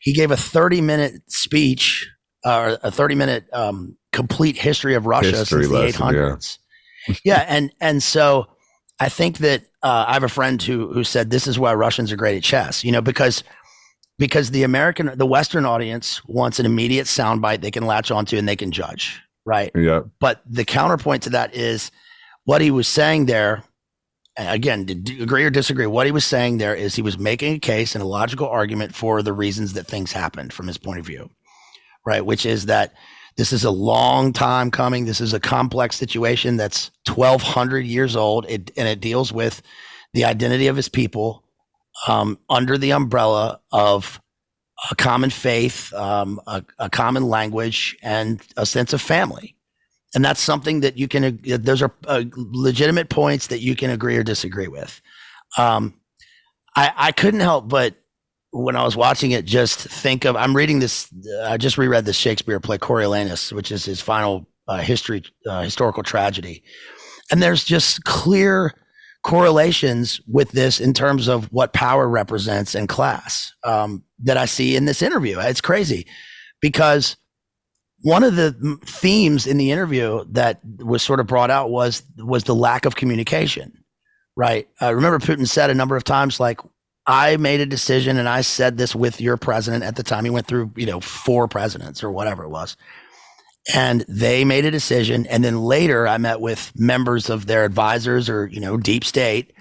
He 0.00 0.12
gave 0.12 0.30
a 0.30 0.36
30 0.36 0.80
minute 0.80 1.22
speech 1.30 2.08
or 2.44 2.50
uh, 2.50 2.76
a 2.82 2.90
30 2.90 3.14
minute 3.14 3.44
um, 3.52 3.96
complete 4.12 4.56
history 4.56 4.94
of 4.94 5.06
Russia 5.06 5.30
history 5.30 5.64
since 5.64 5.72
lesson, 5.72 6.06
the 6.08 6.12
800s. 6.12 6.58
Yeah. 7.08 7.14
yeah. 7.24 7.44
And, 7.48 7.72
and 7.80 8.02
so 8.02 8.48
I 9.00 9.08
think 9.08 9.38
that 9.38 9.62
uh, 9.82 10.04
I 10.08 10.14
have 10.14 10.24
a 10.24 10.28
friend 10.28 10.62
who, 10.62 10.92
who 10.92 11.04
said 11.04 11.30
this 11.30 11.46
is 11.46 11.58
why 11.58 11.74
Russians 11.74 12.12
are 12.12 12.16
great 12.16 12.36
at 12.36 12.42
chess, 12.42 12.84
you 12.84 12.92
know, 12.92 13.00
because 13.00 13.42
because 14.18 14.50
the 14.50 14.62
American, 14.62 15.10
the 15.16 15.26
Western 15.26 15.64
audience 15.64 16.24
wants 16.26 16.60
an 16.60 16.66
immediate 16.66 17.06
soundbite 17.06 17.60
they 17.60 17.70
can 17.70 17.86
latch 17.86 18.10
onto 18.10 18.36
and 18.36 18.46
they 18.46 18.54
can 18.54 18.70
judge, 18.70 19.20
right? 19.44 19.70
Yeah. 19.74 20.02
But 20.20 20.42
the 20.46 20.64
counterpoint 20.64 21.24
to 21.24 21.30
that 21.30 21.54
is 21.54 21.90
what 22.44 22.60
he 22.60 22.70
was 22.70 22.88
saying 22.88 23.26
there 23.26 23.64
again, 24.36 24.86
agree 25.20 25.44
or 25.44 25.50
disagree, 25.50 25.86
what 25.86 26.06
he 26.06 26.12
was 26.12 26.24
saying 26.24 26.58
there 26.58 26.74
is 26.74 26.94
he 26.94 27.02
was 27.02 27.18
making 27.18 27.54
a 27.54 27.58
case 27.58 27.94
and 27.94 28.02
a 28.02 28.06
logical 28.06 28.48
argument 28.48 28.94
for 28.94 29.22
the 29.22 29.32
reasons 29.32 29.74
that 29.74 29.86
things 29.86 30.12
happened 30.12 30.52
from 30.52 30.66
his 30.66 30.78
point 30.78 30.98
of 30.98 31.06
view, 31.06 31.30
right? 32.06 32.24
Which 32.24 32.46
is 32.46 32.66
that 32.66 32.94
this 33.36 33.52
is 33.52 33.64
a 33.64 33.70
long 33.70 34.32
time 34.32 34.70
coming. 34.70 35.04
This 35.04 35.20
is 35.20 35.32
a 35.32 35.40
complex 35.40 35.96
situation 35.96 36.56
that's 36.56 36.90
1200 37.06 37.80
years 37.80 38.16
old. 38.16 38.46
It, 38.48 38.70
and 38.76 38.88
it 38.88 39.00
deals 39.00 39.32
with 39.32 39.62
the 40.12 40.24
identity 40.24 40.66
of 40.66 40.76
his 40.76 40.88
people 40.88 41.44
um, 42.06 42.38
under 42.48 42.76
the 42.76 42.92
umbrella 42.92 43.60
of 43.70 44.20
a 44.90 44.94
common 44.94 45.30
faith, 45.30 45.92
um, 45.94 46.40
a, 46.46 46.64
a 46.78 46.90
common 46.90 47.24
language, 47.24 47.96
and 48.02 48.42
a 48.56 48.66
sense 48.66 48.92
of 48.92 49.00
family. 49.00 49.56
And 50.14 50.24
that's 50.24 50.40
something 50.40 50.80
that 50.80 50.98
you 50.98 51.08
can 51.08 51.40
those 51.42 51.80
are 51.80 51.94
uh, 52.06 52.24
legitimate 52.34 53.08
points 53.08 53.46
that 53.46 53.60
you 53.60 53.74
can 53.74 53.90
agree 53.90 54.16
or 54.16 54.22
disagree 54.22 54.68
with. 54.68 55.00
Um, 55.56 55.94
I, 56.76 56.92
I 56.96 57.12
couldn't 57.12 57.40
help 57.40 57.68
but 57.68 57.94
when 58.50 58.76
i 58.76 58.82
was 58.82 58.96
watching 58.96 59.32
it 59.32 59.44
just 59.44 59.78
think 59.78 60.24
of 60.24 60.36
i'm 60.36 60.56
reading 60.56 60.78
this 60.78 61.12
i 61.44 61.58
just 61.58 61.76
reread 61.76 62.06
the 62.06 62.14
shakespeare 62.14 62.60
play 62.60 62.78
coriolanus 62.78 63.52
which 63.52 63.70
is 63.70 63.84
his 63.84 64.00
final 64.00 64.46
uh, 64.68 64.78
history 64.78 65.22
uh, 65.46 65.62
historical 65.62 66.02
tragedy. 66.02 66.62
And 67.30 67.42
there's 67.42 67.64
just 67.64 68.04
clear 68.04 68.74
correlations 69.22 70.20
with 70.26 70.50
this 70.52 70.80
in 70.80 70.94
terms 70.94 71.28
of 71.28 71.52
what 71.52 71.72
power 71.72 72.08
represents 72.08 72.74
and 72.74 72.88
class. 72.88 73.52
Um, 73.64 74.02
that 74.22 74.36
i 74.36 74.44
see 74.44 74.76
in 74.76 74.84
this 74.84 75.02
interview. 75.02 75.38
It's 75.40 75.60
crazy 75.60 76.06
because 76.60 77.16
one 78.02 78.24
of 78.24 78.34
the 78.34 78.78
themes 78.84 79.46
in 79.46 79.58
the 79.58 79.70
interview 79.70 80.24
that 80.30 80.60
was 80.78 81.02
sort 81.02 81.20
of 81.20 81.26
brought 81.26 81.50
out 81.50 81.70
was 81.70 82.02
was 82.18 82.44
the 82.44 82.54
lack 82.54 82.84
of 82.84 82.96
communication 82.96 83.78
right? 84.36 84.68
I 84.80 84.90
remember 84.90 85.18
putin 85.18 85.46
said 85.46 85.70
a 85.70 85.74
number 85.74 85.96
of 85.96 86.04
times 86.04 86.40
like 86.40 86.60
i 87.06 87.36
made 87.36 87.60
a 87.60 87.66
decision 87.66 88.16
and 88.16 88.28
i 88.28 88.42
said 88.42 88.78
this 88.78 88.94
with 88.94 89.20
your 89.20 89.36
president 89.36 89.84
at 89.84 89.96
the 89.96 90.02
time. 90.02 90.24
He 90.24 90.30
went 90.30 90.46
through 90.46 90.72
you 90.76 90.86
know 90.86 91.00
four 91.00 91.48
presidents 91.48 92.02
or 92.02 92.10
whatever 92.10 92.44
it 92.44 92.48
was. 92.48 92.76
And 93.74 94.04
they 94.08 94.44
made 94.44 94.64
a 94.64 94.72
decision. 94.72 95.26
And 95.26 95.44
then 95.44 95.60
later 95.62 96.06
i 96.06 96.18
met 96.18 96.40
with 96.40 96.72
members 96.76 97.28
of 97.30 97.46
their 97.46 97.64
advisors 97.64 98.28
or 98.28 98.46
you 98.46 98.60
know 98.60 98.76
deep 98.76 99.04
state 99.04 99.52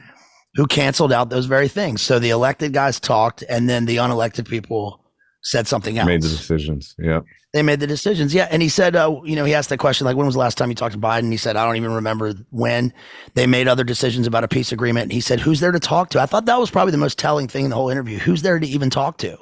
who 0.55 0.67
canceled 0.67 1.13
out 1.13 1.29
those 1.29 1.45
very 1.45 1.67
things 1.67 2.01
so 2.01 2.19
the 2.19 2.29
elected 2.29 2.73
guys 2.73 2.99
talked 2.99 3.43
and 3.49 3.69
then 3.69 3.85
the 3.85 3.97
unelected 3.97 4.47
people 4.47 5.03
said 5.43 5.67
something 5.67 5.97
else 5.97 6.07
made 6.07 6.21
the 6.21 6.29
decisions 6.29 6.95
yeah 6.99 7.21
they 7.53 7.63
made 7.63 7.81
the 7.81 7.87
decisions. 7.87 8.33
Yeah. 8.33 8.47
And 8.49 8.61
he 8.61 8.69
said, 8.69 8.95
uh, 8.95 9.19
you 9.25 9.35
know, 9.35 9.43
he 9.43 9.53
asked 9.53 9.69
that 9.69 9.77
question, 9.77 10.05
like, 10.05 10.15
when 10.15 10.25
was 10.25 10.35
the 10.35 10.39
last 10.39 10.57
time 10.57 10.69
you 10.69 10.75
talked 10.75 10.93
to 10.93 10.99
Biden? 10.99 11.31
He 11.31 11.37
said, 11.37 11.57
I 11.57 11.65
don't 11.65 11.75
even 11.75 11.93
remember 11.93 12.33
when 12.49 12.93
they 13.33 13.45
made 13.45 13.67
other 13.67 13.83
decisions 13.83 14.25
about 14.25 14.45
a 14.45 14.47
peace 14.47 14.71
agreement. 14.71 15.03
And 15.03 15.11
he 15.11 15.19
said, 15.19 15.41
who's 15.41 15.59
there 15.59 15.73
to 15.73 15.79
talk 15.79 16.09
to? 16.11 16.21
I 16.21 16.25
thought 16.25 16.45
that 16.45 16.59
was 16.59 16.71
probably 16.71 16.91
the 16.91 16.97
most 16.97 17.19
telling 17.19 17.49
thing 17.49 17.65
in 17.65 17.69
the 17.69 17.75
whole 17.75 17.89
interview. 17.89 18.19
Who's 18.19 18.41
there 18.41 18.57
to 18.57 18.67
even 18.67 18.89
talk 18.89 19.17
to? 19.17 19.37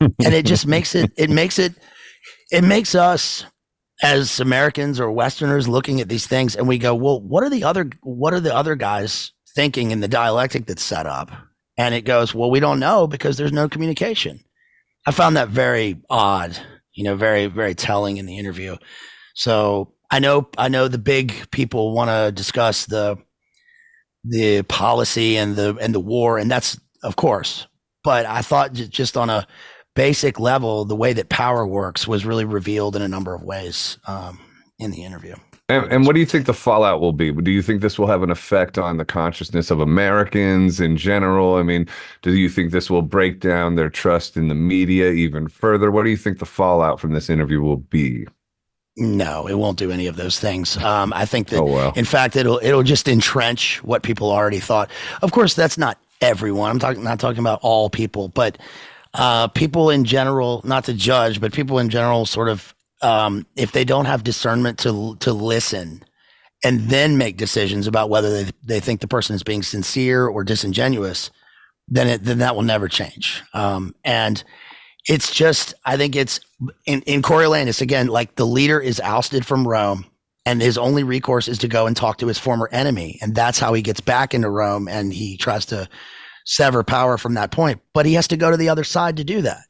and 0.00 0.34
it 0.34 0.46
just 0.46 0.66
makes 0.66 0.94
it, 0.94 1.10
it 1.16 1.28
makes 1.28 1.58
it, 1.58 1.74
it 2.52 2.62
makes 2.62 2.94
us 2.94 3.44
as 4.02 4.38
Americans 4.38 5.00
or 5.00 5.10
Westerners 5.10 5.66
looking 5.66 6.00
at 6.00 6.08
these 6.08 6.26
things 6.28 6.54
and 6.54 6.68
we 6.68 6.78
go, 6.78 6.94
well, 6.94 7.20
what 7.20 7.42
are 7.42 7.50
the 7.50 7.64
other, 7.64 7.90
what 8.02 8.32
are 8.32 8.40
the 8.40 8.54
other 8.54 8.76
guys 8.76 9.32
thinking 9.54 9.90
in 9.90 10.00
the 10.00 10.08
dialectic 10.08 10.66
that's 10.66 10.82
set 10.82 11.06
up? 11.06 11.30
And 11.76 11.94
it 11.94 12.02
goes, 12.02 12.34
well, 12.34 12.50
we 12.50 12.60
don't 12.60 12.80
know 12.80 13.06
because 13.06 13.36
there's 13.36 13.52
no 13.52 13.68
communication. 13.68 14.40
I 15.06 15.10
found 15.10 15.36
that 15.36 15.48
very 15.48 16.00
odd 16.08 16.58
you 16.94 17.04
know, 17.04 17.16
very, 17.16 17.46
very 17.46 17.74
telling 17.74 18.16
in 18.16 18.26
the 18.26 18.38
interview. 18.38 18.76
So 19.34 19.92
I 20.10 20.20
know, 20.20 20.48
I 20.56 20.68
know 20.68 20.88
the 20.88 20.98
big 20.98 21.50
people 21.50 21.92
want 21.92 22.10
to 22.10 22.32
discuss 22.32 22.86
the, 22.86 23.18
the 24.22 24.62
policy 24.62 25.36
and 25.36 25.56
the, 25.56 25.76
and 25.80 25.94
the 25.94 26.00
war. 26.00 26.38
And 26.38 26.50
that's 26.50 26.80
of 27.02 27.16
course, 27.16 27.66
but 28.02 28.24
I 28.24 28.40
thought 28.40 28.72
just 28.72 29.16
on 29.16 29.28
a 29.28 29.46
basic 29.94 30.40
level, 30.40 30.84
the 30.84 30.96
way 30.96 31.12
that 31.12 31.28
power 31.28 31.66
works 31.66 32.08
was 32.08 32.24
really 32.24 32.44
revealed 32.44 32.96
in 32.96 33.02
a 33.02 33.08
number 33.08 33.34
of 33.34 33.42
ways 33.42 33.98
um, 34.06 34.40
in 34.78 34.90
the 34.90 35.04
interview. 35.04 35.34
And, 35.70 35.90
and, 35.90 36.06
what 36.06 36.12
do 36.12 36.20
you 36.20 36.26
think 36.26 36.44
the 36.44 36.52
fallout 36.52 37.00
will 37.00 37.14
be? 37.14 37.32
Do 37.32 37.50
you 37.50 37.62
think 37.62 37.80
this 37.80 37.98
will 37.98 38.06
have 38.06 38.22
an 38.22 38.30
effect 38.30 38.76
on 38.76 38.98
the 38.98 39.04
consciousness 39.04 39.70
of 39.70 39.80
Americans 39.80 40.78
in 40.78 40.98
general? 40.98 41.54
I 41.56 41.62
mean, 41.62 41.88
do 42.20 42.34
you 42.34 42.50
think 42.50 42.70
this 42.70 42.90
will 42.90 43.00
break 43.00 43.40
down 43.40 43.76
their 43.76 43.88
trust 43.88 44.36
in 44.36 44.48
the 44.48 44.54
media 44.54 45.10
even 45.12 45.48
further? 45.48 45.90
What 45.90 46.02
do 46.04 46.10
you 46.10 46.18
think 46.18 46.38
the 46.38 46.44
fallout 46.44 47.00
from 47.00 47.14
this 47.14 47.30
interview 47.30 47.62
will 47.62 47.78
be? 47.78 48.26
No, 48.98 49.46
it 49.46 49.54
won't 49.54 49.78
do 49.78 49.90
any 49.90 50.06
of 50.06 50.16
those 50.16 50.38
things. 50.38 50.76
Um, 50.76 51.14
I 51.14 51.24
think 51.24 51.48
that, 51.48 51.60
oh, 51.60 51.92
in 51.96 52.04
fact, 52.04 52.36
it'll 52.36 52.60
it'll 52.62 52.82
just 52.82 53.08
entrench 53.08 53.82
what 53.82 54.02
people 54.02 54.30
already 54.30 54.60
thought. 54.60 54.90
Of 55.22 55.32
course, 55.32 55.54
that's 55.54 55.78
not 55.78 55.98
everyone. 56.20 56.70
I'm 56.70 56.78
talking 56.78 57.02
not 57.02 57.18
talking 57.18 57.40
about 57.40 57.60
all 57.62 57.88
people, 57.88 58.28
but 58.28 58.58
uh, 59.14 59.48
people 59.48 59.88
in 59.88 60.04
general, 60.04 60.60
not 60.62 60.84
to 60.84 60.92
judge, 60.92 61.40
but 61.40 61.54
people 61.54 61.78
in 61.78 61.88
general 61.88 62.26
sort 62.26 62.48
of 62.50 62.74
um, 63.04 63.46
if 63.54 63.72
they 63.72 63.84
don't 63.84 64.06
have 64.06 64.24
discernment 64.24 64.78
to 64.80 65.16
to 65.20 65.32
listen 65.32 66.02
and 66.64 66.80
then 66.88 67.18
make 67.18 67.36
decisions 67.36 67.86
about 67.86 68.08
whether 68.08 68.44
they, 68.44 68.50
they 68.64 68.80
think 68.80 69.00
the 69.00 69.06
person 69.08 69.36
is 69.36 69.42
being 69.42 69.62
sincere 69.62 70.26
or 70.26 70.42
disingenuous, 70.42 71.30
then 71.88 72.08
it, 72.08 72.24
then 72.24 72.38
that 72.38 72.56
will 72.56 72.62
never 72.62 72.88
change. 72.88 73.42
Um, 73.52 73.94
and 74.02 74.42
it's 75.06 75.30
just, 75.30 75.74
I 75.84 75.98
think 75.98 76.16
it's 76.16 76.40
in, 76.86 77.02
in 77.02 77.20
Coriolanus 77.20 77.82
again, 77.82 78.06
like 78.06 78.36
the 78.36 78.46
leader 78.46 78.80
is 78.80 78.98
ousted 79.00 79.44
from 79.44 79.68
Rome 79.68 80.06
and 80.46 80.62
his 80.62 80.78
only 80.78 81.02
recourse 81.02 81.48
is 81.48 81.58
to 81.58 81.68
go 81.68 81.86
and 81.86 81.94
talk 81.94 82.18
to 82.18 82.26
his 82.26 82.38
former 82.38 82.70
enemy. 82.72 83.18
And 83.20 83.34
that's 83.34 83.58
how 83.58 83.74
he 83.74 83.82
gets 83.82 84.00
back 84.00 84.32
into 84.32 84.48
Rome 84.48 84.88
and 84.88 85.12
he 85.12 85.36
tries 85.36 85.66
to 85.66 85.86
sever 86.46 86.82
power 86.82 87.18
from 87.18 87.34
that 87.34 87.50
point, 87.50 87.82
but 87.92 88.06
he 88.06 88.14
has 88.14 88.28
to 88.28 88.38
go 88.38 88.50
to 88.50 88.56
the 88.56 88.70
other 88.70 88.84
side 88.84 89.18
to 89.18 89.24
do 89.24 89.42
that. 89.42 89.60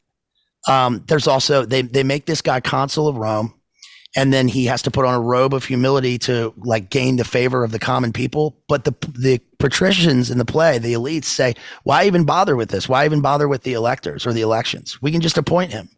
Um, 0.66 1.04
there's 1.08 1.26
also 1.26 1.64
they 1.64 1.82
they 1.82 2.02
make 2.02 2.26
this 2.26 2.42
guy 2.42 2.60
consul 2.60 3.08
of 3.08 3.16
Rome, 3.16 3.54
and 4.16 4.32
then 4.32 4.48
he 4.48 4.66
has 4.66 4.82
to 4.82 4.90
put 4.90 5.04
on 5.04 5.14
a 5.14 5.20
robe 5.20 5.54
of 5.54 5.64
humility 5.64 6.18
to 6.20 6.54
like 6.56 6.90
gain 6.90 7.16
the 7.16 7.24
favor 7.24 7.64
of 7.64 7.72
the 7.72 7.78
common 7.78 8.12
people. 8.12 8.56
But 8.68 8.84
the 8.84 8.94
the 9.18 9.40
patricians 9.58 10.30
in 10.30 10.38
the 10.38 10.44
play, 10.44 10.78
the 10.78 10.94
elites 10.94 11.24
say, 11.24 11.54
why 11.82 12.04
even 12.04 12.24
bother 12.24 12.56
with 12.56 12.70
this? 12.70 12.88
Why 12.88 13.04
even 13.04 13.20
bother 13.20 13.48
with 13.48 13.62
the 13.62 13.74
electors 13.74 14.26
or 14.26 14.32
the 14.32 14.42
elections? 14.42 15.00
We 15.02 15.10
can 15.10 15.20
just 15.20 15.38
appoint 15.38 15.72
him. 15.72 15.88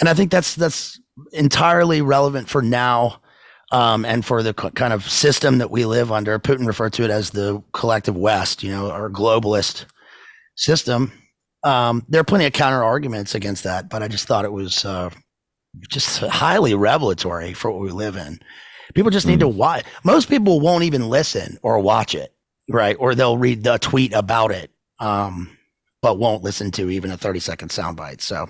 And 0.00 0.08
I 0.08 0.14
think 0.14 0.30
that's 0.30 0.54
that's 0.54 1.00
entirely 1.32 2.02
relevant 2.02 2.48
for 2.48 2.62
now. 2.62 3.20
Um, 3.70 4.06
and 4.06 4.24
for 4.24 4.42
the 4.42 4.54
kind 4.54 4.94
of 4.94 5.06
system 5.10 5.58
that 5.58 5.70
we 5.70 5.84
live 5.84 6.10
under, 6.10 6.38
Putin 6.38 6.66
referred 6.66 6.94
to 6.94 7.04
it 7.04 7.10
as 7.10 7.30
the 7.30 7.62
collective 7.74 8.16
West, 8.16 8.62
you 8.62 8.70
know, 8.70 8.90
our 8.90 9.10
globalist 9.10 9.84
system. 10.56 11.12
Um, 11.64 12.04
there 12.08 12.20
are 12.20 12.24
plenty 12.24 12.46
of 12.46 12.52
counter 12.52 12.82
arguments 12.82 13.34
against 13.34 13.64
that, 13.64 13.88
but 13.88 14.02
I 14.02 14.08
just 14.08 14.26
thought 14.26 14.44
it 14.44 14.52
was 14.52 14.84
uh, 14.84 15.10
just 15.88 16.20
highly 16.20 16.74
revelatory 16.74 17.52
for 17.52 17.70
what 17.70 17.80
we 17.80 17.90
live 17.90 18.16
in. 18.16 18.38
People 18.94 19.10
just 19.10 19.26
need 19.26 19.38
mm. 19.38 19.40
to 19.40 19.48
watch. 19.48 19.84
Most 20.04 20.28
people 20.28 20.60
won't 20.60 20.84
even 20.84 21.08
listen 21.08 21.58
or 21.62 21.78
watch 21.78 22.14
it, 22.14 22.34
right? 22.70 22.96
Or 22.98 23.14
they'll 23.14 23.38
read 23.38 23.64
the 23.64 23.78
tweet 23.78 24.12
about 24.12 24.50
it, 24.50 24.70
um, 24.98 25.56
but 26.00 26.18
won't 26.18 26.42
listen 26.42 26.70
to 26.72 26.90
even 26.90 27.10
a 27.10 27.16
30 27.16 27.40
second 27.40 27.68
soundbite. 27.68 28.20
So, 28.20 28.48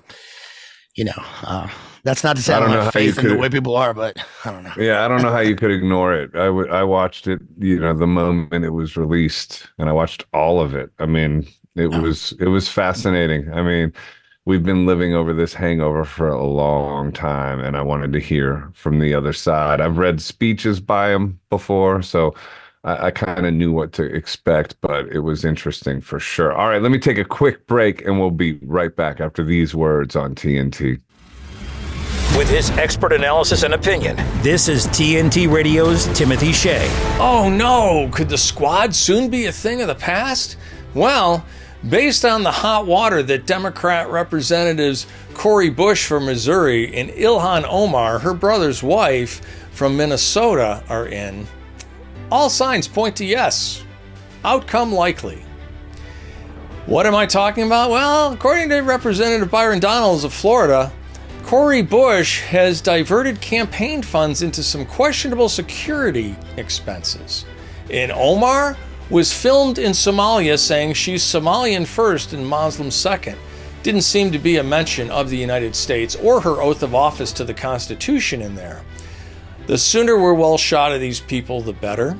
you 0.96 1.04
know, 1.04 1.24
uh, 1.42 1.68
that's 2.04 2.22
not 2.22 2.36
to 2.36 2.42
say 2.42 2.54
I 2.54 2.60
don't, 2.60 2.70
I 2.70 2.74
don't 2.74 2.84
have 2.84 2.92
faith 2.92 3.18
in 3.18 3.24
could, 3.24 3.32
the 3.32 3.38
way 3.38 3.48
people 3.48 3.76
are, 3.76 3.92
but 3.92 4.16
I 4.44 4.52
don't 4.52 4.62
know. 4.62 4.72
Yeah, 4.78 5.04
I 5.04 5.08
don't 5.08 5.22
know 5.22 5.30
how 5.30 5.40
you 5.40 5.56
could 5.56 5.70
ignore 5.70 6.14
it. 6.14 6.30
I, 6.34 6.46
w- 6.46 6.70
I 6.70 6.84
watched 6.84 7.26
it, 7.26 7.40
you 7.58 7.80
know, 7.80 7.94
the 7.94 8.06
moment 8.06 8.64
it 8.64 8.70
was 8.70 8.96
released, 8.96 9.68
and 9.78 9.88
I 9.88 9.92
watched 9.92 10.24
all 10.32 10.60
of 10.60 10.74
it. 10.74 10.90
I 11.00 11.06
mean, 11.06 11.46
it 11.78 11.94
oh. 11.94 12.00
was 12.00 12.32
it 12.40 12.48
was 12.48 12.68
fascinating. 12.68 13.52
I 13.52 13.62
mean, 13.62 13.92
we've 14.44 14.64
been 14.64 14.86
living 14.86 15.14
over 15.14 15.32
this 15.32 15.54
hangover 15.54 16.04
for 16.04 16.28
a 16.28 16.44
long 16.44 17.12
time, 17.12 17.60
and 17.60 17.76
I 17.76 17.82
wanted 17.82 18.12
to 18.12 18.18
hear 18.20 18.70
from 18.74 18.98
the 18.98 19.14
other 19.14 19.32
side. 19.32 19.80
I've 19.80 19.98
read 19.98 20.20
speeches 20.20 20.80
by 20.80 21.10
him 21.10 21.38
before, 21.50 22.02
so 22.02 22.34
I, 22.84 23.06
I 23.06 23.10
kind 23.10 23.46
of 23.46 23.54
knew 23.54 23.72
what 23.72 23.92
to 23.94 24.04
expect, 24.04 24.80
but 24.80 25.06
it 25.08 25.20
was 25.20 25.44
interesting 25.44 26.00
for 26.00 26.18
sure. 26.18 26.52
All 26.52 26.68
right, 26.68 26.82
let 26.82 26.90
me 26.90 26.98
take 26.98 27.18
a 27.18 27.24
quick 27.24 27.66
break, 27.66 28.04
and 28.04 28.18
we'll 28.18 28.30
be 28.30 28.54
right 28.62 28.94
back 28.94 29.20
after 29.20 29.44
these 29.44 29.74
words 29.74 30.16
on 30.16 30.34
TNT. 30.34 31.00
With 32.36 32.48
his 32.48 32.70
expert 32.70 33.12
analysis 33.12 33.64
and 33.64 33.74
opinion, 33.74 34.16
this 34.42 34.68
is 34.68 34.86
TNT 34.88 35.50
Radio's 35.52 36.06
Timothy 36.16 36.52
Shea. 36.52 36.86
Oh 37.18 37.50
no, 37.50 38.08
could 38.12 38.28
the 38.28 38.38
squad 38.38 38.94
soon 38.94 39.28
be 39.28 39.46
a 39.46 39.52
thing 39.52 39.80
of 39.80 39.88
the 39.88 39.94
past? 39.94 40.56
Well, 40.94 41.44
based 41.88 42.24
on 42.24 42.42
the 42.42 42.50
hot 42.50 42.86
water 42.86 43.22
that 43.22 43.46
Democrat 43.46 44.08
Representatives 44.10 45.06
Cori 45.34 45.70
Bush 45.70 46.06
from 46.06 46.26
Missouri 46.26 46.94
and 46.94 47.10
Ilhan 47.10 47.64
Omar, 47.68 48.18
her 48.18 48.34
brother's 48.34 48.82
wife 48.82 49.40
from 49.70 49.96
Minnesota, 49.96 50.82
are 50.88 51.06
in, 51.06 51.46
all 52.30 52.50
signs 52.50 52.88
point 52.88 53.16
to 53.16 53.24
yes. 53.24 53.84
Outcome 54.44 54.92
likely. 54.92 55.44
What 56.86 57.06
am 57.06 57.14
I 57.14 57.26
talking 57.26 57.64
about? 57.64 57.90
Well, 57.90 58.32
according 58.32 58.70
to 58.70 58.80
Representative 58.80 59.50
Byron 59.50 59.78
Donalds 59.78 60.24
of 60.24 60.32
Florida, 60.32 60.90
Cori 61.44 61.82
Bush 61.82 62.40
has 62.42 62.80
diverted 62.80 63.40
campaign 63.40 64.02
funds 64.02 64.42
into 64.42 64.62
some 64.62 64.84
questionable 64.84 65.48
security 65.48 66.34
expenses. 66.56 67.44
And 67.90 68.12
Omar 68.12 68.76
was 69.10 69.32
filmed 69.32 69.78
in 69.78 69.92
Somalia 69.92 70.58
saying 70.58 70.94
she's 70.94 71.22
Somalian 71.22 71.86
first 71.86 72.32
and 72.32 72.46
Muslim 72.46 72.90
second. 72.90 73.38
Didn't 73.82 74.02
seem 74.02 74.32
to 74.32 74.38
be 74.38 74.56
a 74.56 74.64
mention 74.64 75.10
of 75.10 75.30
the 75.30 75.36
United 75.36 75.74
States 75.74 76.16
or 76.16 76.40
her 76.40 76.60
oath 76.60 76.82
of 76.82 76.94
office 76.94 77.32
to 77.34 77.44
the 77.44 77.54
Constitution 77.54 78.42
in 78.42 78.54
there. 78.54 78.82
The 79.66 79.78
sooner 79.78 80.18
we're 80.18 80.34
well 80.34 80.58
shot 80.58 80.92
of 80.92 81.00
these 81.00 81.20
people, 81.20 81.60
the 81.60 81.72
better. 81.72 82.16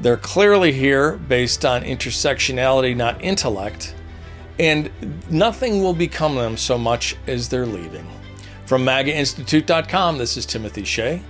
They're 0.00 0.16
clearly 0.16 0.72
here 0.72 1.16
based 1.16 1.64
on 1.64 1.82
intersectionality, 1.82 2.96
not 2.96 3.22
intellect 3.22 3.94
and 4.60 4.90
nothing 5.30 5.82
will 5.82 5.94
become 5.94 6.34
them 6.34 6.54
so 6.54 6.76
much 6.76 7.16
as 7.26 7.48
they're 7.48 7.64
leaving. 7.64 8.06
From 8.66 8.84
MAGAInstitute.com, 8.84 10.18
this 10.18 10.36
is 10.36 10.44
Timothy 10.44 10.84
Shea 10.84 11.22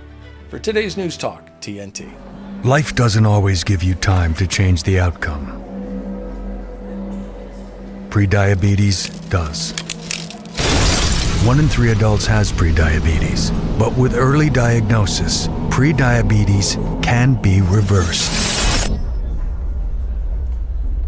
for 0.49 0.59
today's 0.59 0.97
News 0.97 1.15
Talk 1.15 1.49
TNT. 1.61 2.30
Life 2.63 2.93
doesn't 2.93 3.25
always 3.25 3.63
give 3.63 3.81
you 3.81 3.95
time 3.95 4.35
to 4.35 4.45
change 4.45 4.83
the 4.83 4.99
outcome. 4.99 5.47
Prediabetes 8.09 9.09
does. 9.31 9.71
One 11.43 11.57
in 11.57 11.67
three 11.67 11.89
adults 11.89 12.27
has 12.27 12.51
prediabetes, 12.51 13.49
but 13.79 13.97
with 13.97 14.13
early 14.13 14.51
diagnosis, 14.51 15.47
prediabetes 15.71 16.75
can 17.01 17.33
be 17.41 17.61
reversed. 17.61 18.91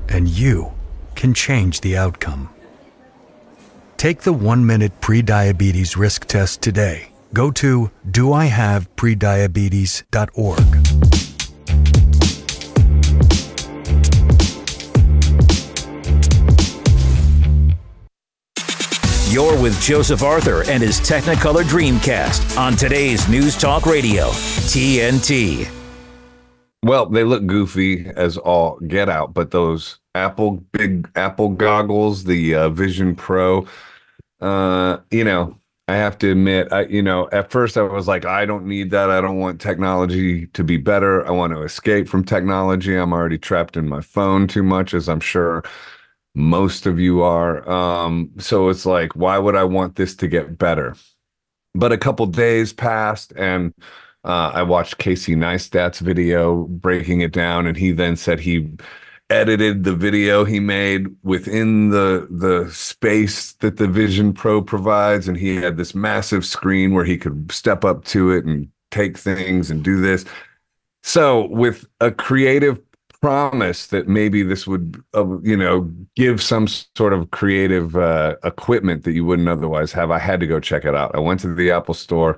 And 0.10 0.28
you 0.28 0.72
can 1.14 1.36
change 1.36 1.82
the 1.82 1.98
outcome. 1.98 2.50
Take 3.98 4.22
the 4.22 4.34
one 4.34 4.66
minute 4.66 5.02
prediabetes 5.02 5.98
risk 5.98 6.26
test 6.26 6.64
today. 6.64 7.10
Go 7.32 7.52
to 7.52 7.92
doihaveprediabetes.org. 8.10 10.93
You're 19.34 19.60
with 19.60 19.82
Joseph 19.82 20.22
Arthur 20.22 20.62
and 20.70 20.84
his 20.84 21.00
Technicolor 21.00 21.64
Dreamcast 21.64 22.56
on 22.56 22.74
today's 22.76 23.28
News 23.28 23.58
Talk 23.58 23.88
Radio, 23.88 24.28
TNT. 24.28 25.68
Well, 26.84 27.08
they 27.08 27.24
look 27.24 27.48
goofy 27.48 28.06
as 28.16 28.38
all 28.38 28.78
get 28.82 29.10
out, 29.10 29.34
but 29.34 29.50
those 29.50 29.98
Apple 30.14 30.64
big 30.72 31.10
Apple 31.16 31.50
goggles, 31.50 32.26
the 32.26 32.54
uh, 32.54 32.70
Vision 32.70 33.16
Pro. 33.16 33.66
Uh, 34.40 34.98
you 35.10 35.24
know, 35.24 35.58
I 35.88 35.96
have 35.96 36.20
to 36.20 36.30
admit, 36.30 36.72
I 36.72 36.84
you 36.86 37.02
know, 37.02 37.28
at 37.32 37.50
first 37.50 37.76
I 37.76 37.82
was 37.82 38.08
like, 38.08 38.26
I 38.26 38.46
don't 38.46 38.68
need 38.68 38.92
that. 38.92 39.10
I 39.10 39.20
don't 39.20 39.40
want 39.40 39.60
technology 39.60 40.46
to 40.46 40.64
be 40.64 40.78
better. 40.78 41.28
I 41.28 41.32
want 41.32 41.54
to 41.54 41.64
escape 41.64 42.08
from 42.08 42.24
technology. 42.24 42.96
I'm 42.96 43.14
already 43.14 43.40
trapped 43.40 43.78
in 43.78 43.90
my 43.90 44.02
phone 44.02 44.48
too 44.48 44.62
much, 44.62 44.94
as 44.94 45.10
I'm 45.10 45.20
sure 45.20 45.64
most 46.36 46.86
of 46.86 47.00
you 47.00 47.22
are. 47.22 47.68
Um, 47.70 48.32
so 48.38 48.70
it's 48.70 48.86
like, 48.86 49.16
why 49.16 49.38
would 49.38 49.56
I 49.56 49.64
want 49.64 49.96
this 49.96 50.16
to 50.18 50.28
get 50.28 50.58
better? 50.58 50.96
But 51.76 51.92
a 51.92 51.98
couple 51.98 52.26
days 52.28 52.74
passed 52.74 53.34
and 53.36 53.74
uh, 54.24 54.52
I 54.54 54.64
watched 54.64 55.00
Casey 55.00 55.36
Neistat's 55.36 56.00
video 56.00 56.64
breaking 56.64 57.22
it 57.22 57.34
down, 57.34 57.68
and 57.68 57.76
he 57.76 57.92
then 57.92 58.16
said 58.16 58.40
he 58.40 58.70
edited 59.30 59.84
the 59.84 59.96
video 59.96 60.46
he 60.46 60.60
made 60.60 61.08
within 61.24 61.90
the 61.90 62.28
the 62.30 62.70
space 62.72 63.54
that 63.54 63.78
the 63.78 63.88
Vision 63.88 64.32
Pro 64.32 64.62
provides, 64.62 65.28
and 65.28 65.38
he 65.38 65.56
had 65.58 65.76
this 65.76 65.94
massive 65.94 66.46
screen 66.46 66.94
where 66.94 67.06
he 67.06 67.18
could 67.18 67.52
step 67.52 67.84
up 67.84 68.06
to 68.06 68.32
it 68.32 68.46
and 68.46 68.70
take 68.92 69.18
things 69.18 69.70
and 69.70 69.84
do 69.84 70.00
this. 70.00 70.24
So, 71.02 71.48
with 71.48 71.86
a 72.00 72.10
creative 72.10 72.82
promise 73.24 73.88
that 73.88 74.06
maybe 74.06 74.44
this 74.44 74.68
would, 74.68 75.02
uh, 75.16 75.40
you 75.40 75.56
know, 75.56 75.90
give 76.18 76.44
some 76.44 76.68
sort 76.68 77.14
of 77.14 77.32
creative 77.32 77.96
uh, 77.96 78.36
equipment 78.44 79.06
that 79.06 79.14
you 79.14 79.24
wouldn't 79.24 79.48
otherwise 79.48 79.94
have, 79.94 80.12
I 80.12 80.20
had 80.20 80.42
to 80.42 80.48
go 80.48 80.60
check 80.60 80.84
it 80.84 80.94
out. 80.94 81.16
I 81.16 81.20
went 81.20 81.40
to 81.40 81.54
the 81.54 81.72
Apple 81.72 81.94
Store. 81.94 82.38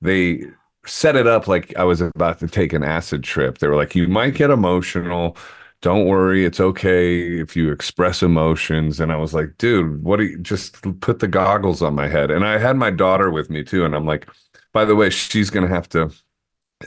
They 0.00 0.44
set 0.86 1.14
it 1.16 1.26
up 1.26 1.46
like 1.46 1.76
I 1.76 1.84
was 1.84 2.00
about 2.00 2.38
to 2.38 2.48
take 2.48 2.72
an 2.72 2.82
acid 2.82 3.22
trip. 3.22 3.58
They 3.58 3.68
were 3.68 3.76
like, 3.76 3.94
"You 3.94 4.08
might 4.08 4.34
get 4.34 4.50
emotional." 4.50 5.36
don't 5.82 6.06
worry, 6.06 6.46
it's 6.46 6.60
okay 6.60 7.38
if 7.40 7.54
you 7.54 7.70
express 7.70 8.22
emotions. 8.22 9.00
And 9.00 9.12
I 9.12 9.16
was 9.16 9.34
like, 9.34 9.58
dude, 9.58 10.02
what 10.02 10.16
do 10.16 10.24
you 10.24 10.38
just 10.38 10.80
put 11.00 11.18
the 11.18 11.28
goggles 11.28 11.82
on 11.82 11.94
my 11.94 12.08
head? 12.08 12.30
And 12.30 12.46
I 12.46 12.56
had 12.56 12.76
my 12.78 12.90
daughter 12.90 13.30
with 13.30 13.50
me 13.50 13.62
too. 13.62 13.84
And 13.84 13.94
I'm 13.94 14.06
like, 14.06 14.26
by 14.72 14.86
the 14.86 14.94
way, 14.96 15.10
she's 15.10 15.50
going 15.50 15.68
to 15.68 15.74
have 15.74 15.86
to, 15.90 16.10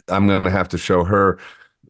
I'm 0.07 0.25
going 0.25 0.41
to 0.41 0.49
have 0.49 0.69
to 0.69 0.79
show 0.79 1.03
her 1.03 1.37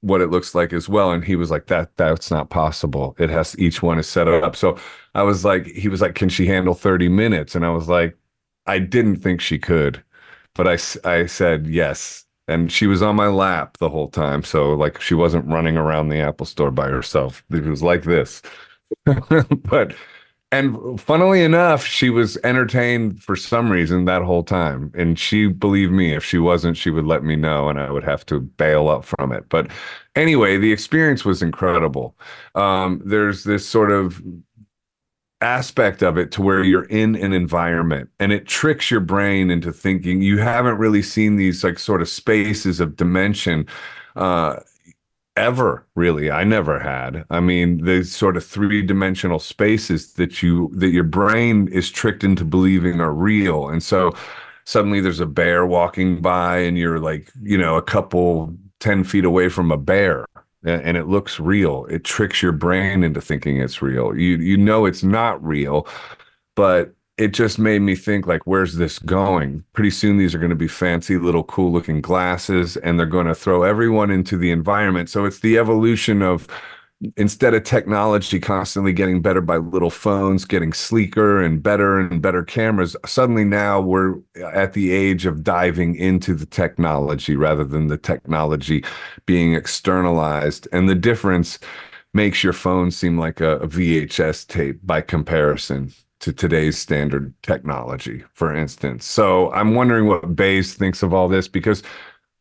what 0.01 0.21
it 0.21 0.27
looks 0.29 0.55
like 0.55 0.73
as 0.73 0.87
well. 0.87 1.11
And 1.11 1.23
he 1.23 1.35
was 1.35 1.51
like, 1.51 1.67
that, 1.67 1.95
that's 1.97 2.31
not 2.31 2.49
possible. 2.49 3.15
It 3.19 3.29
has, 3.29 3.57
each 3.59 3.81
one 3.81 3.99
is 3.99 4.07
set 4.07 4.27
up. 4.27 4.55
So 4.55 4.77
I 5.15 5.23
was 5.23 5.43
like, 5.45 5.65
he 5.67 5.89
was 5.89 6.01
like, 6.01 6.15
can 6.15 6.29
she 6.29 6.45
handle 6.45 6.73
30 6.73 7.09
minutes? 7.09 7.55
And 7.55 7.65
I 7.65 7.69
was 7.69 7.89
like, 7.89 8.17
I 8.65 8.79
didn't 8.79 9.17
think 9.17 9.41
she 9.41 9.57
could, 9.59 10.03
but 10.55 10.67
I, 10.67 10.77
I 11.09 11.25
said, 11.25 11.67
yes, 11.67 12.25
and 12.47 12.71
she 12.71 12.87
was 12.87 13.01
on 13.01 13.15
my 13.15 13.27
lap 13.27 13.77
the 13.77 13.89
whole 13.89 14.09
time 14.09 14.43
so 14.43 14.73
like 14.73 15.01
she 15.01 15.13
wasn't 15.13 15.45
running 15.45 15.77
around 15.77 16.09
the 16.09 16.19
apple 16.19 16.45
store 16.45 16.71
by 16.71 16.87
herself 16.87 17.43
it 17.51 17.63
was 17.63 17.83
like 17.83 18.03
this 18.03 18.41
but 19.63 19.93
and 20.51 20.99
funnily 20.99 21.43
enough 21.43 21.83
she 21.85 22.09
was 22.09 22.37
entertained 22.43 23.21
for 23.21 23.35
some 23.35 23.69
reason 23.69 24.05
that 24.05 24.21
whole 24.21 24.43
time. 24.43 24.91
And 24.95 25.19
she 25.19 25.47
believed 25.47 25.91
me 25.91 26.13
if 26.13 26.23
she 26.23 26.37
wasn't 26.37 26.77
she 26.77 26.89
would 26.89 27.05
let 27.05 27.23
me 27.23 27.35
know 27.35 27.67
and 27.69 27.79
i 27.79 27.91
would 27.91 28.03
have 28.03 28.25
to 28.27 28.39
bail 28.39 28.87
up 28.87 29.03
from 29.03 29.31
it. 29.31 29.49
But 29.49 29.69
anyway 30.15 30.57
the 30.57 30.71
experience 30.71 31.25
was 31.25 31.41
incredible. 31.41 32.15
Um, 32.55 33.01
there's 33.05 33.43
this 33.43 33.67
sort 33.67 33.91
of 33.91 34.21
aspect 35.41 36.01
of 36.01 36.17
it 36.17 36.31
to 36.31 36.41
where 36.41 36.63
you're 36.63 36.85
in 36.85 37.15
an 37.15 37.31
environment 37.33 38.09
and 38.19 38.31
it 38.31 38.47
tricks 38.47 38.89
your 38.89 39.01
brain 39.01 39.51
into 39.51 39.71
thinking. 39.71 40.21
You 40.21 40.39
haven't 40.39 40.77
really 40.77 41.03
seen 41.03 41.35
these 41.35 41.63
like 41.63 41.77
sort 41.77 42.01
of 42.01 42.09
spaces 42.09 42.79
of 42.79 42.95
dimension 42.95 43.67
uh 44.15 44.61
ever 45.37 45.85
really 45.95 46.29
i 46.31 46.43
never 46.43 46.79
had 46.79 47.23
i 47.29 47.39
mean 47.39 47.83
the 47.85 48.03
sort 48.03 48.35
of 48.35 48.45
three-dimensional 48.45 49.39
spaces 49.39 50.13
that 50.13 50.41
you 50.41 50.69
that 50.73 50.89
your 50.89 51.03
brain 51.03 51.67
is 51.69 51.89
tricked 51.89 52.23
into 52.23 52.43
believing 52.43 52.99
are 52.99 53.13
real 53.13 53.69
and 53.69 53.83
so 53.83 54.13
suddenly 54.65 54.99
there's 54.99 55.19
a 55.19 55.25
bear 55.25 55.65
walking 55.65 56.21
by 56.21 56.57
and 56.57 56.77
you're 56.77 56.99
like 56.99 57.31
you 57.41 57.57
know 57.57 57.75
a 57.75 57.81
couple 57.81 58.53
10 58.79 59.03
feet 59.03 59.25
away 59.25 59.47
from 59.47 59.71
a 59.71 59.77
bear 59.77 60.25
and 60.67 60.97
it 60.97 61.07
looks 61.07 61.39
real. 61.39 61.85
It 61.85 62.03
tricks 62.03 62.41
your 62.41 62.51
brain 62.51 63.03
into 63.03 63.21
thinking 63.21 63.59
it's 63.59 63.81
real. 63.81 64.15
You 64.15 64.37
you 64.37 64.57
know 64.57 64.85
it's 64.85 65.03
not 65.03 65.43
real, 65.43 65.87
but 66.55 66.93
it 67.17 67.29
just 67.29 67.57
made 67.57 67.81
me 67.81 67.95
think 67.95 68.27
like 68.27 68.45
where's 68.45 68.75
this 68.75 68.99
going? 68.99 69.63
Pretty 69.73 69.89
soon 69.89 70.17
these 70.17 70.35
are 70.35 70.39
going 70.39 70.51
to 70.51 70.55
be 70.55 70.67
fancy 70.67 71.17
little 71.17 71.43
cool 71.43 71.71
looking 71.71 71.99
glasses 71.99 72.77
and 72.77 72.99
they're 72.99 73.07
going 73.07 73.27
to 73.27 73.35
throw 73.35 73.63
everyone 73.63 74.11
into 74.11 74.37
the 74.37 74.51
environment. 74.51 75.09
So 75.09 75.25
it's 75.25 75.39
the 75.39 75.57
evolution 75.57 76.21
of 76.21 76.47
instead 77.15 77.53
of 77.53 77.63
technology 77.63 78.39
constantly 78.39 78.91
getting 78.91 79.21
better 79.21 79.41
by 79.41 79.57
little 79.57 79.91
phones 79.91 80.45
getting 80.45 80.73
sleeker 80.73 81.43
and 81.43 81.61
better 81.61 81.99
and 81.99 82.23
better 82.23 82.43
cameras 82.43 82.95
suddenly 83.05 83.43
now 83.43 83.79
we're 83.79 84.15
uh, 84.41 84.47
at 84.51 84.73
the 84.73 84.91
age 84.91 85.27
of 85.27 85.43
diving 85.43 85.93
into 85.95 86.33
the 86.33 86.47
technology 86.47 87.35
rather 87.35 87.63
than 87.63 87.85
the 87.85 87.99
technology 87.99 88.83
being 89.27 89.53
externalized. 89.53 90.67
And 90.71 90.89
the 90.89 90.95
difference 90.95 91.59
makes 92.15 92.43
your 92.43 92.53
phone 92.53 92.89
seem 92.89 93.19
like 93.19 93.41
a, 93.41 93.57
a 93.57 93.67
VHS 93.67 94.47
tape 94.47 94.79
by 94.83 95.01
comparison 95.01 95.93
to 96.19 96.33
today's 96.33 96.77
standard 96.77 97.33
technology, 97.43 98.23
for 98.33 98.55
instance. 98.55 99.05
So 99.05 99.51
I'm 99.51 99.75
wondering 99.75 100.07
what 100.07 100.35
Bazed 100.35 100.77
thinks 100.77 101.03
of 101.03 101.13
all 101.13 101.27
this 101.27 101.47
because 101.47 101.83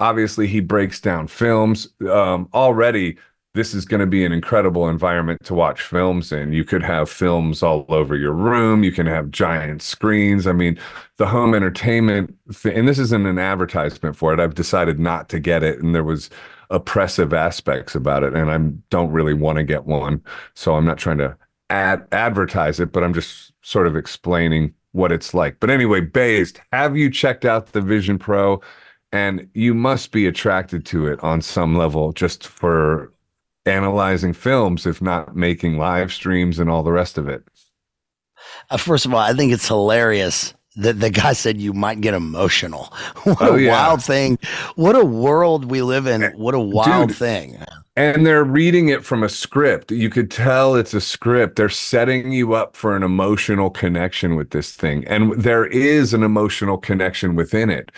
obviously 0.01 0.47
he 0.47 0.61
breaks 0.61 1.01
down 1.01 1.27
films. 1.27 1.89
Um, 2.09 2.49
already, 2.55 3.18
this 3.55 3.74
is 3.74 3.87
going 3.87 4.01
to 4.01 4.07
be 4.07 4.24
an 4.24 4.33
incredible 4.33 4.89
environment 4.89 5.43
to 5.45 5.55
watch 5.55 5.81
films 5.81 6.31
in. 6.31 6.53
You 6.53 6.62
could 6.62 6.83
have 6.83 7.09
films 7.09 7.62
all 7.62 7.87
over 7.89 8.14
your 8.14 8.33
room. 8.33 8.85
You 8.85 8.93
can 8.93 9.07
have 9.07 9.31
giant 9.31 9.83
screens. 9.83 10.47
I 10.47 10.53
mean, 10.53 10.79
the 11.16 11.27
home 11.27 11.55
entertainment, 11.55 12.37
and 12.64 12.87
this 12.87 12.99
isn't 12.99 13.27
an 13.27 13.39
advertisement 13.39 14.14
for 14.16 14.33
it. 14.35 14.41
I've 14.41 14.55
decided 14.55 14.99
not 15.01 15.31
to 15.31 15.39
get 15.41 15.62
it, 15.62 15.83
and 15.83 15.95
there 15.95 16.05
was 16.05 16.29
oppressive 16.68 17.33
aspects 17.33 17.95
about 17.95 18.22
it, 18.22 18.35
and 18.35 18.51
I 18.51 18.59
don't 18.91 19.11
really 19.11 19.35
want 19.35 19.57
to 19.57 19.64
get 19.64 19.87
one. 19.87 20.22
So 20.55 20.74
I'm 20.74 20.85
not 20.85 20.99
trying 20.99 21.18
to 21.18 21.37
ad- 21.71 22.07
advertise 22.12 22.81
it, 22.81 22.93
but 22.93 23.03
I'm 23.05 23.14
just 23.14 23.53
sort 23.62 23.87
of 23.87 23.97
explaining 23.97 24.75
what 24.93 25.12
it's 25.12 25.35
like. 25.35 25.61
But 25.61 25.71
anyway, 25.71 26.01
Bazed, 26.01 26.61
have 26.73 26.97
you 26.97 27.11
checked 27.11 27.45
out 27.45 27.73
the 27.73 27.81
Vision 27.81 28.19
Pro? 28.19 28.61
And 29.12 29.49
you 29.55 29.73
must 29.73 30.11
be 30.11 30.27
attracted 30.27 30.85
to 30.87 31.07
it 31.07 31.23
on 31.23 31.41
some 31.41 31.77
level 31.77 32.12
just 32.12 32.47
for 32.47 33.12
analyzing 33.64 34.33
films, 34.33 34.85
if 34.85 35.01
not 35.01 35.37
making 35.37 35.79
live 35.79 36.12
streams 36.12 36.59
and 36.59 36.69
all 36.69 36.83
the 36.83 36.93
rest 36.93 37.17
of 37.17 37.29
it. 37.29 37.45
Uh, 38.71 38.77
first 38.77 39.07
of 39.07 39.14
all, 39.14 39.21
I 39.21 39.33
think 39.33 39.53
it's 39.53 39.69
hilarious 39.69 40.55
that 40.77 41.01
the 41.01 41.09
guy 41.09 41.33
said 41.33 41.61
you 41.61 41.73
might 41.73 42.01
get 42.01 42.14
emotional. 42.14 42.93
What 43.25 43.39
Oh, 43.41 43.55
a 43.55 43.61
yeah. 43.61 43.71
wild 43.71 44.03
thing. 44.05 44.39
What 44.75 44.97
a 44.97 45.05
world 45.05 45.64
we 45.71 45.83
live 45.83 46.07
in. 46.07 46.23
What 46.37 46.55
a 46.55 46.61
wild 46.61 47.09
Dude, 47.09 47.17
thing. 47.17 47.59
And 47.97 48.26
they're 48.26 48.44
reading 48.44 48.90
it 48.90 49.05
from 49.07 49.22
a 49.22 49.28
script. 49.28 49.90
You 49.90 50.11
could 50.11 50.30
tell 50.30 50.74
it's 50.74 50.92
a 50.92 51.01
script. 51.01 51.57
They're 51.57 51.70
setting 51.70 52.30
you 52.30 52.53
up 52.53 52.76
for 52.76 52.94
an 52.94 53.03
emotional 53.03 53.70
connection 53.70 54.36
with 54.36 54.51
this 54.51 54.72
thing. 54.76 55.07
And 55.07 55.32
there 55.40 55.64
is 55.66 56.12
an 56.12 56.22
emotional 56.22 56.76
connection 56.76 57.34
within 57.36 57.70
it. 57.70 57.90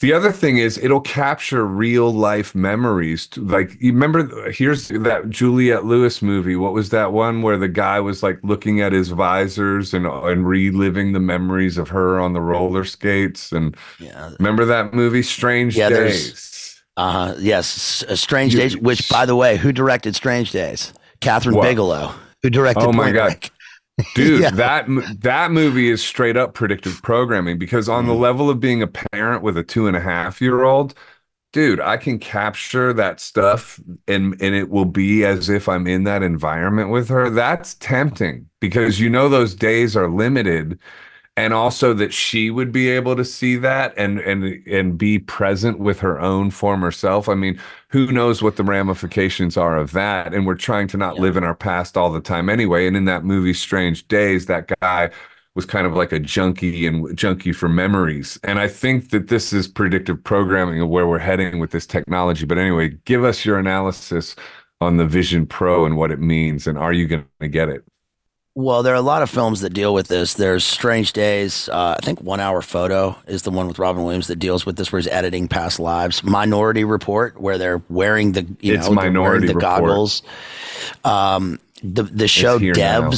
The 0.00 0.12
other 0.12 0.30
thing 0.30 0.58
is 0.58 0.78
it'll 0.78 1.00
capture 1.00 1.66
real 1.66 2.12
life 2.12 2.54
memories. 2.54 3.28
Like 3.36 3.76
you 3.80 3.92
remember 3.92 4.50
here's 4.52 4.88
that 4.88 5.28
Juliette 5.28 5.84
Lewis 5.86 6.22
movie. 6.22 6.54
What 6.54 6.72
was 6.72 6.90
that 6.90 7.12
one 7.12 7.42
where 7.42 7.56
the 7.58 7.68
guy 7.68 7.98
was 8.00 8.22
like 8.22 8.38
looking 8.44 8.80
at 8.80 8.92
his 8.92 9.08
visors 9.08 9.92
and 9.94 10.06
uh, 10.06 10.22
and 10.26 10.46
reliving 10.46 11.12
the 11.14 11.20
memories 11.20 11.78
of 11.78 11.88
her 11.88 12.20
on 12.20 12.32
the 12.32 12.40
roller 12.40 12.84
skates 12.84 13.50
and 13.50 13.76
Yeah. 13.98 14.30
remember 14.38 14.64
that 14.66 14.94
movie 14.94 15.22
Strange 15.22 15.76
Yeah, 15.76 15.88
Days. 15.88 16.44
Uh 16.98 17.10
huh. 17.12 17.34
Yes. 17.38 18.04
S- 18.08 18.20
Strange 18.20 18.54
You- 18.54 18.60
Days, 18.60 18.76
which, 18.76 19.08
by 19.08 19.24
the 19.24 19.36
way, 19.36 19.56
who 19.56 19.72
directed 19.72 20.14
Strange 20.16 20.50
Days? 20.50 20.92
Kathryn 21.20 21.54
What? 21.54 21.62
Bigelow, 21.62 22.12
who 22.42 22.50
directed 22.50 22.84
Oh 22.84 22.92
my 22.92 23.12
God. 23.12 23.50
Dude, 24.14 24.40
Yeah. 24.42 24.50
that 24.50 24.86
that 25.22 25.50
movie 25.50 25.88
is 25.90 26.04
straight 26.04 26.36
up 26.36 26.54
predictive 26.54 27.00
programming 27.02 27.58
because 27.58 27.88
on 27.88 28.06
the 28.06 28.12
Mm-hmm. 28.12 28.22
level 28.22 28.50
of 28.50 28.60
being 28.60 28.82
a 28.82 28.86
parent 28.86 29.42
with 29.42 29.56
a 29.56 29.62
two 29.64 29.86
and 29.88 29.96
a 29.96 30.00
half 30.00 30.40
year 30.40 30.62
old, 30.64 30.94
dude, 31.52 31.80
I 31.80 31.96
can 31.96 32.18
capture 32.20 32.92
that 32.92 33.20
stuff 33.20 33.80
and 34.06 34.34
and 34.40 34.54
it 34.54 34.68
will 34.70 34.84
be 34.84 35.24
as 35.24 35.48
if 35.48 35.68
I'm 35.68 35.86
in 35.88 36.04
that 36.04 36.22
environment 36.22 36.90
with 36.90 37.08
her. 37.08 37.28
That's 37.30 37.74
tempting 37.74 38.48
because 38.60 39.00
you 39.00 39.08
know 39.10 39.28
those 39.28 39.54
days 39.56 39.96
are 39.96 40.08
limited 40.08 40.78
and 41.38 41.54
also 41.54 41.94
that 41.94 42.12
she 42.12 42.50
would 42.50 42.72
be 42.72 42.88
able 42.88 43.14
to 43.14 43.24
see 43.24 43.54
that 43.56 43.94
and 43.96 44.18
and 44.18 44.66
and 44.66 44.98
be 44.98 45.20
present 45.20 45.78
with 45.78 46.00
her 46.00 46.18
own 46.20 46.50
former 46.50 46.90
self. 46.90 47.28
I 47.28 47.34
mean, 47.36 47.60
who 47.90 48.10
knows 48.10 48.42
what 48.42 48.56
the 48.56 48.64
ramifications 48.64 49.56
are 49.56 49.76
of 49.76 49.92
that? 49.92 50.34
And 50.34 50.46
we're 50.46 50.56
trying 50.56 50.88
to 50.88 50.96
not 50.96 51.16
Yeah. 51.16 51.22
live 51.22 51.36
in 51.36 51.44
our 51.44 51.54
past 51.54 51.96
all 51.96 52.10
the 52.10 52.20
time 52.20 52.48
anyway. 52.50 52.88
And 52.88 52.96
in 52.96 53.04
that 53.04 53.24
movie, 53.24 53.54
Strange 53.54 54.08
Days, 54.08 54.46
that 54.46 54.72
guy 54.80 55.10
was 55.54 55.64
kind 55.64 55.86
of 55.86 55.94
like 55.94 56.10
a 56.12 56.18
junkie 56.18 56.86
and 56.88 57.16
junkie 57.16 57.52
for 57.52 57.68
memories. 57.68 58.38
And 58.42 58.58
I 58.58 58.66
think 58.68 59.10
that 59.10 59.28
this 59.28 59.52
is 59.52 59.68
predictive 59.68 60.22
programming 60.24 60.80
of 60.80 60.88
where 60.88 61.06
we're 61.06 61.18
heading 61.18 61.60
with 61.60 61.70
this 61.70 61.86
technology. 61.86 62.46
But 62.46 62.58
anyway, 62.58 62.90
give 63.04 63.22
us 63.24 63.44
your 63.44 63.58
analysis 63.58 64.34
on 64.80 64.96
the 64.96 65.06
Vision 65.06 65.46
Pro 65.46 65.84
and 65.86 65.96
what 65.96 66.10
it 66.10 66.20
means, 66.20 66.66
and 66.66 66.78
are 66.78 66.92
you 66.92 67.06
going 67.06 67.26
to 67.40 67.48
get 67.48 67.68
it? 67.68 67.84
Well, 68.60 68.82
there 68.82 68.92
are 68.92 68.96
a 68.96 69.00
lot 69.02 69.22
of 69.22 69.30
films 69.30 69.60
that 69.60 69.70
deal 69.72 69.94
with 69.94 70.08
this. 70.08 70.34
There's 70.34 70.64
Strange 70.64 71.12
Days. 71.12 71.68
Uh, 71.68 71.94
I 71.96 72.04
think 72.04 72.20
One 72.22 72.40
Hour 72.40 72.60
Photo 72.60 73.16
is 73.28 73.42
the 73.42 73.52
one 73.52 73.68
with 73.68 73.78
Robin 73.78 74.02
Williams 74.02 74.26
that 74.26 74.40
deals 74.40 74.66
with 74.66 74.74
this, 74.74 74.90
where 74.90 74.98
he's 74.98 75.06
editing 75.06 75.46
past 75.46 75.78
lives. 75.78 76.24
Minority 76.24 76.82
Report, 76.82 77.40
where 77.40 77.56
they're 77.56 77.80
wearing 77.88 78.32
the 78.32 78.44
you 78.58 78.74
It's 78.74 78.88
know 78.88 78.94
Minority 78.94 79.46
the 79.46 79.54
Report. 79.54 79.78
goggles. 79.78 80.22
Um, 81.04 81.60
the 81.84 82.02
the 82.02 82.26
show 82.26 82.58
here 82.58 82.74
now. 82.74 83.08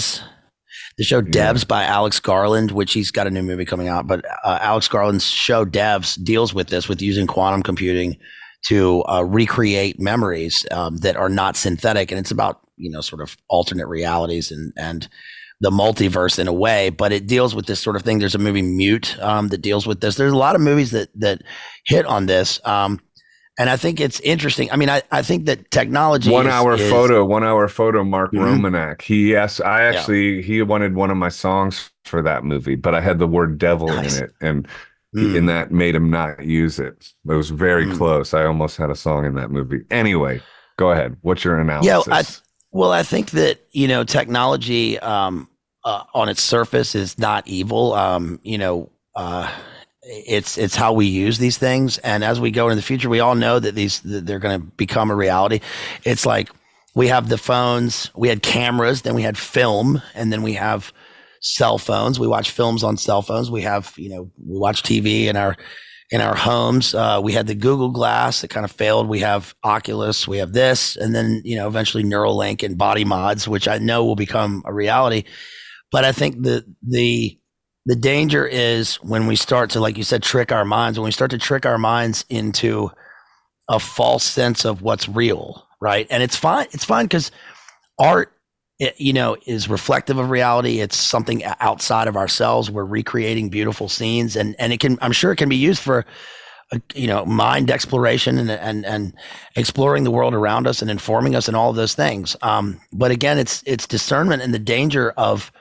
The 0.99 1.05
show 1.05 1.23
Devs 1.23 1.67
by 1.67 1.85
Alex 1.85 2.21
Garland, 2.21 2.73
which 2.73 2.93
he's 2.93 3.11
got 3.11 3.27
a 3.27 3.31
new 3.31 3.43
movie 3.43 3.65
coming 3.65 3.89
out, 3.89 4.07
but 4.07 4.23
uh, 4.45 4.59
Alex 4.61 4.89
Garland's 4.89 5.25
show 5.25 5.65
Devs 5.65 6.23
deals 6.23 6.53
with 6.53 6.69
this, 6.69 6.87
with 6.87 7.01
using 7.01 7.27
quantum 7.27 7.63
computing 7.63 8.19
to 8.67 9.03
uh, 9.09 9.23
recreate 9.23 9.99
memories 9.99 10.67
um, 10.71 10.99
that 10.99 11.17
are 11.17 11.31
not 11.31 11.57
synthetic, 11.57 12.11
and 12.13 12.21
it's 12.21 12.31
about 12.31 12.61
you 12.81 12.91
know 12.91 13.01
sort 13.01 13.23
of 13.23 13.37
alternate 13.49 13.87
realities 13.89 14.51
and 14.51 14.73
and 14.77 15.09
the 15.63 15.71
multiverse 15.71 16.39
in 16.39 16.49
a 16.49 16.53
way, 16.55 16.89
but 16.89 17.13
it 17.13 17.27
deals 17.27 17.55
with 17.55 17.67
this 17.67 17.81
sort 17.81 17.95
of 17.95 18.01
thing. 18.03 18.19
There's 18.19 18.35
a 18.35 18.39
movie 18.39 18.63
Mute 18.63 19.19
um, 19.21 19.49
that 19.49 19.59
deals 19.61 19.87
with 19.87 20.01
this. 20.01 20.15
There's 20.17 20.33
a 20.33 20.37
lot 20.37 20.55
of 20.55 20.63
movies 20.63 20.91
that 20.93 21.11
that 21.21 21.43
hit 21.85 22.07
on 22.07 22.25
this, 22.27 22.59
um, 22.67 22.99
and 23.59 23.69
I 23.69 23.77
think 23.77 24.01
it's 24.01 24.21
interesting. 24.21 24.71
I 24.73 24.77
mean, 24.77 24.89
I, 24.89 25.03
I 25.13 25.21
think 25.21 25.45
that 25.45 25.71
technology 25.71 26.31
one 26.31 26.47
is- 26.47 26.53
hour 26.55 26.75
is- 26.77 26.91
photo 26.91 27.27
one 27.27 27.45
hour 27.45 27.69
photo 27.69 28.03
mark 28.05 28.33
Mhm. 28.33 28.59
romanek 28.61 29.03
he 29.03 29.31
yes 29.33 29.61
i 29.61 29.83
actually 29.83 30.41
he 30.41 30.63
wanted 30.63 30.95
one 30.95 31.11
of 31.11 31.19
my 31.19 31.29
songs 31.29 31.91
for 32.07 32.23
that 32.23 32.43
movie 32.43 32.75
but 32.77 32.95
i 32.95 33.01
had 33.03 33.19
the 33.19 33.27
word 33.27 33.59
devil 33.59 33.89
Nice. 33.89 34.17
in 34.19 34.25
it 34.25 34.31
and 34.41 34.69
Mm. 35.15 35.37
and 35.39 35.49
that 35.49 35.73
made 35.73 35.95
him 35.97 36.09
not 36.09 36.45
use 36.45 36.79
it 36.79 36.95
it 37.29 37.35
was 37.35 37.51
very 37.51 37.85
Mm. 37.85 37.97
close 37.97 38.33
i 38.33 38.45
almost 38.45 38.77
had 38.77 38.91
a 38.91 38.95
song 38.95 39.27
in 39.27 39.35
that 39.35 39.51
movie 39.51 39.81
anyway 39.91 40.41
go 40.79 40.93
ahead 40.93 41.17
what's 41.23 41.43
your 41.45 41.57
Yeah, 41.57 41.63
analysis 41.63 42.09
I, 42.09 42.50
well, 42.73 42.93
I 42.93 43.03
think 43.03 43.31
that 43.33 43.61
you 43.73 43.89
know 43.89 44.05
technology 44.05 44.99
um, 44.99 45.49
uh, 45.85 46.05
on 46.15 46.29
its 46.29 46.43
surface 46.43 46.95
is 46.95 47.19
not 47.19 47.47
evil. 47.49 47.95
Um, 47.95 48.41
you 48.43 48.59
know, 48.59 48.91
uh, 49.15 49.51
it's 50.03 50.57
it's 50.57 50.77
how 50.77 50.93
we 50.93 51.07
use 51.07 51.39
these 51.39 51.59
things, 51.59 51.99
and 51.99 52.23
as 52.23 52.41
we 52.41 52.51
go 52.51 52.67
into 52.67 52.77
the 52.77 52.83
future, 52.83 53.09
we 53.09 53.21
all 53.21 53.35
know 53.35 53.59
that 53.59 53.75
these 53.75 54.01
that 54.01 54.27
they're 54.27 54.39
going 54.39 54.61
to 54.61 54.67
become 54.77 55.11
a 55.11 55.17
reality. 55.17 55.61
It's 56.05 56.25
like 56.25 56.51
we 56.95 57.09
have 57.09 57.29
the 57.29 57.39
phones, 57.39 58.11
we 58.15 58.29
had 58.29 58.43
cameras, 58.43 59.03
then 59.03 59.15
we 59.15 59.23
had 59.23 59.39
film, 59.39 60.03
and 60.15 60.33
then 60.33 60.43
we 60.43 60.55
have 60.55 60.93
cell 61.41 61.79
phones. 61.79 62.21
We 62.21 62.27
watch 62.27 62.51
films 62.51 62.85
on 62.85 62.97
cell 62.97 63.23
phones. 63.23 63.51
We 63.51 63.63
have 63.63 63.93
you 63.97 64.11
know 64.11 64.31
we 64.47 64.59
watch 64.59 64.83
TV 64.83 65.27
and 65.27 65.37
our 65.37 65.57
in 66.11 66.21
our 66.21 66.35
homes. 66.35 66.95
Uh, 66.95 67.21
we 67.23 67.33
had 67.33 67.47
the 67.47 67.55
Google 67.55 67.91
Glass 67.91 68.41
that 68.41 68.49
kind 68.49 68.65
of 68.65 68.73
failed. 68.73 69.09
We 69.09 69.21
have 69.21 69.55
Oculus. 69.63 70.27
We 70.27 70.39
have 70.39 70.53
this, 70.53 70.97
and 70.97 71.15
then 71.15 71.43
you 71.45 71.57
know 71.57 71.69
eventually 71.69 72.03
Neuralink 72.03 72.63
and 72.63 72.77
body 72.77 73.05
mods, 73.05 73.47
which 73.47 73.69
I 73.69 73.79
know 73.79 74.05
will 74.05 74.17
become 74.17 74.63
a 74.67 74.73
reality. 74.73 75.25
But 75.93 76.05
I 76.05 76.13
think 76.13 76.43
the 76.43 76.65
the 76.87 77.39
the 77.87 77.97
danger 77.97 78.47
is 78.47 78.97
when 78.97 79.27
we 79.27 79.37
start 79.37 79.71
to, 79.71 79.81
like 79.81 79.97
you 79.97 80.05
said, 80.05 80.23
trick 80.23 80.53
our 80.53 80.65
minds. 80.65 80.99
When 80.99 81.07
we 81.07 81.13
start 81.13 81.31
to 81.31 81.39
trick 81.39 81.65
our 81.65 81.79
minds 81.79 82.25
into 82.29 82.91
a 83.69 83.79
false 83.79 84.25
sense 84.25 84.65
of 84.65 84.83
what's 84.83 85.09
real, 85.09 85.67
right? 85.81 86.07
And 86.11 86.23
it's 86.23 86.37
fine. 86.37 86.67
It's 86.73 86.85
fine 86.85 87.07
because 87.07 87.31
art 87.99 88.33
it, 88.81 88.99
you 88.99 89.13
know 89.13 89.37
is 89.47 89.69
reflective 89.69 90.19
of 90.19 90.31
reality. 90.31 90.81
It's 90.81 90.97
something 90.97 91.45
outside 91.61 92.09
of 92.09 92.17
ourselves. 92.17 92.71
We're 92.71 92.85
recreating 92.85 93.51
beautiful 93.51 93.89
scenes 93.89 94.35
and 94.35 94.57
and 94.59 94.73
it 94.73 94.81
can 94.81 94.99
i'm 95.03 95.13
sure 95.13 95.31
it 95.31 95.37
can 95.37 95.49
be 95.49 95.57
used 95.57 95.83
for 95.83 96.05
uh, 96.73 96.79
you 96.95 97.07
know 97.07 97.25
mind 97.27 97.71
exploration 97.71 98.39
and 98.39 98.51
and 98.51 98.87
and 98.87 99.15
exploring 99.55 100.05
the 100.05 100.11
world 100.11 100.35
around 100.35 100.67
us 100.67 100.83
and 100.83 100.91
informing 100.91 101.37
us 101.37 101.47
and 101.47 101.57
all 101.57 101.71
of 101.71 101.77
those 101.77 101.95
things. 101.95 102.37
Um 102.43 102.81
but 102.93 103.11
again 103.11 103.39
it's 103.39 103.63
it's 103.67 103.87
discernment 103.87 104.43
and 104.43 104.55
the 104.55 104.59
danger 104.59 105.11
of 105.17 105.53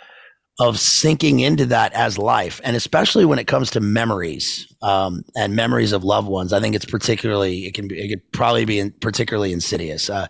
of 0.61 0.77
sinking 0.77 1.39
into 1.39 1.65
that 1.65 1.93
as 1.93 2.17
life 2.17 2.59
and 2.65 2.75
especially 2.75 3.23
when 3.23 3.39
it 3.39 3.47
comes 3.47 3.71
to 3.71 3.79
memories 3.79 4.67
um, 4.81 5.23
and 5.37 5.55
memories 5.55 5.93
of 5.93 6.03
loved 6.03 6.27
ones. 6.27 6.51
I 6.51 6.59
think 6.59 6.75
it's 6.75 6.85
particularly 6.85 7.65
it 7.65 7.73
can 7.73 7.87
be 7.87 7.97
it 7.99 8.09
could 8.09 8.31
probably 8.33 8.65
be 8.65 8.79
in, 8.79 8.91
particularly 8.91 9.53
insidious. 9.53 10.09
Uh, 10.09 10.27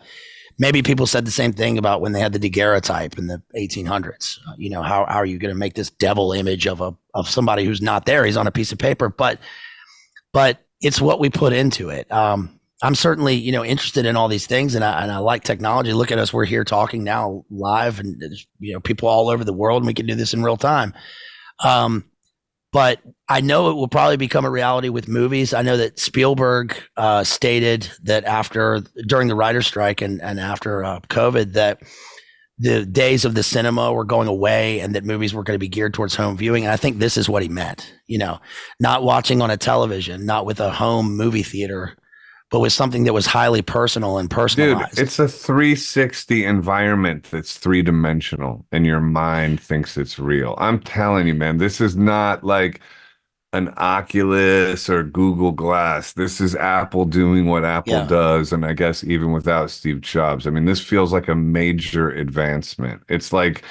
maybe 0.60 0.84
people 0.84 1.07
said 1.07 1.26
the 1.26 1.32
same 1.32 1.53
thing 1.53 1.78
about 1.78 2.01
when 2.01 2.12
they 2.12 2.20
had 2.20 2.34
the 2.34 2.39
daguerreotype 2.39 3.18
in 3.18 3.28
the 3.28 3.41
1800s. 3.57 4.38
Uh, 4.47 4.53
you 4.57 4.70
know, 4.70 4.84
how, 4.84 5.05
how 5.05 5.16
are 5.16 5.26
you 5.26 5.39
going 5.39 5.53
to 5.53 5.57
make 5.57 5.74
this 5.74 5.89
devil 5.89 6.34
image 6.34 6.68
of 6.68 6.82
a 6.82 6.95
of 7.16 7.28
somebody 7.28 7.66
who's 7.66 7.82
not 7.82 8.05
there? 8.05 8.26
He's 8.26 8.38
on 8.38 8.45
a 8.45 8.51
piece 8.51 8.72
of 8.72 8.78
paper, 8.78 9.10
but 9.10 9.39
but 10.34 10.60
it's 10.82 11.01
what 11.01 11.20
we 11.20 11.30
put 11.30 11.53
into 11.53 11.89
it. 11.89 12.12
Um, 12.12 12.60
I'm 12.82 12.95
certainly, 12.95 13.34
you 13.34 13.51
know, 13.51 13.66
interested 13.66 14.05
in 14.05 14.16
all 14.16 14.28
these 14.28 14.47
things, 14.47 14.76
and 14.76 14.84
I 14.84 15.01
and 15.01 15.12
I 15.12 15.18
like 15.18 15.43
technology. 15.43 15.91
Look 15.93 16.12
at 16.12 16.20
us; 16.20 16.32
we're 16.32 16.45
here 16.45 16.64
talking 16.64 17.03
now 17.03 17.45
live, 17.49 17.99
and 17.99 18.22
you 18.60 18.74
know, 18.74 18.80
people 18.80 19.10
all 19.10 19.30
over 19.30 19.43
the 19.43 19.53
world, 19.53 19.82
and 19.82 19.88
we 19.88 19.93
can 19.93 20.05
do 20.05 20.16
this 20.16 20.34
in 20.34 20.43
real 20.43 20.57
time. 20.57 20.93
Um, 21.64 22.05
but 22.72 22.99
I 23.28 23.41
know 23.41 23.70
it 23.72 23.76
will 23.76 23.88
probably 23.88 24.17
become 24.17 24.45
a 24.45 24.49
reality 24.49 24.89
with 24.89 25.07
movies. 25.07 25.53
I 25.53 25.61
know 25.61 25.78
that 25.78 25.99
Spielberg 25.99 26.76
uh, 26.97 27.24
stated 27.24 27.89
that 28.03 28.26
after 28.26 28.82
during 29.07 29.28
the 29.28 29.36
writer's 29.36 29.67
strike 29.67 30.01
and 30.01 30.22
and 30.22 30.39
after 30.39 30.84
uh, 30.84 30.99
COVID 31.01 31.53
that 31.53 31.82
the 32.59 32.86
days 32.86 33.24
of 33.24 33.36
the 33.36 33.43
cinema 33.43 33.91
were 33.93 34.03
going 34.03 34.28
away 34.28 34.82
and 34.82 34.93
that 34.93 35.05
movies 35.05 35.34
were 35.34 35.43
going 35.43 35.55
to 35.55 35.59
be 35.59 35.70
geared 35.70 35.93
towards 35.93 36.15
home 36.15 36.36
viewing. 36.36 36.65
And 36.65 36.74
I 36.74 36.76
think 36.76 36.97
this 36.97 37.15
is 37.15 37.30
what 37.30 37.41
he 37.41 37.47
meant, 37.47 37.93
you 38.05 38.17
know, 38.17 38.39
not 38.82 39.01
watching 39.01 39.41
on 39.41 39.49
a 39.49 39.55
television, 39.55 40.26
not 40.26 40.45
with 40.45 40.59
a 40.59 40.70
home 40.70 41.15
movie 41.15 41.43
theater, 41.43 41.95
but 42.52 42.60
with 42.60 42.74
something 42.74 43.04
that 43.04 43.14
was 43.14 43.26
highly 43.26 43.62
personal 43.62 44.18
and 44.18 44.30
personalized. 44.30 44.95
Dude, 44.95 45.04
it's 45.04 45.20
a 45.20 45.28
360 45.28 46.45
environment 46.45 47.28
that's 47.30 47.58
three 47.58 47.82
dimensional 47.82 48.66
and 48.72 48.86
your 48.86 49.00
mind 49.00 49.62
thinks 49.62 49.97
it's 49.97 50.18
real. 50.18 50.56
I'm 50.58 50.80
telling 50.80 51.28
you, 51.28 51.36
man, 51.36 51.58
this 51.58 51.80
is 51.80 51.95
not 51.95 52.43
like 52.43 52.82
an 53.54 53.74
Oculus 53.78 54.89
or 54.89 55.04
Google 55.04 55.52
Glass. 55.52 56.14
This 56.14 56.39
is 56.39 56.56
Apple 56.56 57.06
doing 57.06 57.45
what 57.47 57.66
Apple 57.66 57.93
yeah. 57.93 58.08
does. 58.08 58.54
And 58.54 58.66
I 58.66 58.74
guess 58.74 59.04
even 59.04 59.32
without 59.32 59.72
Steve 59.72 60.02
Jobs, 60.02 60.45
I 60.45 60.52
mean, 60.52 60.66
this 60.66 60.82
feels 60.82 61.12
like 61.12 61.28
a 61.28 61.36
major 61.36 62.12
advancement. 62.12 63.02
It's 63.10 63.34
like, 63.34 63.64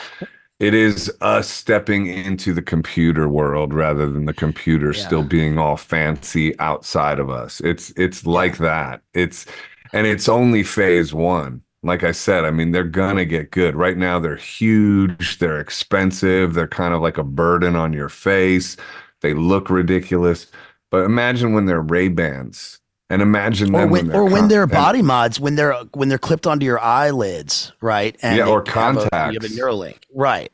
it 0.61 0.74
is 0.74 1.12
us 1.20 1.48
stepping 1.48 2.06
into 2.06 2.52
the 2.52 2.62
computer 2.62 3.28
world 3.28 3.72
rather 3.72 4.11
than 4.11 4.24
the 4.24 4.34
computer 4.34 4.92
yeah. 4.92 5.06
still 5.06 5.22
being 5.22 5.56
all 5.56 5.76
fancy 5.76 6.59
outside 6.59 7.20
of 7.20 7.30
us. 7.30 7.61
It's 7.61 7.92
it's 7.96 8.26
like 8.26 8.59
that. 8.59 9.02
It's 9.14 9.46
and 9.92 10.06
it's 10.06 10.28
only 10.28 10.64
phase 10.64 11.14
1. 11.14 11.62
Like 11.84 12.02
I 12.02 12.11
said, 12.11 12.44
I 12.44 12.50
mean 12.50 12.72
they're 12.72 12.82
going 12.84 13.16
to 13.16 13.24
get 13.24 13.52
good. 13.52 13.76
Right 13.76 13.96
now 13.96 14.18
they're 14.18 14.36
huge, 14.36 15.38
they're 15.38 15.61
expensive, 15.61 16.54
they're 16.54 16.66
kind 16.66 16.92
of 16.92 17.02
like 17.02 17.18
a 17.18 17.24
burden 17.24 17.76
on 17.76 17.92
your 17.92 18.09
face. 18.09 18.76
They 19.20 19.34
look 19.34 19.70
ridiculous. 19.70 20.48
But 20.90 21.04
imagine 21.04 21.52
when 21.52 21.66
they're 21.66 21.82
Ray-Bans 21.82 22.80
and 23.11 23.22
imagine 23.22 23.74
or 23.74 23.86
when, 23.86 24.09
when 24.09 24.16
or 24.16 24.24
when 24.24 24.48
they're 24.48 24.66
body 24.66 25.02
mods 25.02 25.40
when 25.40 25.54
they're 25.54 25.74
when 25.94 26.09
they're 26.09 26.18
clipped 26.18 26.46
onto 26.46 26.66
your 26.66 26.80
eyelids, 26.80 27.72
right? 27.80 28.16
And 28.22 28.36
yeah, 28.36 28.46
or 28.46 28.62
contacts. 28.62 29.12
A, 29.12 29.32
you 29.32 29.38
have 29.40 29.50
a 29.50 29.54
Neuralink, 29.54 29.98
right? 30.14 30.52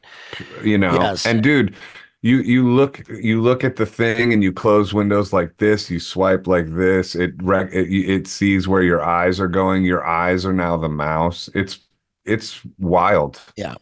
You 0.63 0.79
know, 0.79 0.95
yes. 0.95 1.27
and 1.27 1.43
dude, 1.43 1.75
you 2.23 2.39
you 2.39 2.69
look 2.69 3.03
you 3.09 3.43
look 3.43 3.65
at 3.65 3.77
the 3.77 3.87
thing 3.87 4.33
and 4.33 4.43
you 4.43 4.53
close 4.53 4.95
windows 4.95 5.33
like 5.33 5.57
this, 5.59 5.91
you 5.91 5.99
swipe 5.99 6.47
like 6.47 6.67
this, 6.75 7.15
it 7.15 7.33
rec- 7.43 7.73
it, 7.73 7.89
it 7.91 8.27
sees 8.27 8.69
where 8.69 8.83
your 8.83 9.05
eyes 9.05 9.41
are 9.41 9.49
going. 9.49 9.85
Your 9.85 10.05
eyes 10.07 10.47
are 10.47 10.53
now 10.53 10.77
the 10.77 10.89
mouse. 10.89 11.51
It's 11.55 11.81
it's 12.25 12.61
wild. 12.79 13.41
Yeah, 13.57 13.75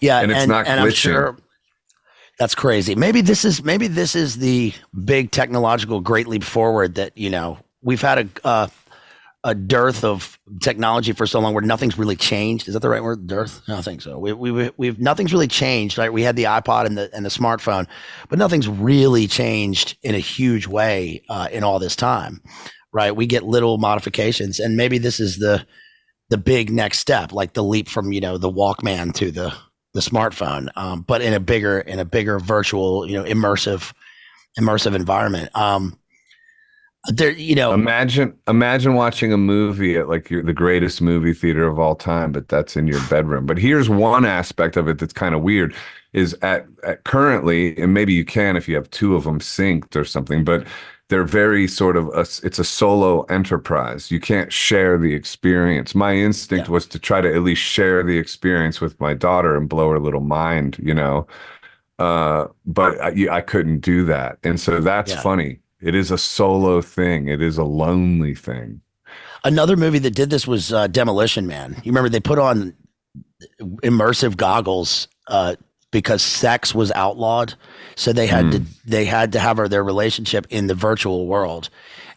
yeah, 0.00 0.20
and 0.20 0.32
it's 0.32 0.40
and, 0.40 0.50
not 0.50 0.66
and 0.66 0.80
glitching. 0.80 0.86
I'm 0.86 0.92
sure 0.92 1.36
that's 2.38 2.54
crazy. 2.54 2.94
Maybe 2.94 3.20
this 3.20 3.44
is 3.44 3.62
maybe 3.62 3.86
this 3.86 4.14
is 4.14 4.38
the 4.38 4.74
big 5.04 5.30
technological 5.30 6.00
great 6.00 6.26
leap 6.26 6.44
forward 6.44 6.96
that 6.96 7.16
you 7.16 7.30
know 7.30 7.58
we've 7.86 8.02
had 8.02 8.18
a 8.18 8.46
uh, 8.46 8.68
a 9.44 9.54
dearth 9.54 10.02
of 10.02 10.40
technology 10.60 11.12
for 11.12 11.24
so 11.24 11.38
long 11.38 11.54
where 11.54 11.62
nothing's 11.62 11.96
really 11.96 12.16
changed. 12.16 12.66
Is 12.66 12.74
that 12.74 12.80
the 12.80 12.88
right 12.88 13.02
word? 13.02 13.28
Dearth? 13.28 13.62
I 13.68 13.80
think 13.80 14.02
so. 14.02 14.18
We, 14.18 14.32
we, 14.32 14.70
we've 14.76 14.98
nothing's 14.98 15.32
really 15.32 15.46
changed. 15.46 15.96
Right? 15.96 16.12
We 16.12 16.22
had 16.22 16.34
the 16.34 16.44
iPod 16.44 16.86
and 16.86 16.98
the 16.98 17.08
and 17.14 17.24
the 17.24 17.30
smartphone, 17.30 17.86
but 18.28 18.38
nothing's 18.38 18.68
really 18.68 19.28
changed 19.28 19.96
in 20.02 20.14
a 20.14 20.18
huge 20.18 20.66
way 20.66 21.22
uh, 21.30 21.48
in 21.50 21.62
all 21.62 21.78
this 21.78 21.96
time. 21.96 22.42
Right? 22.92 23.14
We 23.14 23.26
get 23.26 23.44
little 23.44 23.78
modifications, 23.78 24.58
and 24.58 24.76
maybe 24.76 24.98
this 24.98 25.20
is 25.20 25.38
the 25.38 25.64
the 26.28 26.38
big 26.38 26.70
next 26.70 26.98
step, 26.98 27.32
like 27.32 27.52
the 27.52 27.62
leap 27.62 27.88
from 27.88 28.12
you 28.12 28.20
know 28.20 28.36
the 28.36 28.50
Walkman 28.50 29.14
to 29.14 29.30
the 29.30 29.54
the 29.94 30.00
smartphone, 30.00 30.68
um, 30.76 31.02
but 31.02 31.22
in 31.22 31.32
a 31.32 31.40
bigger 31.40 31.78
in 31.78 32.00
a 32.00 32.04
bigger 32.04 32.40
virtual, 32.40 33.08
you 33.08 33.14
know, 33.16 33.24
immersive 33.24 33.92
immersive 34.58 34.96
environment. 34.96 35.54
Um, 35.54 35.98
there 37.08 37.30
you 37.32 37.54
know 37.54 37.72
imagine 37.72 38.36
imagine 38.48 38.94
watching 38.94 39.32
a 39.32 39.36
movie 39.36 39.96
at 39.96 40.08
like 40.08 40.30
your, 40.30 40.42
the 40.42 40.52
greatest 40.52 41.00
movie 41.00 41.32
theater 41.32 41.66
of 41.66 41.78
all 41.78 41.94
time 41.94 42.32
but 42.32 42.48
that's 42.48 42.76
in 42.76 42.86
your 42.86 43.00
bedroom. 43.08 43.46
But 43.46 43.58
here's 43.58 43.88
one 43.88 44.24
aspect 44.24 44.76
of 44.76 44.88
it 44.88 44.98
that's 44.98 45.12
kind 45.12 45.34
of 45.34 45.42
weird 45.42 45.74
is 46.12 46.34
at, 46.42 46.66
at 46.84 47.04
currently 47.04 47.76
and 47.78 47.94
maybe 47.94 48.12
you 48.12 48.24
can 48.24 48.56
if 48.56 48.68
you 48.68 48.74
have 48.74 48.90
two 48.90 49.14
of 49.14 49.24
them 49.24 49.40
synced 49.40 49.96
or 49.96 50.04
something 50.04 50.44
but 50.44 50.66
they're 51.08 51.24
very 51.24 51.68
sort 51.68 51.96
of 51.96 52.08
a, 52.08 52.20
it's 52.44 52.58
a 52.58 52.64
solo 52.64 53.22
enterprise. 53.24 54.10
You 54.10 54.18
can't 54.18 54.52
share 54.52 54.98
the 54.98 55.14
experience. 55.14 55.94
My 55.94 56.16
instinct 56.16 56.66
yeah. 56.66 56.72
was 56.72 56.84
to 56.86 56.98
try 56.98 57.20
to 57.20 57.32
at 57.32 57.42
least 57.42 57.62
share 57.62 58.02
the 58.02 58.18
experience 58.18 58.80
with 58.80 58.98
my 58.98 59.14
daughter 59.14 59.56
and 59.56 59.68
blow 59.68 59.90
her 59.90 60.00
little 60.00 60.20
mind 60.20 60.78
you 60.82 60.94
know? 60.94 61.26
Uh, 61.98 62.48
but 62.66 63.00
I, 63.00 63.36
I 63.36 63.40
couldn't 63.40 63.80
do 63.80 64.04
that. 64.06 64.38
And 64.42 64.58
so 64.60 64.80
that's 64.80 65.12
yeah. 65.12 65.20
funny 65.20 65.60
it 65.80 65.94
is 65.94 66.10
a 66.10 66.18
solo 66.18 66.80
thing. 66.80 67.28
It 67.28 67.42
is 67.42 67.58
a 67.58 67.64
lonely 67.64 68.34
thing. 68.34 68.80
Another 69.44 69.76
movie 69.76 70.00
that 70.00 70.14
did 70.14 70.30
this 70.30 70.46
was 70.46 70.72
uh, 70.72 70.86
Demolition 70.88 71.46
Man. 71.46 71.74
You 71.84 71.92
remember 71.92 72.08
they 72.08 72.20
put 72.20 72.38
on 72.38 72.74
immersive 73.82 74.36
goggles 74.36 75.08
uh, 75.28 75.56
because 75.90 76.22
sex 76.22 76.74
was 76.74 76.90
outlawed, 76.92 77.54
so 77.94 78.12
they 78.12 78.26
had 78.26 78.46
mm. 78.46 78.52
to 78.52 78.88
they 78.88 79.04
had 79.04 79.32
to 79.32 79.38
have 79.38 79.70
their 79.70 79.84
relationship 79.84 80.46
in 80.50 80.66
the 80.66 80.74
virtual 80.74 81.26
world, 81.26 81.70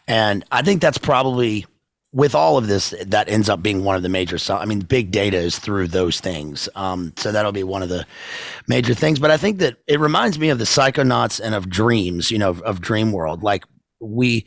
and 0.08 0.44
I 0.50 0.62
think 0.62 0.80
that's 0.80 0.98
probably 0.98 1.66
with 2.12 2.34
all 2.34 2.58
of 2.58 2.66
this, 2.66 2.92
that 3.06 3.28
ends 3.28 3.48
up 3.48 3.62
being 3.62 3.84
one 3.84 3.94
of 3.94 4.02
the 4.02 4.08
major. 4.08 4.36
I 4.52 4.64
mean, 4.64 4.80
big 4.80 5.12
data 5.12 5.36
is 5.36 5.58
through 5.58 5.88
those 5.88 6.18
things. 6.18 6.68
Um, 6.74 7.12
so 7.16 7.30
that'll 7.30 7.52
be 7.52 7.62
one 7.62 7.82
of 7.82 7.88
the 7.88 8.04
major 8.66 8.94
things. 8.94 9.20
But 9.20 9.30
I 9.30 9.36
think 9.36 9.58
that 9.58 9.76
it 9.86 10.00
reminds 10.00 10.38
me 10.38 10.50
of 10.50 10.58
the 10.58 10.64
Psychonauts 10.64 11.40
and 11.40 11.54
of 11.54 11.68
Dreams. 11.68 12.30
You 12.30 12.38
know, 12.38 12.50
of, 12.50 12.62
of 12.62 12.80
Dream 12.80 13.12
World. 13.12 13.42
Like 13.42 13.64
we, 14.00 14.46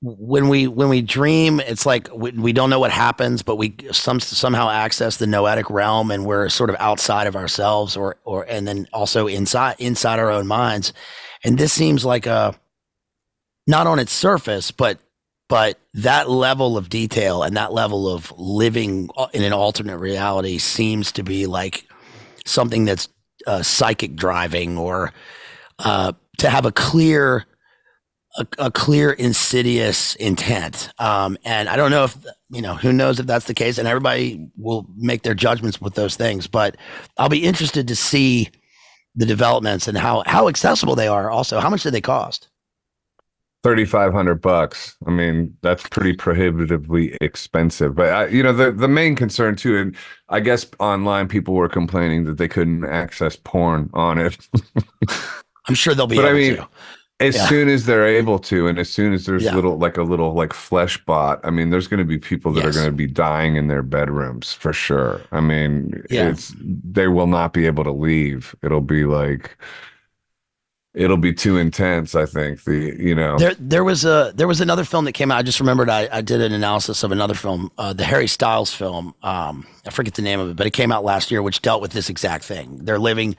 when 0.00 0.48
we 0.48 0.66
when 0.66 0.88
we 0.88 1.02
dream, 1.02 1.60
it's 1.60 1.84
like 1.84 2.08
we, 2.14 2.30
we 2.32 2.52
don't 2.52 2.70
know 2.70 2.80
what 2.80 2.92
happens, 2.92 3.42
but 3.42 3.56
we 3.56 3.76
some 3.92 4.20
somehow 4.20 4.68
access 4.68 5.16
the 5.16 5.26
noetic 5.26 5.70
realm, 5.70 6.10
and 6.10 6.24
we're 6.24 6.48
sort 6.48 6.70
of 6.70 6.76
outside 6.78 7.26
of 7.26 7.36
ourselves, 7.36 7.96
or 7.96 8.16
or 8.24 8.44
and 8.48 8.66
then 8.66 8.88
also 8.92 9.26
inside 9.26 9.76
inside 9.78 10.18
our 10.18 10.30
own 10.30 10.46
minds. 10.46 10.92
And 11.44 11.58
this 11.58 11.72
seems 11.72 12.04
like 12.04 12.26
a 12.26 12.54
not 13.66 13.86
on 13.86 13.98
its 13.98 14.12
surface, 14.12 14.70
but 14.70 14.98
but 15.48 15.78
that 15.94 16.28
level 16.28 16.76
of 16.76 16.88
detail 16.88 17.42
and 17.42 17.56
that 17.56 17.72
level 17.72 18.08
of 18.08 18.32
living 18.38 19.08
in 19.32 19.42
an 19.42 19.52
alternate 19.52 19.98
reality 19.98 20.58
seems 20.58 21.12
to 21.12 21.22
be 21.22 21.46
like 21.46 21.86
something 22.44 22.84
that's 22.84 23.08
uh, 23.46 23.62
psychic 23.62 24.14
driving 24.14 24.76
or 24.76 25.12
uh, 25.78 26.12
to 26.38 26.50
have 26.50 26.66
a 26.66 26.72
clear 26.72 27.46
a, 28.36 28.46
a 28.58 28.70
clear 28.70 29.10
insidious 29.10 30.14
intent. 30.16 30.90
Um, 30.98 31.38
and 31.44 31.68
i 31.68 31.76
don't 31.76 31.90
know 31.90 32.04
if 32.04 32.16
you 32.50 32.62
know 32.62 32.74
who 32.74 32.92
knows 32.92 33.18
if 33.20 33.26
that's 33.26 33.46
the 33.46 33.54
case 33.54 33.78
and 33.78 33.88
everybody 33.88 34.48
will 34.56 34.86
make 34.96 35.22
their 35.22 35.34
judgments 35.34 35.80
with 35.80 35.94
those 35.94 36.16
things 36.16 36.46
but 36.46 36.76
i'll 37.16 37.28
be 37.28 37.44
interested 37.44 37.88
to 37.88 37.96
see 37.96 38.48
the 39.14 39.26
developments 39.26 39.88
and 39.88 39.98
how 39.98 40.22
how 40.26 40.48
accessible 40.48 40.94
they 40.94 41.08
are 41.08 41.30
also 41.30 41.60
how 41.60 41.70
much 41.70 41.82
do 41.82 41.90
they 41.90 42.00
cost 42.00 42.48
3500 43.68 44.40
bucks 44.40 44.96
i 45.06 45.10
mean 45.10 45.54
that's 45.60 45.86
pretty 45.88 46.14
prohibitively 46.14 47.14
expensive 47.20 47.94
but 47.94 48.08
I, 48.08 48.26
you 48.28 48.42
know 48.42 48.54
the 48.54 48.72
the 48.72 48.88
main 48.88 49.14
concern 49.14 49.56
too 49.56 49.76
and 49.76 49.96
i 50.30 50.40
guess 50.40 50.66
online 50.80 51.28
people 51.28 51.52
were 51.52 51.68
complaining 51.68 52.24
that 52.24 52.38
they 52.38 52.48
couldn't 52.48 52.84
access 52.86 53.36
porn 53.36 53.90
on 53.92 54.16
it 54.16 54.38
i'm 55.68 55.74
sure 55.74 55.94
they'll 55.94 56.06
be 56.06 56.16
but 56.16 56.24
able 56.24 56.36
I 56.36 56.40
mean, 56.40 56.56
to 56.56 56.68
as 57.20 57.36
yeah. 57.36 57.46
soon 57.46 57.68
as 57.68 57.84
they're 57.84 58.06
able 58.06 58.38
to 58.38 58.68
and 58.68 58.78
as 58.78 58.88
soon 58.88 59.12
as 59.12 59.26
there's 59.26 59.44
yeah. 59.44 59.54
little 59.54 59.76
like 59.76 59.98
a 59.98 60.02
little 60.02 60.32
like 60.32 60.54
flesh 60.54 61.04
bot 61.04 61.40
i 61.44 61.50
mean 61.50 61.68
there's 61.68 61.88
going 61.88 61.98
to 61.98 62.06
be 62.06 62.18
people 62.18 62.52
that 62.52 62.64
yes. 62.64 62.74
are 62.74 62.78
going 62.78 62.90
to 62.90 62.96
be 62.96 63.06
dying 63.06 63.56
in 63.56 63.68
their 63.68 63.82
bedrooms 63.82 64.54
for 64.54 64.72
sure 64.72 65.20
i 65.30 65.40
mean 65.40 66.02
yeah. 66.08 66.30
it's 66.30 66.54
they 66.58 67.08
will 67.08 67.26
not 67.26 67.52
be 67.52 67.66
able 67.66 67.84
to 67.84 67.92
leave 67.92 68.54
it'll 68.62 68.80
be 68.80 69.04
like 69.04 69.58
it'll 70.94 71.16
be 71.16 71.32
too 71.32 71.56
intense 71.58 72.14
i 72.14 72.24
think 72.24 72.64
the 72.64 72.96
you 72.98 73.14
know. 73.14 73.38
There 73.38 73.54
there 73.58 73.84
was 73.84 74.04
a 74.04 74.32
there 74.34 74.48
was 74.48 74.60
another 74.60 74.84
film 74.84 75.04
that 75.04 75.12
came 75.12 75.30
out. 75.30 75.38
I 75.38 75.42
just 75.42 75.60
remembered 75.60 75.90
i, 75.90 76.08
I 76.10 76.20
did 76.20 76.40
an 76.40 76.52
analysis 76.52 77.02
of 77.02 77.12
another 77.12 77.34
film 77.34 77.70
uh, 77.78 77.92
the 77.92 78.04
harry 78.04 78.26
styles 78.26 78.72
film. 78.72 79.14
Um, 79.22 79.66
i 79.86 79.90
forget 79.90 80.14
the 80.14 80.22
name 80.22 80.40
of 80.40 80.50
it 80.50 80.56
but 80.56 80.66
it 80.66 80.72
came 80.72 80.92
out 80.92 81.04
last 81.04 81.30
year 81.30 81.42
which 81.42 81.62
dealt 81.62 81.82
with 81.82 81.92
this 81.92 82.08
exact 82.08 82.44
thing. 82.44 82.84
They're 82.84 82.98
living 82.98 83.36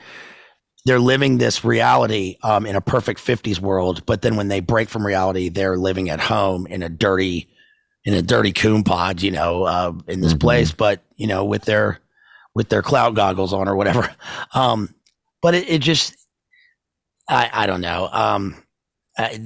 they're 0.86 1.00
living 1.00 1.38
this 1.38 1.64
reality 1.66 2.38
um, 2.41 2.66
in 2.66 2.76
a 2.76 2.82
perfect 2.82 3.20
50s 3.20 3.60
world 3.60 4.06
but 4.06 4.22
then 4.22 4.36
when 4.36 4.47
they 4.47 4.60
break 4.60 4.89
from 4.89 5.06
reality 5.06 5.50
they're 5.50 5.78
living 5.78 6.10
at 6.10 6.20
home 6.20 6.68
in 6.68 6.84
a 6.84 6.89
dirty 6.89 7.50
in 8.06 8.14
a 8.14 8.22
dirty 8.22 8.52
coon 8.52 8.84
pod, 8.84 9.22
you 9.22 9.32
know, 9.32 9.64
uh, 9.64 9.93
in 10.08 10.22
this 10.22 10.34
place, 10.34 10.72
but 10.72 11.04
you 11.16 11.28
know, 11.28 11.45
with 11.45 11.64
their 11.64 12.00
with 12.56 12.70
their 12.70 12.82
cloud 12.82 13.16
goggles 13.16 13.54
on 13.54 13.68
or 13.68 13.76
whatever. 13.76 14.10
Um, 14.54 14.95
but 15.41 15.54
it, 15.54 15.70
it 15.70 15.82
just, 15.82 16.16
I, 17.30 17.49
I 17.53 17.65
don't 17.67 17.82
know. 17.82 18.09
Um, 18.11 18.61
I, 19.17 19.39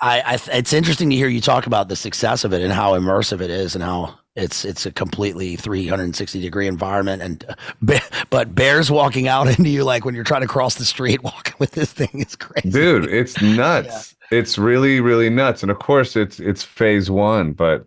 I, 0.00 0.38
it's 0.52 0.72
interesting 0.72 1.10
to 1.10 1.16
hear 1.16 1.28
you 1.28 1.40
talk 1.40 1.66
about 1.66 1.88
the 1.88 1.96
success 1.96 2.44
of 2.44 2.52
it 2.52 2.62
and 2.62 2.72
how 2.72 2.92
immersive 2.98 3.40
it 3.40 3.50
is 3.50 3.74
and 3.74 3.84
how 3.84 4.18
it's 4.34 4.64
it's 4.64 4.86
a 4.86 4.90
completely 4.92 5.56
360 5.56 6.40
degree 6.40 6.66
environment 6.66 7.20
and 7.20 7.44
uh, 7.48 7.98
but 8.30 8.54
bears 8.54 8.90
walking 8.90 9.28
out 9.28 9.46
into 9.58 9.68
you 9.68 9.84
like 9.84 10.04
when 10.06 10.14
you're 10.14 10.24
trying 10.24 10.40
to 10.40 10.46
cross 10.48 10.76
the 10.76 10.84
street 10.86 11.22
walking 11.24 11.54
with 11.58 11.72
this 11.72 11.92
thing. 11.92 12.08
Is 12.14 12.34
crazy. 12.34 12.70
Dude 12.70 13.04
it's 13.10 13.40
nuts. 13.42 14.14
It's 14.30 14.56
really 14.56 15.00
really 15.00 15.28
nuts. 15.28 15.62
And 15.62 15.70
of 15.70 15.78
course 15.78 16.16
it's 16.16 16.40
it's 16.40 16.62
phase 16.62 17.10
one 17.10 17.52
but 17.52 17.84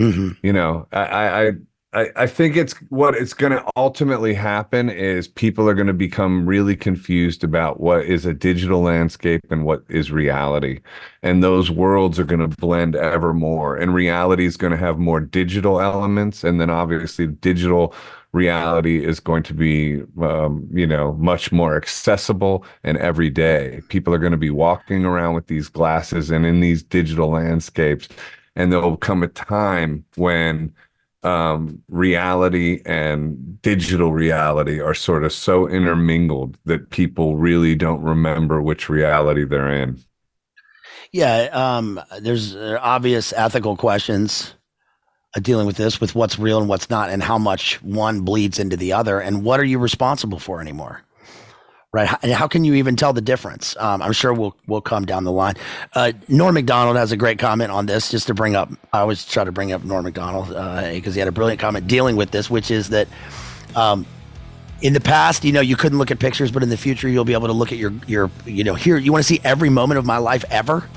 Mhm. 0.00 0.36
you 0.44 0.52
know 0.52 0.86
I, 0.92 1.02
I 1.48 1.52
i 1.92 2.08
I 2.16 2.26
think 2.26 2.56
it's 2.56 2.74
what 2.90 3.14
it's 3.14 3.34
going 3.34 3.52
to 3.52 3.64
ultimately 3.76 4.34
happen 4.34 4.90
is 4.90 5.28
people 5.28 5.68
are 5.68 5.74
going 5.74 5.86
to 5.86 5.92
become 5.92 6.46
really 6.46 6.76
confused 6.76 7.44
about 7.44 7.80
what 7.80 8.04
is 8.04 8.26
a 8.26 8.34
digital 8.34 8.82
landscape 8.82 9.40
and 9.50 9.64
what 9.64 9.82
is 9.88 10.10
reality. 10.10 10.80
And 11.22 11.42
those 11.42 11.70
worlds 11.70 12.18
are 12.18 12.24
going 12.24 12.48
to 12.48 12.56
blend 12.56 12.96
ever 12.96 13.32
more. 13.32 13.76
And 13.76 13.94
reality 13.94 14.44
is 14.44 14.56
going 14.56 14.72
to 14.72 14.76
have 14.76 14.98
more 14.98 15.20
digital 15.20 15.80
elements. 15.80 16.44
And 16.44 16.60
then 16.60 16.70
obviously, 16.70 17.26
digital 17.26 17.94
reality 18.32 19.04
is 19.04 19.20
going 19.20 19.42
to 19.44 19.54
be, 19.54 20.02
um, 20.20 20.68
you 20.72 20.86
know, 20.86 21.14
much 21.14 21.50
more 21.50 21.76
accessible 21.76 22.64
and 22.84 22.98
everyday. 22.98 23.80
People 23.88 24.12
are 24.12 24.18
going 24.18 24.32
to 24.32 24.36
be 24.38 24.50
walking 24.50 25.04
around 25.04 25.34
with 25.34 25.46
these 25.46 25.68
glasses 25.68 26.30
and 26.30 26.44
in 26.44 26.60
these 26.60 26.82
digital 26.82 27.30
landscapes. 27.30 28.08
And 28.56 28.72
there 28.72 28.80
will 28.80 28.96
come 28.96 29.22
a 29.22 29.28
time 29.28 30.04
when 30.16 30.74
um, 31.22 31.82
reality 31.88 32.80
and 32.86 33.60
digital 33.60 34.12
reality 34.12 34.80
are 34.80 34.94
sort 34.94 35.24
of 35.24 35.32
so 35.32 35.68
intermingled 35.68 36.56
that 36.64 36.90
people 36.90 37.36
really 37.36 37.74
don't 37.74 38.02
remember 38.02 38.62
which 38.62 38.88
reality 38.88 39.44
they're 39.44 39.72
in. 39.72 39.98
yeah 41.12 41.48
um, 41.52 42.00
there's 42.20 42.54
uh, 42.54 42.78
obvious 42.80 43.32
ethical 43.32 43.76
questions 43.76 44.54
uh, 45.36 45.40
dealing 45.40 45.66
with 45.66 45.76
this 45.76 46.00
with 46.00 46.14
what's 46.14 46.38
real 46.38 46.60
and 46.60 46.68
what's 46.68 46.88
not 46.88 47.10
and 47.10 47.22
how 47.22 47.38
much 47.38 47.82
one 47.82 48.20
bleeds 48.20 48.58
into 48.58 48.76
the 48.76 48.92
other 48.92 49.18
and 49.20 49.42
what 49.42 49.58
are 49.58 49.64
you 49.64 49.78
responsible 49.78 50.38
for 50.38 50.60
anymore 50.60 51.02
right 51.92 52.06
how, 52.06 52.18
how 52.32 52.48
can 52.48 52.64
you 52.64 52.74
even 52.74 52.96
tell 52.96 53.12
the 53.12 53.20
difference 53.20 53.76
um, 53.78 54.02
i'm 54.02 54.12
sure 54.12 54.32
we'll 54.32 54.54
we'll 54.66 54.80
come 54.80 55.04
down 55.04 55.24
the 55.24 55.32
line 55.32 55.54
uh, 55.94 56.12
Norm 56.28 56.54
Macdonald 56.54 56.96
has 56.96 57.12
a 57.12 57.16
great 57.16 57.38
comment 57.38 57.70
on 57.70 57.86
this 57.86 58.10
just 58.10 58.26
to 58.26 58.34
bring 58.34 58.54
up 58.56 58.70
i 58.92 59.00
always 59.00 59.24
try 59.24 59.44
to 59.44 59.52
bring 59.52 59.72
up 59.72 59.84
Norm 59.84 60.04
Macdonald 60.04 60.48
because 60.94 61.14
he 61.14 61.18
had 61.18 61.28
a 61.28 61.32
brilliant 61.32 61.60
comment 61.60 61.86
dealing 61.86 62.16
with 62.16 62.30
this 62.30 62.50
which 62.50 62.70
is 62.70 62.90
that 62.90 63.08
um, 63.76 64.06
in 64.80 64.92
the 64.92 65.00
past, 65.00 65.44
you 65.44 65.52
know, 65.52 65.60
you 65.60 65.76
couldn't 65.76 65.98
look 65.98 66.10
at 66.10 66.18
pictures, 66.18 66.50
but 66.50 66.62
in 66.62 66.68
the 66.68 66.76
future, 66.76 67.08
you'll 67.08 67.24
be 67.24 67.32
able 67.32 67.48
to 67.48 67.52
look 67.52 67.72
at 67.72 67.78
your 67.78 67.92
your 68.06 68.30
you 68.44 68.64
know 68.64 68.74
here. 68.74 68.96
You 68.96 69.12
want 69.12 69.24
to 69.24 69.28
see 69.28 69.40
every 69.44 69.70
moment 69.70 69.98
of 69.98 70.06
my 70.06 70.18
life 70.18 70.44
ever. 70.50 70.88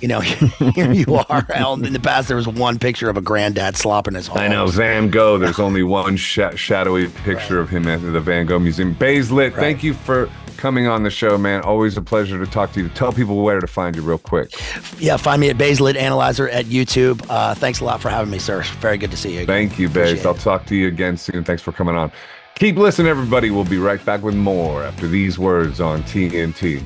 You 0.00 0.08
know, 0.08 0.20
here 0.74 0.92
you 0.92 1.14
are. 1.28 1.46
Alan. 1.54 1.84
In 1.84 1.92
the 1.92 2.00
past, 2.00 2.28
there 2.28 2.36
was 2.36 2.48
one 2.48 2.78
picture 2.78 3.10
of 3.10 3.16
a 3.16 3.20
granddad 3.20 3.76
slopping 3.76 4.14
his. 4.14 4.28
I 4.30 4.48
know. 4.48 4.66
Van 4.66 5.10
Gogh. 5.10 5.38
There's 5.38 5.58
only 5.58 5.82
one 5.82 6.16
sh- 6.16 6.38
shadowy 6.56 7.08
picture 7.08 7.58
of 7.60 7.68
him 7.68 7.86
at 7.86 8.00
the 8.00 8.20
Van 8.20 8.46
Gogh 8.46 8.58
Museum. 8.58 8.94
Bazed 8.94 9.30
Lit, 9.30 9.54
thank 9.54 9.82
you 9.82 9.94
for 9.94 10.30
coming 10.56 10.86
on 10.86 11.02
the 11.02 11.10
show, 11.10 11.38
man. 11.38 11.62
Always 11.62 11.96
a 11.96 12.02
pleasure 12.02 12.42
to 12.42 12.50
talk 12.50 12.72
to 12.72 12.80
you. 12.82 12.88
Tell 12.90 13.12
people 13.12 13.42
where 13.42 13.60
to 13.60 13.66
find 13.66 13.96
you, 13.96 14.02
real 14.02 14.18
quick. 14.18 14.52
Yeah, 14.98 15.16
find 15.16 15.40
me 15.40 15.48
at 15.48 15.58
Bazed 15.58 15.80
Lit 15.80 15.96
Analyzer 15.96 16.48
at 16.48 16.66
YouTube. 16.66 17.24
Uh, 17.28 17.54
thanks 17.54 17.80
a 17.80 17.84
lot 17.84 18.00
for 18.00 18.10
having 18.10 18.30
me, 18.30 18.38
sir. 18.38 18.62
Very 18.80 18.98
good 18.98 19.10
to 19.10 19.16
see 19.16 19.30
you. 19.30 19.40
Again. 19.40 19.46
Thank 19.46 19.78
you, 19.78 19.88
Bays. 19.88 20.24
I'll 20.24 20.34
talk 20.34 20.66
to 20.66 20.76
you 20.76 20.88
again 20.88 21.16
soon. 21.16 21.44
Thanks 21.44 21.62
for 21.62 21.72
coming 21.72 21.96
on. 21.96 22.12
Keep 22.56 22.76
listening, 22.76 23.08
everybody. 23.08 23.50
We'll 23.50 23.64
be 23.64 23.78
right 23.78 24.04
back 24.04 24.22
with 24.22 24.34
more 24.34 24.84
after 24.84 25.08
these 25.08 25.38
words 25.38 25.80
on 25.80 26.02
TNT. 26.02 26.82